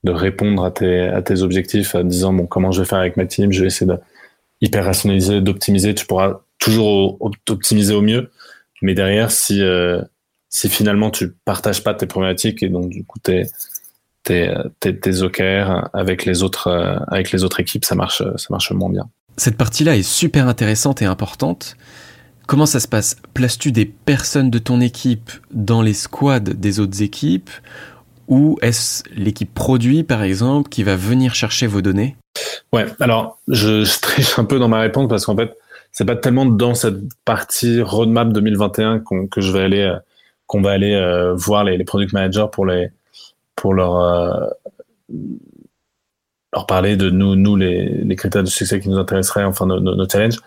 de 0.04 0.10
répondre 0.10 0.64
à 0.64 0.70
tes, 0.70 1.00
à 1.00 1.20
tes 1.20 1.42
objectifs 1.42 1.94
en 1.94 2.02
disant 2.02 2.32
bon 2.32 2.46
comment 2.46 2.70
je 2.70 2.80
vais 2.80 2.88
faire 2.88 2.98
avec 2.98 3.18
ma 3.18 3.26
team 3.26 3.52
je 3.52 3.60
vais 3.60 3.66
essayer 3.66 3.86
de 3.86 3.98
hyper 4.64 4.84
rationaliser, 4.84 5.40
d'optimiser. 5.40 5.94
Tu 5.94 6.06
pourras 6.06 6.40
toujours 6.58 7.18
optimiser 7.48 7.94
au 7.94 8.02
mieux. 8.02 8.30
Mais 8.82 8.94
derrière, 8.94 9.30
si, 9.30 9.62
euh, 9.62 10.02
si 10.48 10.68
finalement 10.68 11.10
tu 11.10 11.32
partages 11.44 11.82
pas 11.84 11.94
tes 11.94 12.06
problématiques 12.06 12.62
et 12.62 12.68
donc 12.68 12.88
du 12.88 13.04
coup 13.04 13.18
tes, 13.18 13.44
OKR 15.22 15.88
avec 15.92 16.24
les 16.24 16.42
autres, 16.42 16.68
euh, 16.68 16.96
avec 17.08 17.30
les 17.30 17.44
autres 17.44 17.60
équipes, 17.60 17.84
ça 17.84 17.94
marche, 17.94 18.22
ça 18.36 18.46
marche 18.50 18.72
moins 18.72 18.90
bien. 18.90 19.08
Cette 19.36 19.56
partie-là 19.56 19.96
est 19.96 20.02
super 20.02 20.48
intéressante 20.48 21.02
et 21.02 21.06
importante. 21.06 21.76
Comment 22.46 22.66
ça 22.66 22.80
se 22.80 22.88
passe? 22.88 23.16
Places-tu 23.32 23.72
des 23.72 23.86
personnes 23.86 24.50
de 24.50 24.58
ton 24.58 24.80
équipe 24.80 25.30
dans 25.50 25.82
les 25.82 25.94
squads 25.94 26.40
des 26.40 26.78
autres 26.78 27.02
équipes? 27.02 27.50
Ou 28.28 28.58
est-ce 28.62 29.02
l'équipe 29.14 29.52
produit, 29.52 30.02
par 30.02 30.22
exemple, 30.22 30.68
qui 30.68 30.82
va 30.82 30.96
venir 30.96 31.34
chercher 31.34 31.66
vos 31.66 31.82
données? 31.82 32.16
Ouais, 32.74 32.86
alors 32.98 33.38
je, 33.46 33.84
je, 33.84 34.00
triche 34.00 34.38
un 34.38 34.44
peu 34.44 34.58
dans 34.58 34.68
ma 34.68 34.80
réponse 34.80 35.08
parce 35.08 35.24
qu'en 35.24 35.36
fait, 35.36 35.56
c'est 35.92 36.04
pas 36.04 36.16
tellement 36.16 36.44
dans 36.44 36.74
cette 36.74 36.98
partie 37.24 37.80
roadmap 37.80 38.32
2021 38.32 38.98
qu'on 38.98 39.28
que 39.28 39.40
je 39.40 39.52
vais 39.52 39.60
aller, 39.60 39.82
euh, 39.82 39.96
qu'on 40.48 40.60
va 40.60 40.72
aller 40.72 40.92
euh, 40.94 41.34
voir 41.34 41.62
les, 41.62 41.76
les, 41.76 41.84
product 41.84 42.12
managers 42.12 42.46
pour 42.50 42.66
les, 42.66 42.90
pour 43.54 43.74
leur, 43.74 44.00
euh, 44.00 44.48
leur 46.52 46.66
parler 46.66 46.96
de 46.96 47.10
nous, 47.10 47.36
nous 47.36 47.54
les, 47.54 47.86
les, 47.86 48.16
critères 48.16 48.42
de 48.42 48.48
succès 48.48 48.80
qui 48.80 48.88
nous 48.88 48.98
intéresseraient, 48.98 49.44
enfin 49.44 49.66
nos, 49.66 49.78
nos, 49.78 50.08
challenges. 50.08 50.40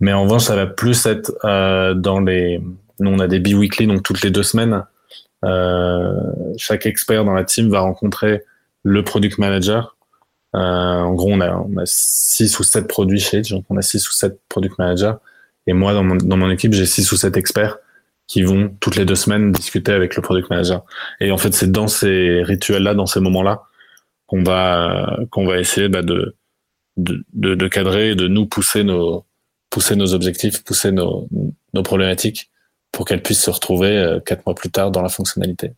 Mais 0.00 0.14
en 0.14 0.22
revanche, 0.22 0.44
ça 0.44 0.56
va 0.56 0.66
plus 0.66 1.04
être 1.04 1.32
euh, 1.44 1.92
dans 1.92 2.20
les, 2.20 2.62
nous 2.98 3.10
on 3.10 3.18
a 3.18 3.26
des 3.26 3.40
bi-weekly 3.40 3.86
donc 3.86 4.02
toutes 4.02 4.22
les 4.22 4.30
deux 4.30 4.42
semaines. 4.42 4.84
Euh, 5.44 6.14
chaque 6.56 6.86
expert 6.86 7.26
dans 7.26 7.34
la 7.34 7.44
team 7.44 7.68
va 7.68 7.80
rencontrer 7.80 8.42
le 8.84 9.04
product 9.04 9.36
manager 9.36 9.96
en 10.52 11.14
gros, 11.14 11.32
on 11.32 11.40
a, 11.40 11.82
six 11.84 12.58
ou 12.58 12.62
sept 12.62 12.88
produits 12.88 13.20
chez 13.20 13.38
Edge, 13.38 13.50
donc 13.50 13.64
on 13.68 13.76
a 13.76 13.82
six 13.82 14.08
ou 14.08 14.12
sept 14.12 14.40
product 14.48 14.78
managers. 14.78 15.14
Et 15.66 15.72
moi, 15.72 15.92
dans 15.92 16.02
mon, 16.02 16.50
équipe, 16.50 16.72
j'ai 16.72 16.86
six 16.86 17.10
ou 17.12 17.16
sept 17.16 17.36
experts 17.36 17.78
qui 18.26 18.42
vont 18.42 18.74
toutes 18.80 18.96
les 18.96 19.04
deux 19.04 19.14
semaines 19.14 19.52
discuter 19.52 19.92
avec 19.92 20.16
le 20.16 20.22
product 20.22 20.50
manager. 20.50 20.84
Et 21.20 21.30
en 21.30 21.38
fait, 21.38 21.52
c'est 21.52 21.70
dans 21.70 21.88
ces 21.88 22.42
rituels-là, 22.42 22.94
dans 22.94 23.06
ces 23.06 23.20
moments-là, 23.20 23.62
qu'on 24.26 24.42
va 24.42 25.18
qu'on 25.30 25.46
va 25.46 25.58
essayer 25.58 25.88
bah, 25.88 26.02
de, 26.02 26.36
de, 26.96 27.24
de 27.34 27.54
de 27.54 28.28
nous 28.28 28.46
pousser 28.46 28.84
nos 28.84 29.24
pousser 29.70 29.96
nos 29.96 30.14
objectifs, 30.14 30.64
pousser 30.64 30.92
nos, 30.92 31.28
nos 31.74 31.82
problématiques 31.82 32.50
pour 32.92 33.04
qu'elles 33.04 33.22
puissent 33.22 33.42
se 33.42 33.50
retrouver 33.50 33.96
euh, 33.96 34.20
quatre 34.20 34.44
mois 34.46 34.54
plus 34.54 34.70
tard 34.70 34.90
dans 34.90 35.02
la 35.02 35.08
fonctionnalité. 35.08 35.72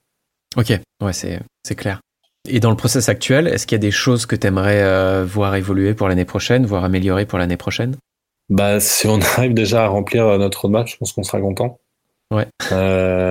Ok, 0.56 0.72
ouais, 1.02 1.12
c'est 1.12 1.74
clair. 1.76 2.00
Et 2.48 2.60
dans 2.60 2.70
le 2.70 2.76
process 2.76 3.08
actuel, 3.08 3.46
est-ce 3.46 3.66
qu'il 3.66 3.76
y 3.76 3.80
a 3.80 3.86
des 3.86 3.90
choses 3.90 4.26
que 4.26 4.36
tu 4.36 4.46
aimerais 4.46 4.82
euh, 4.82 5.24
voir 5.24 5.54
évoluer 5.54 5.94
pour 5.94 6.08
l'année 6.08 6.24
prochaine, 6.24 6.64
voir 6.66 6.84
améliorer 6.84 7.26
pour 7.26 7.38
l'année 7.38 7.56
prochaine? 7.56 7.96
Bah, 8.48 8.80
si 8.80 9.06
on 9.06 9.20
arrive 9.36 9.54
déjà 9.54 9.84
à 9.84 9.88
remplir 9.88 10.38
notre 10.38 10.62
roadmap, 10.62 10.88
je 10.88 10.96
pense 10.96 11.12
qu'on 11.12 11.22
sera 11.22 11.40
content. 11.40 11.78
Ouais. 12.30 12.46
Euh, 12.72 13.30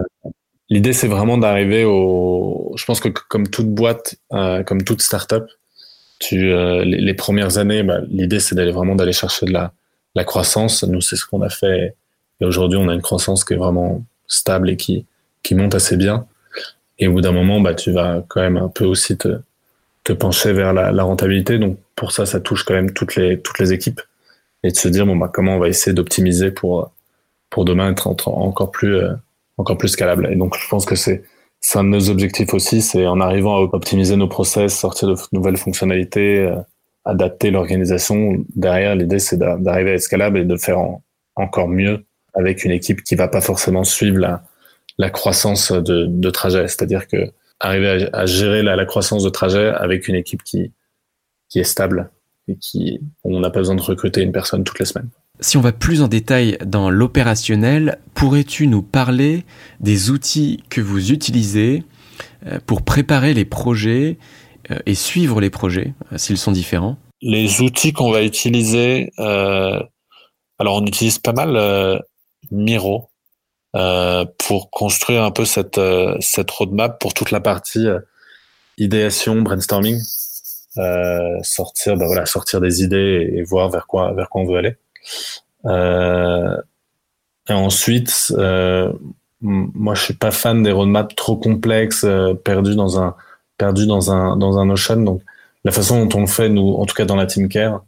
L'idée, 0.70 0.94
c'est 0.94 1.08
vraiment 1.08 1.38
d'arriver 1.38 1.84
au. 1.84 2.74
Je 2.76 2.86
pense 2.86 3.00
que 3.00 3.10
comme 3.10 3.48
toute 3.48 3.70
boîte, 3.70 4.16
euh, 4.34 4.64
comme 4.64 4.84
toute 4.84 5.02
startup, 5.02 5.46
tu 6.20 6.52
euh, 6.52 6.84
les, 6.84 6.98
les, 6.98 7.14
premières 7.16 7.58
années, 7.58 7.82
bah, 7.82 8.02
l'idée, 8.08 8.40
c'est 8.40 8.54
d'aller 8.54 8.72
vraiment 8.72 8.96
d'aller 8.96 9.14
chercher 9.14 9.48
de 9.48 9.52
la, 9.52 9.74
la 10.14 10.24
croissance. 10.24 10.84
Nous, 10.84 11.02
c'est 11.02 11.16
ce 11.16 11.26
qu'on 11.26 11.42
a 11.42 11.50
fait. 11.50 11.96
Et 12.40 12.46
aujourd'hui, 12.46 12.78
on 12.78 12.88
a 12.88 12.94
une 12.94 13.02
croissance 13.02 13.44
qui 13.44 13.54
est 13.54 13.58
vraiment 13.58 14.04
stable 14.28 14.70
et 14.70 14.78
qui 14.78 15.06
qui 15.42 15.56
monte 15.56 15.74
assez 15.74 15.98
bien. 15.98 16.28
Et 17.00 17.08
au 17.08 17.14
bout 17.14 17.22
d'un 17.22 17.32
moment, 17.32 17.62
bah, 17.62 17.74
tu 17.74 17.92
vas 17.92 18.24
quand 18.28 18.42
même 18.42 18.58
un 18.58 18.68
peu 18.68 18.86
aussi 18.86 19.18
te, 19.18 19.40
te 20.04 20.14
pencher 20.14 20.54
vers 20.54 20.74
la, 20.74 20.92
la, 20.92 21.04
rentabilité. 21.04 21.58
Donc 21.60 21.78
pour 21.96 22.12
ça, 22.12 22.26
ça 22.26 22.40
touche 22.40 22.64
quand 22.64 22.74
même 22.74 22.92
toutes 22.92 23.16
les 23.16 23.40
toutes 23.42 23.60
les 23.60 23.74
équipes 23.74 24.02
et 24.64 24.72
de 24.72 24.76
se 24.76 24.88
dire 24.88 25.06
bon 25.06 25.16
bah 25.16 25.30
comment 25.34 25.56
on 25.56 25.60
va 25.60 25.70
essayer 25.70 25.94
d'optimiser 25.94 26.52
pour 26.52 26.92
pour 27.50 27.66
demain 27.66 27.92
être 27.92 28.08
encore 28.08 28.72
plus 28.72 28.96
euh, 28.96 29.14
encore 29.58 29.78
plus 29.78 29.90
scalable. 29.90 30.30
Et 30.32 30.36
donc 30.36 30.58
je 30.58 30.68
pense 30.68 30.86
que 30.86 30.96
c'est 30.96 31.24
un 31.76 31.84
de 31.84 31.90
nos 31.90 32.10
objectifs 32.10 32.54
aussi, 32.54 32.82
c'est 32.82 33.08
en 33.08 33.20
arrivant 33.22 33.58
à 33.58 33.62
optimiser 33.62 34.16
nos 34.16 34.28
process, 34.28 34.78
sortir 34.78 35.10
de 35.10 35.16
nouvelles 35.34 35.58
fonctionnalités, 35.58 36.40
euh, 36.40 36.56
adapter 37.06 37.52
l'organisation. 37.52 38.44
Derrière, 38.56 38.96
l'idée 38.96 39.20
c'est 39.20 39.38
d'arriver 39.38 39.92
à 39.92 39.94
être 39.96 40.02
scalable 40.02 40.40
et 40.40 40.46
de 40.46 40.58
faire 40.58 40.80
encore 41.36 41.68
mieux 41.68 42.06
avec 42.34 42.64
une 42.64 42.72
équipe 42.72 43.04
qui 43.04 43.16
va 43.16 43.28
pas 43.28 43.42
forcément 43.42 43.84
suivre 43.84 44.20
la 44.20 44.44
la 45.00 45.10
croissance 45.10 45.72
de, 45.72 46.06
de 46.08 46.30
trajet. 46.30 46.68
C'est-à-dire 46.68 47.08
que 47.08 47.32
arriver 47.60 48.08
à, 48.14 48.20
à 48.20 48.26
gérer 48.28 48.62
la, 48.62 48.76
la, 48.76 48.86
croissance 48.86 49.24
de 49.24 49.30
trajet 49.30 49.70
avec 49.70 50.08
une 50.08 50.16
équipe 50.16 50.44
qui 50.44 50.72
qui 51.50 51.60
est 51.60 51.64
stable 51.64 52.12
et 52.48 52.56
qui 52.58 53.00
on 53.24 53.40
n'a 53.40 53.50
pas 53.50 53.60
besoin 53.60 53.76
de 53.76 53.82
recruter 53.82 54.22
une 54.22 54.32
personne 54.32 54.64
toutes 54.64 54.80
les 54.80 54.86
semaines. 54.86 55.10
Si 55.40 55.58
on 55.58 55.62
va 55.62 55.72
plus 55.72 56.02
en 56.02 56.08
détail 56.08 56.58
dans 56.66 56.90
l'opérationnel, 56.90 58.00
pourrais-tu 58.14 58.68
nous 58.68 58.82
parler 58.84 59.46
des 59.80 60.10
outils 60.10 60.62
que 60.70 60.82
vous 60.82 61.12
utilisez 61.12 61.84
euh, 62.46 62.60
pour 62.66 62.82
préparer 62.82 63.34
les 63.34 63.46
projets 63.46 64.18
euh, 64.70 64.78
et 64.86 64.96
suivre 64.96 65.40
les 65.40 65.50
projets, 65.50 65.94
euh, 66.12 66.18
s'ils 66.18 66.38
sont 66.38 66.52
différents? 66.52 66.98
Les 67.22 67.62
outils 67.62 67.94
qu'on 67.94 68.12
va 68.12 68.24
utiliser, 68.24 69.12
euh, 69.20 69.80
alors 70.58 70.82
on 70.82 70.86
utilise 70.86 71.20
pas 71.20 71.34
mal 71.34 71.56
euh, 71.56 71.98
Miro 72.52 73.10
pour 73.74 74.70
construire 74.72 75.24
un 75.24 75.32
peu 75.32 75.46
cette, 75.46 75.80
cette 76.20 76.52
roadmap 76.52 77.00
pour 77.00 77.14
toute 77.14 77.32
la 77.32 77.40
partie 77.40 77.88
idéation, 78.78 79.42
brainstorming, 79.42 80.00
sortir, 81.44 81.98
bah 81.98 82.06
voilà, 82.08 82.26
sortir 82.26 82.62
des 82.62 82.84
idées 82.84 83.32
et 83.34 83.44
voir 83.44 83.70
vers 83.70 83.88
quoi, 83.88 84.14
vers 84.14 84.30
quoi 84.30 84.42
on 84.42 84.46
veut 84.46 84.58
aller. 84.58 84.76
Euh, 85.66 86.56
et 87.50 87.54
ensuite, 87.54 88.34
euh, 88.38 88.92
moi, 89.42 89.96
je 89.96 90.04
suis 90.04 90.14
pas 90.14 90.32
fan 90.32 90.64
des 90.64 90.72
roadmaps 90.72 91.16
trop 91.16 91.36
complexes, 91.36 92.04
euh, 92.04 92.34
perdus 92.34 92.76
dans 92.76 93.00
un 93.02 93.16
perdu 93.58 93.88
dans 93.88 94.12
un 94.12 94.38
dans 94.38 94.58
un 94.58 94.70
ocean. 94.70 95.04
Donc, 95.04 95.22
la 95.66 95.72
façon 95.72 96.06
dont 96.06 96.18
on 96.18 96.22
le 96.22 96.28
fait, 96.28 96.50
nous, 96.50 96.76
en 96.76 96.86
tout 96.86 96.96
cas 96.96 97.06
dans 97.06 97.16
la 97.16 97.26
team 97.26 97.50
care, 97.50 97.84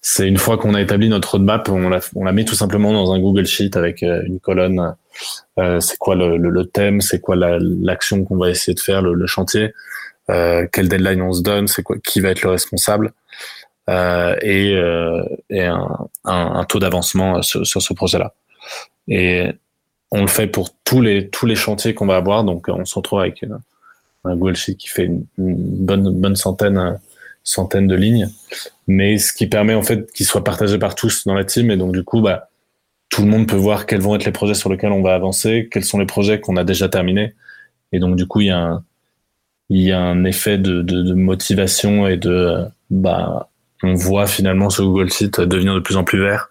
c'est 0.00 0.26
une 0.26 0.38
fois 0.38 0.58
qu'on 0.58 0.74
a 0.74 0.80
établi 0.80 1.08
notre 1.08 1.32
roadmap, 1.32 1.68
on 1.68 1.88
la, 1.88 2.00
on 2.14 2.30
met 2.32 2.44
tout 2.44 2.54
simplement 2.54 2.92
dans 2.92 3.12
un 3.12 3.20
Google 3.20 3.46
Sheet 3.46 3.76
avec 3.76 4.02
une 4.02 4.40
colonne. 4.40 4.94
Euh, 5.58 5.80
c'est 5.80 5.98
quoi 5.98 6.14
le, 6.14 6.64
thème, 6.64 7.00
c'est 7.00 7.20
quoi 7.20 7.36
l'action 7.36 8.24
qu'on 8.24 8.36
va 8.36 8.50
essayer 8.50 8.74
de 8.74 8.80
faire, 8.80 9.02
le, 9.02 9.26
chantier, 9.26 9.74
euh, 10.30 10.66
quel 10.72 10.88
deadline 10.88 11.22
on 11.22 11.32
se 11.32 11.42
donne, 11.42 11.68
c'est 11.68 11.82
quoi, 11.82 11.96
qui 11.98 12.20
va 12.20 12.30
être 12.30 12.42
le 12.42 12.50
responsable 12.50 13.12
euh, 13.88 14.36
et, 14.42 14.74
euh, 14.74 15.22
un, 16.24 16.64
taux 16.64 16.78
d'avancement 16.78 17.42
sur, 17.42 17.66
ce 17.66 17.92
projet-là. 17.92 18.34
Et 19.08 19.48
on 20.12 20.22
le 20.22 20.28
fait 20.28 20.46
pour 20.46 20.70
tous 20.84 21.00
les 21.00 21.28
tous 21.28 21.46
les 21.46 21.56
chantiers 21.56 21.94
qu'on 21.94 22.06
va 22.06 22.16
avoir. 22.16 22.44
Donc 22.44 22.68
on 22.68 22.84
se 22.84 22.94
retrouve 22.94 23.20
avec 23.20 23.44
un 24.24 24.36
Google 24.36 24.54
Sheet 24.54 24.76
qui 24.76 24.88
fait 24.88 25.04
une, 25.04 25.24
une, 25.38 25.56
bonne 25.56 26.10
bonne 26.20 26.36
centaine 26.36 26.98
centaine 27.42 27.86
de 27.86 27.94
lignes, 27.94 28.28
mais 28.86 29.18
ce 29.18 29.32
qui 29.32 29.46
permet 29.46 29.74
en 29.74 29.82
fait 29.82 30.10
qu'il 30.12 30.26
soit 30.26 30.44
partagé 30.44 30.78
par 30.78 30.94
tous 30.94 31.26
dans 31.26 31.34
la 31.34 31.44
team. 31.44 31.70
Et 31.70 31.76
donc 31.76 31.92
du 31.92 32.04
coup, 32.04 32.20
bah 32.20 32.48
tout 33.08 33.22
le 33.22 33.28
monde 33.28 33.48
peut 33.48 33.56
voir 33.56 33.86
quels 33.86 34.00
vont 34.00 34.14
être 34.14 34.24
les 34.24 34.32
projets 34.32 34.54
sur 34.54 34.70
lesquels 34.70 34.92
on 34.92 35.02
va 35.02 35.14
avancer, 35.14 35.68
quels 35.70 35.84
sont 35.84 35.98
les 35.98 36.06
projets 36.06 36.40
qu'on 36.40 36.56
a 36.56 36.64
déjà 36.64 36.88
terminés. 36.88 37.34
Et 37.92 37.98
donc 37.98 38.16
du 38.16 38.26
coup, 38.26 38.40
il 38.40 38.48
y 38.48 38.50
a 38.50 38.58
un 38.58 38.84
il 39.68 39.82
y 39.82 39.92
a 39.92 40.00
un 40.00 40.24
effet 40.24 40.58
de, 40.58 40.82
de, 40.82 41.02
de 41.02 41.14
motivation 41.14 42.08
et 42.08 42.16
de 42.16 42.64
bah 42.90 43.48
on 43.82 43.94
voit 43.94 44.26
finalement 44.26 44.68
ce 44.68 44.82
Google 44.82 45.10
Sheet 45.10 45.40
devenir 45.40 45.74
de 45.74 45.80
plus 45.80 45.96
en 45.96 46.04
plus 46.04 46.20
vert. 46.20 46.48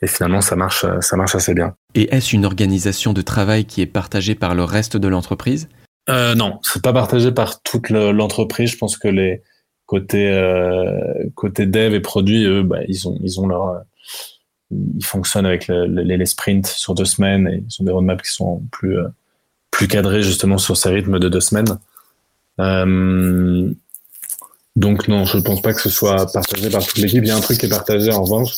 Et 0.00 0.06
finalement, 0.06 0.40
ça 0.40 0.54
marche, 0.54 0.86
ça 1.00 1.16
marche 1.16 1.34
assez 1.34 1.54
bien. 1.54 1.74
Et 1.96 2.14
est-ce 2.14 2.36
une 2.36 2.44
organisation 2.44 3.12
de 3.12 3.20
travail 3.20 3.64
qui 3.64 3.80
est 3.80 3.86
partagée 3.86 4.36
par 4.36 4.54
le 4.54 4.62
reste 4.62 4.96
de 4.96 5.08
l'entreprise? 5.08 5.68
Euh, 6.08 6.36
Non, 6.36 6.60
c'est 6.62 6.82
pas 6.82 6.92
partagé 6.92 7.32
par 7.32 7.60
toute 7.62 7.90
l'entreprise. 7.90 8.70
Je 8.70 8.76
pense 8.76 8.96
que 8.96 9.08
les 9.08 9.42
côtés 9.88 10.30
euh, 10.30 11.24
côté 11.34 11.66
dev 11.66 11.94
et 11.94 12.00
produits, 12.00 12.44
eux, 12.44 12.62
bah, 12.62 12.80
ils 12.86 13.08
ont 13.08 13.18
ils 13.22 13.40
ont 13.40 13.48
leur 13.48 13.82
ils 14.70 15.04
fonctionnent 15.04 15.46
avec 15.46 15.66
le, 15.66 15.86
les, 15.86 16.26
sprints 16.26 16.66
sur 16.66 16.94
deux 16.94 17.06
semaines 17.06 17.48
et 17.48 17.64
ils 17.66 17.80
ont 17.80 17.84
des 17.84 17.90
roadmaps 17.90 18.22
qui 18.22 18.30
sont 18.30 18.62
plus 18.70 18.98
euh, 18.98 19.08
plus 19.70 19.88
cadrés 19.88 20.22
justement 20.22 20.58
sur 20.58 20.76
ces 20.76 20.90
rythmes 20.90 21.18
de 21.18 21.30
deux 21.30 21.40
semaines. 21.40 21.78
Euh, 22.60 23.70
donc 24.76 25.08
non, 25.08 25.24
je 25.24 25.38
ne 25.38 25.42
pense 25.42 25.62
pas 25.62 25.72
que 25.72 25.80
ce 25.80 25.88
soit 25.88 26.30
partagé 26.30 26.68
par 26.68 26.86
toute 26.86 26.98
l'équipe. 26.98 27.24
Il 27.24 27.28
y 27.28 27.30
a 27.30 27.36
un 27.36 27.40
truc 27.40 27.58
qui 27.58 27.66
est 27.66 27.70
partagé 27.70 28.12
en 28.12 28.22
revanche. 28.22 28.52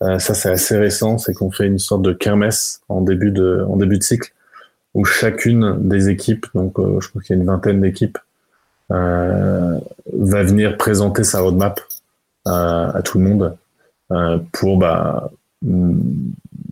Ça 0.00 0.34
c'est 0.34 0.50
assez 0.50 0.76
récent, 0.76 1.18
c'est 1.18 1.32
qu'on 1.32 1.52
fait 1.52 1.66
une 1.66 1.78
sorte 1.78 2.02
de 2.02 2.12
kermesse 2.12 2.80
en 2.88 3.02
début 3.02 3.30
de 3.30 3.64
en 3.68 3.76
début 3.76 3.98
de 3.98 4.02
cycle 4.02 4.32
où 4.94 5.04
chacune 5.04 5.88
des 5.88 6.08
équipes, 6.08 6.46
donc 6.54 6.78
je 6.78 7.08
crois 7.08 7.22
qu'il 7.22 7.36
y 7.36 7.38
a 7.38 7.42
une 7.42 7.46
vingtaine 7.46 7.82
d'équipes, 7.82 8.18
va 8.90 10.42
venir 10.42 10.76
présenter 10.76 11.24
sa 11.24 11.40
roadmap 11.40 11.80
euh, 12.46 12.92
à 12.92 13.02
tout 13.02 13.18
le 13.18 13.24
monde 13.24 13.56
euh, 14.12 14.38
pour 14.52 14.78
bah, 14.78 15.30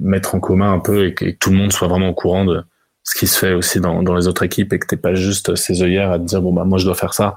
mettre 0.01 0.35
en 0.35 0.41
commun 0.41 0.73
un 0.73 0.81
peu 0.81 1.07
et 1.07 1.15
que, 1.15 1.25
et 1.25 1.35
que, 1.35 1.39
tout 1.39 1.51
le 1.51 1.57
monde 1.57 1.73
soit 1.73 1.89
vraiment 1.89 2.09
au 2.09 2.15
courant 2.15 2.45
de 2.45 2.63
ce 3.05 3.19
qui 3.19 3.27
se 3.27 3.39
fait 3.39 3.53
aussi 3.53 3.81
dans, 3.81 4.03
dans 4.03 4.15
les 4.15 4.29
autres 4.29 4.43
équipes 4.43 4.73
et 4.73 4.79
que 4.79 4.87
t'es 4.87 4.97
pas 4.97 5.15
juste 5.15 5.55
ses 5.57 5.83
œillères 5.83 6.11
à 6.11 6.19
te 6.19 6.25
dire 6.25 6.43
bon 6.43 6.53
bah 6.53 6.65
moi 6.65 6.79
je 6.79 6.85
dois 6.85 6.95
faire 6.95 7.15
ça 7.15 7.37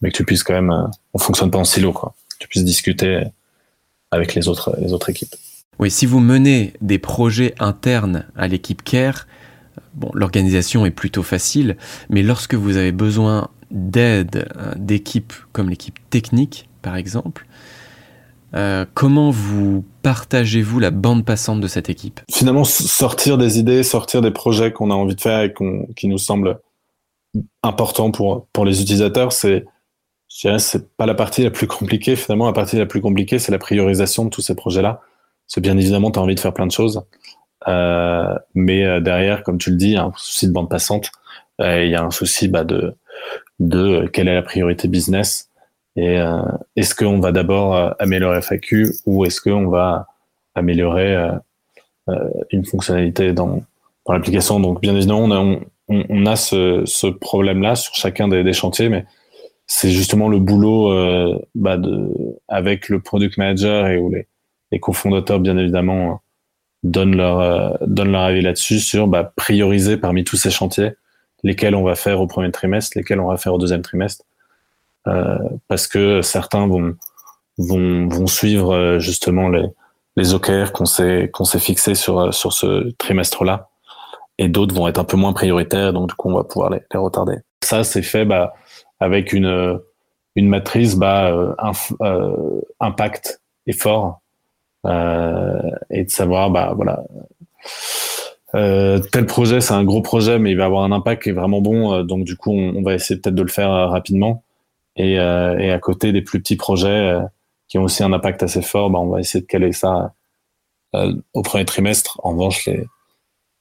mais 0.00 0.10
que 0.10 0.16
tu 0.16 0.24
puisses 0.24 0.42
quand 0.42 0.54
même, 0.54 0.70
euh, 0.70 0.86
on 1.14 1.18
fonctionne 1.18 1.50
pas 1.50 1.58
en 1.58 1.64
silo, 1.64 1.92
quoi. 1.92 2.14
Tu 2.38 2.48
puisses 2.48 2.64
discuter 2.64 3.22
avec 4.10 4.34
les 4.34 4.48
autres, 4.48 4.74
les 4.80 4.92
autres 4.92 5.10
équipes. 5.10 5.34
Oui, 5.78 5.90
si 5.90 6.06
vous 6.06 6.20
menez 6.20 6.72
des 6.80 6.98
projets 6.98 7.54
internes 7.58 8.24
à 8.34 8.48
l'équipe 8.48 8.82
Care, 8.82 9.26
bon, 9.94 10.10
l'organisation 10.14 10.86
est 10.86 10.90
plutôt 10.90 11.22
facile, 11.22 11.76
mais 12.08 12.22
lorsque 12.22 12.54
vous 12.54 12.76
avez 12.76 12.92
besoin 12.92 13.50
d'aide 13.70 14.48
euh, 14.56 14.74
d'équipes 14.76 15.32
comme 15.52 15.68
l'équipe 15.68 15.98
technique, 16.10 16.68
par 16.82 16.96
exemple, 16.96 17.46
euh, 18.54 18.84
comment 18.94 19.30
vous 19.30 19.84
partagez-vous 20.02 20.80
la 20.80 20.90
bande 20.90 21.24
passante 21.24 21.60
de 21.60 21.68
cette 21.68 21.88
équipe? 21.88 22.20
Finalement, 22.30 22.64
sortir 22.64 23.38
des 23.38 23.58
idées, 23.58 23.82
sortir 23.82 24.22
des 24.22 24.32
projets 24.32 24.72
qu'on 24.72 24.90
a 24.90 24.94
envie 24.94 25.14
de 25.14 25.20
faire 25.20 25.40
et 25.42 25.54
qui 25.96 26.08
nous 26.08 26.18
semblent 26.18 26.58
importants 27.62 28.10
pour, 28.10 28.46
pour 28.52 28.64
les 28.64 28.82
utilisateurs, 28.82 29.32
c'est 29.32 29.64
c'est 30.32 30.96
pas 30.96 31.06
la 31.06 31.14
partie 31.14 31.42
la 31.42 31.50
plus 31.50 31.66
compliquée. 31.66 32.14
Finalement, 32.14 32.46
la 32.46 32.52
partie 32.52 32.76
la 32.76 32.86
plus 32.86 33.00
compliquée, 33.00 33.40
c'est 33.40 33.50
la 33.50 33.58
priorisation 33.58 34.24
de 34.24 34.30
tous 34.30 34.42
ces 34.42 34.54
projets-là. 34.54 35.00
C'est 35.48 35.60
bien 35.60 35.76
évidemment, 35.76 36.12
tu 36.12 36.20
as 36.20 36.22
envie 36.22 36.36
de 36.36 36.40
faire 36.40 36.54
plein 36.54 36.68
de 36.68 36.72
choses. 36.72 37.02
Euh, 37.66 38.38
mais 38.54 39.00
derrière, 39.00 39.42
comme 39.42 39.58
tu 39.58 39.70
le 39.70 39.76
dis, 39.76 39.88
il 39.88 39.92
y 39.94 39.96
a 39.96 40.04
un 40.04 40.12
souci 40.16 40.46
de 40.46 40.52
bande 40.52 40.70
passante. 40.70 41.10
Il 41.58 41.88
y 41.88 41.96
a 41.96 42.04
un 42.04 42.12
souci 42.12 42.46
bah, 42.46 42.62
de, 42.62 42.94
de 43.60 44.08
quelle 44.12 44.26
est 44.26 44.34
la 44.34 44.42
priorité 44.42 44.88
business. 44.88 45.48
Et 45.94 46.18
euh, 46.18 46.40
est-ce 46.76 46.94
qu'on 46.94 47.20
va 47.20 47.30
d'abord 47.30 47.76
euh, 47.76 47.90
améliorer 47.98 48.40
FAQ 48.40 48.88
ou 49.06 49.24
est-ce 49.24 49.40
qu'on 49.40 49.68
va 49.68 50.06
améliorer 50.54 51.14
euh, 52.08 52.28
une 52.50 52.64
fonctionnalité 52.64 53.32
dans, 53.32 53.62
l'application? 54.08 54.58
Donc, 54.58 54.80
bien 54.80 54.96
évidemment, 54.96 55.20
on 55.20 55.30
a, 55.30 55.60
on, 55.88 56.36
ce, 56.36 57.06
problème-là 57.10 57.76
sur 57.76 57.94
chacun 57.94 58.28
des, 58.28 58.52
chantiers, 58.52 58.88
mais 58.88 59.04
c'est 59.66 59.90
justement 59.90 60.28
le 60.28 60.38
boulot 60.38 60.92
euh, 60.92 61.38
bah 61.54 61.78
avec 62.48 62.88
le 62.88 63.00
product 63.00 63.36
manager 63.36 63.86
et 63.86 63.98
où 63.98 64.10
les, 64.10 64.26
cofondateurs, 64.80 65.40
bien 65.40 65.58
évidemment, 65.58 66.22
donnent 66.82 67.16
leur, 67.16 67.78
donnent 67.86 68.12
leur 68.12 68.22
avis 68.22 68.40
là-dessus 68.40 68.78
sur 68.78 69.06
bah, 69.08 69.32
prioriser 69.36 69.96
parmi 69.96 70.24
tous 70.24 70.36
ces 70.36 70.50
chantiers 70.50 70.92
lesquels 71.42 71.74
on 71.74 71.82
va 71.82 71.94
faire 71.94 72.20
au 72.20 72.26
premier 72.26 72.50
trimestre, 72.50 72.96
lesquels 72.96 73.20
on 73.20 73.28
va 73.28 73.36
faire 73.36 73.54
au 73.54 73.58
deuxième 73.58 73.82
trimestre. 73.82 74.24
parce 75.68 75.86
que 75.86 76.22
certains 76.22 76.66
vont, 76.66 76.94
vont, 77.58 78.08
vont 78.08 78.26
suivre 78.26 78.98
justement 78.98 79.48
les, 79.48 79.66
les 80.16 80.34
OKR 80.34 80.72
qu'on 80.72 80.84
s'est 80.84 81.30
qu'on 81.32 81.44
s'est 81.44 81.58
fixés 81.58 81.94
sur 81.94 82.32
sur 82.34 82.52
ce 82.52 82.90
trimestre-là, 82.98 83.68
et 84.38 84.48
d'autres 84.48 84.74
vont 84.74 84.88
être 84.88 84.98
un 84.98 85.04
peu 85.04 85.16
moins 85.16 85.32
prioritaires, 85.32 85.92
donc 85.92 86.08
du 86.08 86.14
coup 86.14 86.30
on 86.30 86.34
va 86.34 86.44
pouvoir 86.44 86.70
les, 86.70 86.80
les 86.92 86.98
retarder. 86.98 87.38
Ça 87.62 87.84
c'est 87.84 88.02
fait 88.02 88.24
bah, 88.24 88.54
avec 89.00 89.32
une 89.32 89.80
une 90.36 90.48
matrice 90.48 90.96
bah, 90.96 91.30
euh, 91.30 91.54
euh, 92.02 92.60
impact 92.80 93.40
effort 93.66 94.20
euh, 94.86 95.60
et 95.90 96.04
de 96.04 96.10
savoir 96.10 96.50
bah 96.50 96.72
voilà 96.74 97.02
tel 98.52 99.26
projet 99.26 99.60
c'est 99.60 99.74
un 99.74 99.84
gros 99.84 100.02
projet 100.02 100.38
mais 100.38 100.50
il 100.50 100.56
va 100.56 100.64
avoir 100.64 100.82
un 100.82 100.92
impact 100.92 101.22
qui 101.22 101.28
est 101.28 101.32
vraiment 101.32 101.60
bon 101.60 102.02
donc 102.02 102.24
du 102.24 102.36
coup 102.36 102.50
on, 102.50 102.82
va 102.82 102.94
essayer 102.94 103.20
peut-être 103.20 103.34
de 103.34 103.42
le 103.42 103.48
faire 103.48 103.70
rapidement 103.70 104.42
et, 104.96 105.18
à 105.18 105.78
côté 105.78 106.12
des 106.12 106.22
plus 106.22 106.40
petits 106.40 106.56
projets 106.56 107.20
qui 107.70 107.78
ont 107.78 107.84
aussi 107.84 108.02
un 108.02 108.12
impact 108.12 108.42
assez 108.42 108.60
fort, 108.60 108.90
bah, 108.90 108.98
on 108.98 109.08
va 109.08 109.20
essayer 109.20 109.40
de 109.40 109.46
caler 109.46 109.72
ça 109.72 110.12
euh, 110.94 111.14
au 111.32 111.42
premier 111.42 111.64
trimestre. 111.64 112.20
En 112.24 112.32
revanche, 112.32 112.66
les, 112.66 112.84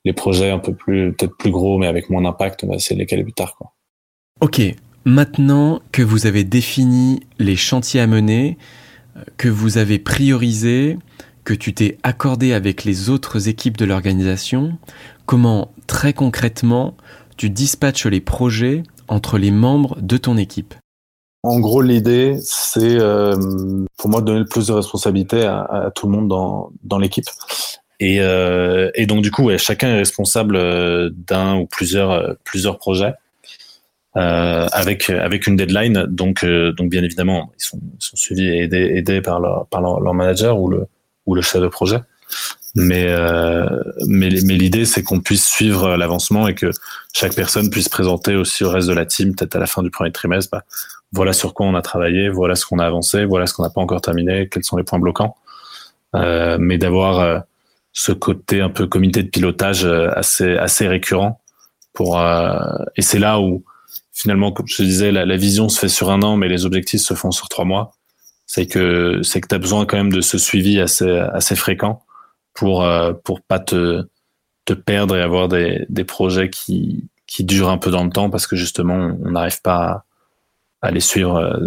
les 0.03 0.13
projets 0.13 0.49
un 0.49 0.57
peu 0.57 0.73
plus, 0.73 1.13
peut-être 1.13 1.37
plus 1.37 1.51
gros, 1.51 1.77
mais 1.77 1.85
avec 1.85 2.09
moins 2.09 2.23
d'impact, 2.23 2.63
on 2.63 2.67
va 2.67 2.75
essayer 2.75 2.95
de 2.95 3.01
les 3.01 3.05
caler 3.05 3.23
plus 3.23 3.33
tard. 3.33 3.55
Ok, 4.41 4.61
maintenant 5.05 5.79
que 5.91 6.01
vous 6.01 6.25
avez 6.25 6.43
défini 6.43 7.21
les 7.37 7.55
chantiers 7.55 8.01
à 8.01 8.07
mener, 8.07 8.57
que 9.37 9.47
vous 9.47 9.77
avez 9.77 9.99
priorisé, 9.99 10.97
que 11.43 11.53
tu 11.53 11.73
t'es 11.73 11.97
accordé 12.03 12.53
avec 12.53 12.83
les 12.83 13.09
autres 13.09 13.47
équipes 13.47 13.77
de 13.77 13.85
l'organisation, 13.85 14.77
comment 15.25 15.71
très 15.87 16.13
concrètement 16.13 16.95
tu 17.37 17.49
dispatches 17.49 18.05
les 18.05 18.21
projets 18.21 18.83
entre 19.07 19.37
les 19.37 19.51
membres 19.51 19.97
de 20.01 20.17
ton 20.17 20.37
équipe? 20.37 20.73
En 21.43 21.59
gros, 21.59 21.81
l'idée, 21.81 22.35
c'est 22.41 22.99
euh, 22.99 23.35
pour 23.97 24.09
moi 24.09 24.19
de 24.19 24.25
donner 24.25 24.39
le 24.39 24.45
plus 24.45 24.67
de 24.67 24.73
responsabilité 24.73 25.45
à, 25.45 25.91
tout 25.95 26.07
le 26.07 26.11
monde 26.11 26.27
dans, 26.27 26.71
dans 26.83 26.97
l'équipe. 26.97 27.27
Et, 28.01 28.17
euh, 28.19 28.91
donc, 29.07 29.21
du 29.21 29.31
coup, 29.31 29.49
chacun 29.57 29.89
est 29.89 29.97
responsable 29.97 30.57
euh, 30.57 31.09
d'un 31.13 31.55
ou 31.57 31.65
plusieurs, 31.65 32.35
plusieurs 32.43 32.77
projets 32.77 33.13
avec, 34.15 35.09
avec 35.09 35.47
une 35.47 35.55
deadline. 35.55 36.07
Donc, 36.09 36.43
donc, 36.45 36.89
bien 36.89 37.03
évidemment, 37.03 37.51
ils 37.57 37.63
sont, 37.63 37.79
suivis 37.99 38.49
et 38.49 38.63
aidés, 38.63 38.91
aidés 38.95 39.21
par, 39.21 39.39
leur, 39.39 39.65
par 39.67 39.79
leur, 39.79 40.13
manager 40.13 40.59
ou 40.59 40.67
le, 40.67 40.87
ou 41.29 41.35
le 41.35 41.41
chef 41.41 41.61
de 41.61 41.67
projet. 41.67 41.99
Mais, 42.75 43.07
mais, 44.05 44.29
mais 44.45 44.55
l'idée, 44.55 44.85
c'est 44.85 45.01
qu'on 45.01 45.19
puisse 45.19 45.45
suivre 45.45 45.95
l'avancement 45.97 46.47
et 46.47 46.53
que 46.53 46.69
chaque 47.13 47.33
personne 47.33 47.69
puisse 47.69 47.89
présenter 47.89 48.35
aussi 48.35 48.63
au 48.63 48.69
reste 48.69 48.87
de 48.87 48.93
la 48.93 49.05
team, 49.05 49.35
peut-être 49.35 49.55
à 49.55 49.59
la 49.59 49.65
fin 49.65 49.81
du 49.81 49.89
premier 49.89 50.11
trimestre, 50.11 50.51
bah, 50.51 50.63
voilà 51.11 51.33
sur 51.33 51.53
quoi 51.53 51.65
on 51.65 51.75
a 51.75 51.81
travaillé, 51.81 52.29
voilà 52.29 52.55
ce 52.55 52.65
qu'on 52.65 52.79
a 52.79 52.85
avancé, 52.85 53.25
voilà 53.25 53.47
ce 53.47 53.53
qu'on 53.53 53.63
n'a 53.63 53.69
pas 53.69 53.81
encore 53.81 54.01
terminé, 54.01 54.47
quels 54.49 54.63
sont 54.63 54.77
les 54.77 54.83
points 54.83 54.99
bloquants. 54.99 55.35
Euh, 56.15 56.57
mais 56.59 56.77
d'avoir 56.77 57.19
euh, 57.19 57.39
ce 57.93 58.11
côté 58.11 58.61
un 58.61 58.69
peu 58.69 58.87
comité 58.87 59.21
de 59.21 59.29
pilotage 59.29 59.85
euh, 59.85 60.09
assez 60.15 60.57
assez 60.57 60.87
récurrent 60.87 61.39
pour 61.93 62.19
et 62.95 63.01
c'est 63.01 63.19
là 63.19 63.39
où 63.39 63.63
finalement 64.13 64.51
comme 64.51 64.67
je 64.67 64.81
disais 64.83 65.11
la, 65.11 65.37
vision 65.37 65.69
se 65.69 65.79
fait 65.79 65.89
sur 65.89 66.09
un 66.09 66.21
an 66.21 66.37
mais 66.37 66.47
les 66.47 66.65
objectifs 66.65 67.01
se 67.01 67.13
font 67.13 67.31
sur 67.31 67.49
trois 67.49 67.65
mois 67.65 67.91
c'est 68.49 68.65
que 68.65 69.21
c'est 69.21 69.41
que 69.41 69.47
tu 69.47 69.53
as 69.53 69.59
besoin 69.59 69.85
quand 69.85 69.97
même 69.97 70.11
de 70.11 70.21
ce 70.21 70.39
suivi 70.39 70.79
assez 70.79 71.07
assez 71.09 71.55
fréquent 71.55 72.01
pour 72.55 72.83
pour 73.23 73.41
pas 73.41 73.59
te 73.59 74.07
te 74.65 74.73
perdre 74.73 75.15
et 75.15 75.21
avoir 75.21 75.49
des 75.49 75.85
des 75.87 76.03
projets 76.03 76.49
qui 76.49 77.07
qui 77.27 77.43
durent 77.43 77.69
un 77.69 77.77
peu 77.77 77.91
dans 77.91 78.03
le 78.03 78.09
temps 78.09 78.31
parce 78.31 78.47
que 78.47 78.55
justement 78.55 79.15
on 79.23 79.31
n'arrive 79.31 79.61
pas 79.61 79.77
à, 79.77 80.05
à 80.81 80.91
les 80.91 80.99
suivre 80.99 81.35
euh, 81.37 81.57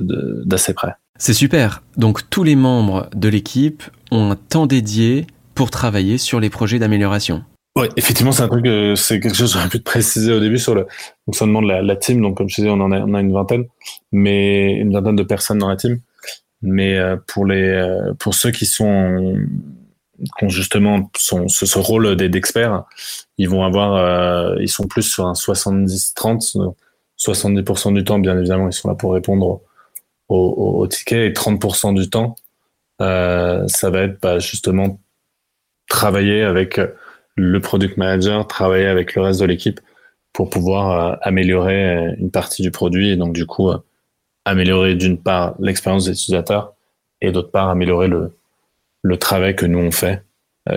d'assez 0.44 0.74
près. 0.74 0.94
C'est 1.18 1.34
super. 1.34 1.82
Donc 1.96 2.28
tous 2.30 2.42
les 2.42 2.56
membres 2.56 3.08
de 3.14 3.28
l'équipe 3.28 3.84
ont 4.10 4.32
un 4.32 4.36
temps 4.36 4.66
dédié 4.66 5.26
pour 5.54 5.70
travailler 5.70 6.18
sur 6.18 6.40
les 6.40 6.50
projets 6.50 6.80
d'amélioration. 6.80 7.44
Oui, 7.76 7.86
effectivement, 7.96 8.32
c'est 8.32 8.42
un 8.42 8.48
truc, 8.48 8.66
euh, 8.66 8.96
c'est 8.96 9.18
quelque 9.20 9.36
chose 9.36 9.52
que 9.52 9.58
j'aurais 9.58 9.70
pu 9.70 9.78
te 9.78 9.84
préciser 9.84 10.32
au 10.32 10.40
début 10.40 10.58
sur 10.58 10.74
le 10.74 10.86
fonctionnement 11.24 11.62
de 11.62 11.68
la, 11.68 11.80
la, 11.80 11.96
team. 11.96 12.20
Donc, 12.20 12.36
comme 12.36 12.48
je 12.50 12.56
disais, 12.56 12.68
on 12.68 12.80
en 12.80 12.92
a, 12.92 13.00
on 13.00 13.14
a 13.14 13.20
une 13.20 13.32
vingtaine, 13.32 13.64
mais 14.10 14.74
une 14.74 14.92
vingtaine 14.92 15.16
de 15.16 15.22
personnes 15.22 15.56
dans 15.56 15.68
la 15.68 15.76
team. 15.76 16.00
Mais 16.62 16.96
euh, 16.96 17.16
pour 17.26 17.46
les, 17.46 18.12
pour 18.18 18.34
ceux 18.34 18.50
qui 18.50 18.66
sont, 18.66 19.36
qui 20.38 20.44
ont 20.44 20.48
justement 20.48 21.10
sont, 21.16 21.48
ce, 21.48 21.78
rôle 21.78 22.16
d'experts, 22.16 22.84
ils 23.38 23.48
vont 23.48 23.64
avoir, 23.64 24.58
ils 24.60 24.68
sont 24.68 24.86
plus 24.86 25.02
sur 25.02 25.26
un 25.26 25.32
70-30 25.32 26.74
70% 27.22 27.94
du 27.94 28.04
temps, 28.04 28.18
bien 28.18 28.36
évidemment, 28.38 28.68
ils 28.68 28.72
sont 28.72 28.88
là 28.88 28.94
pour 28.94 29.12
répondre 29.12 29.62
aux, 30.28 30.86
tickets 30.88 31.30
et 31.30 31.32
30% 31.32 31.94
du 31.94 32.08
temps, 32.08 32.36
euh, 33.00 33.66
ça 33.68 33.90
va 33.90 34.02
être 34.02 34.20
bah, 34.20 34.38
justement 34.38 34.98
travailler 35.88 36.42
avec 36.42 36.80
le 37.36 37.60
product 37.60 37.96
manager, 37.96 38.46
travailler 38.46 38.86
avec 38.86 39.14
le 39.14 39.22
reste 39.22 39.40
de 39.40 39.46
l'équipe 39.46 39.80
pour 40.32 40.48
pouvoir 40.48 40.90
euh, 40.90 41.16
améliorer 41.20 42.14
une 42.18 42.30
partie 42.30 42.62
du 42.62 42.70
produit. 42.70 43.10
Et 43.10 43.16
donc 43.16 43.34
du 43.34 43.44
coup 43.44 43.68
euh, 43.68 43.78
améliorer 44.44 44.94
d'une 44.94 45.18
part 45.18 45.54
l'expérience 45.58 46.06
des 46.06 46.12
utilisateurs 46.12 46.74
et 47.20 47.32
d'autre 47.32 47.50
part 47.50 47.68
améliorer 47.68 48.08
le, 48.08 48.36
le 49.02 49.16
travail 49.16 49.54
que 49.54 49.66
nous 49.66 49.78
on 49.78 49.90
fait 49.90 50.22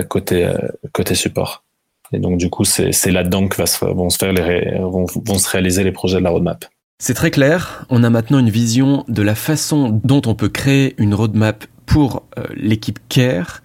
côté 0.10 0.52
côté 0.94 1.16
support. 1.16 1.64
Et 2.12 2.20
donc, 2.20 2.38
du 2.38 2.50
coup, 2.50 2.66
c'est 2.66 3.12
là-dedans 3.12 3.48
que 3.48 3.58
vont 3.58 4.10
se, 4.10 4.18
faire 4.18 4.34
vont, 4.82 5.06
vont 5.06 5.38
se 5.38 5.50
réaliser 5.50 5.84
les 5.84 5.92
projets 5.92 6.20
de 6.20 6.24
la 6.24 6.30
roadmap. 6.30 6.66
C'est 7.00 7.14
très 7.14 7.32
clair. 7.32 7.86
On 7.90 8.04
a 8.04 8.10
maintenant 8.10 8.40
une 8.40 8.50
vision 8.50 9.04
de 9.08 9.22
la 9.22 9.36
façon 9.36 10.00
dont 10.04 10.22
on 10.26 10.36
peut 10.36 10.50
créer 10.50 10.96
une 10.98 11.14
roadmap 11.14 11.66
pour 11.86 12.24
euh, 12.38 12.44
l'équipe 12.56 13.00
Care. 13.10 13.62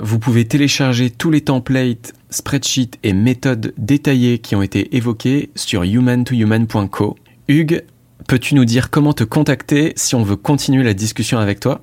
Vous 0.00 0.18
pouvez 0.18 0.46
télécharger 0.46 1.10
tous 1.10 1.30
les 1.30 1.42
templates, 1.42 2.14
spreadsheets 2.30 2.98
et 3.02 3.12
méthodes 3.12 3.74
détaillées 3.76 4.38
qui 4.38 4.56
ont 4.56 4.62
été 4.62 4.96
évoqués 4.96 5.50
sur 5.54 5.82
human2human.co. 5.82 7.16
Hugues, 7.48 7.84
peux-tu 8.26 8.54
nous 8.54 8.64
dire 8.64 8.90
comment 8.90 9.12
te 9.12 9.24
contacter 9.24 9.92
si 9.96 10.14
on 10.14 10.22
veut 10.22 10.36
continuer 10.36 10.82
la 10.82 10.94
discussion 10.94 11.38
avec 11.38 11.60
toi? 11.60 11.80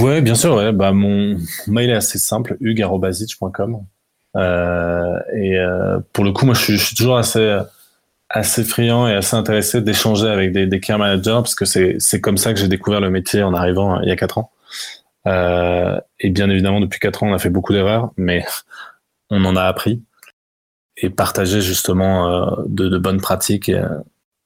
Ouais, 0.00 0.20
bien 0.20 0.34
sûr. 0.34 0.72
Bah, 0.72 0.92
mon 0.92 1.38
mail 1.66 1.90
est 1.90 1.94
assez 1.94 2.18
simple, 2.18 2.56
hugues.com. 2.60 3.84
Euh, 4.36 5.18
et 5.34 5.58
euh, 5.58 6.00
pour 6.12 6.24
le 6.24 6.32
coup, 6.32 6.44
moi, 6.44 6.54
je 6.54 6.76
suis, 6.76 6.94
toujours 6.96 7.16
assez 7.16 7.58
assez 8.28 8.64
friand 8.64 9.06
et 9.06 9.14
assez 9.14 9.36
intéressé 9.36 9.80
d'échanger 9.80 10.26
avec 10.26 10.52
des, 10.52 10.80
care 10.80 10.98
managers 10.98 11.38
parce 11.42 11.54
que 11.54 11.64
c'est 11.64 12.20
comme 12.20 12.36
ça 12.36 12.52
que 12.52 12.58
j'ai 12.58 12.68
découvert 12.68 13.00
le 13.00 13.08
métier 13.08 13.42
en 13.42 13.54
arrivant 13.54 13.94
hein, 13.94 14.00
il 14.02 14.08
y 14.08 14.12
a 14.12 14.16
quatre 14.16 14.38
ans. 14.38 14.50
Euh, 15.26 16.00
et 16.20 16.30
bien 16.30 16.48
évidemment, 16.50 16.80
depuis 16.80 17.00
quatre 17.00 17.22
ans, 17.22 17.30
on 17.30 17.34
a 17.34 17.38
fait 17.38 17.50
beaucoup 17.50 17.72
d'erreurs, 17.72 18.12
mais 18.16 18.44
on 19.30 19.44
en 19.44 19.56
a 19.56 19.62
appris 19.62 20.02
et 20.96 21.10
partager 21.10 21.60
justement 21.60 22.30
euh, 22.30 22.62
de, 22.66 22.96
bonnes 22.98 23.20
pratiques 23.20 23.68
euh, 23.68 23.88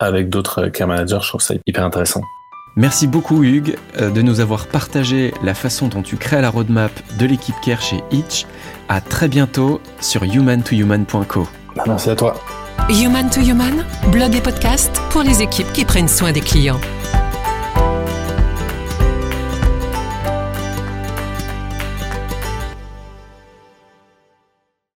avec 0.00 0.28
d'autres 0.28 0.66
care 0.68 0.88
managers, 0.88 1.18
je 1.22 1.28
trouve 1.28 1.40
ça 1.40 1.54
hyper 1.66 1.84
intéressant. 1.84 2.22
Merci 2.76 3.06
beaucoup 3.06 3.42
Hugues 3.42 3.76
de 3.98 4.22
nous 4.22 4.40
avoir 4.40 4.66
partagé 4.66 5.34
la 5.42 5.54
façon 5.54 5.88
dont 5.88 6.02
tu 6.02 6.16
crées 6.16 6.40
la 6.40 6.50
roadmap 6.50 6.92
de 7.18 7.26
l'équipe 7.26 7.54
Care 7.64 7.82
chez 7.82 8.00
Itch. 8.10 8.46
À 8.88 9.00
très 9.00 9.28
bientôt 9.28 9.80
sur 10.00 10.22
human2human.co. 10.22 11.48
Bah, 11.76 11.84
merci 11.86 12.10
à 12.10 12.16
toi. 12.16 12.40
Human 12.88 13.28
to 13.28 13.40
Human, 13.40 13.84
blog 14.10 14.34
et 14.34 14.40
podcast 14.40 15.00
pour 15.10 15.22
les 15.22 15.42
équipes 15.42 15.72
qui 15.72 15.84
prennent 15.84 16.08
soin 16.08 16.32
des 16.32 16.40
clients. 16.40 16.80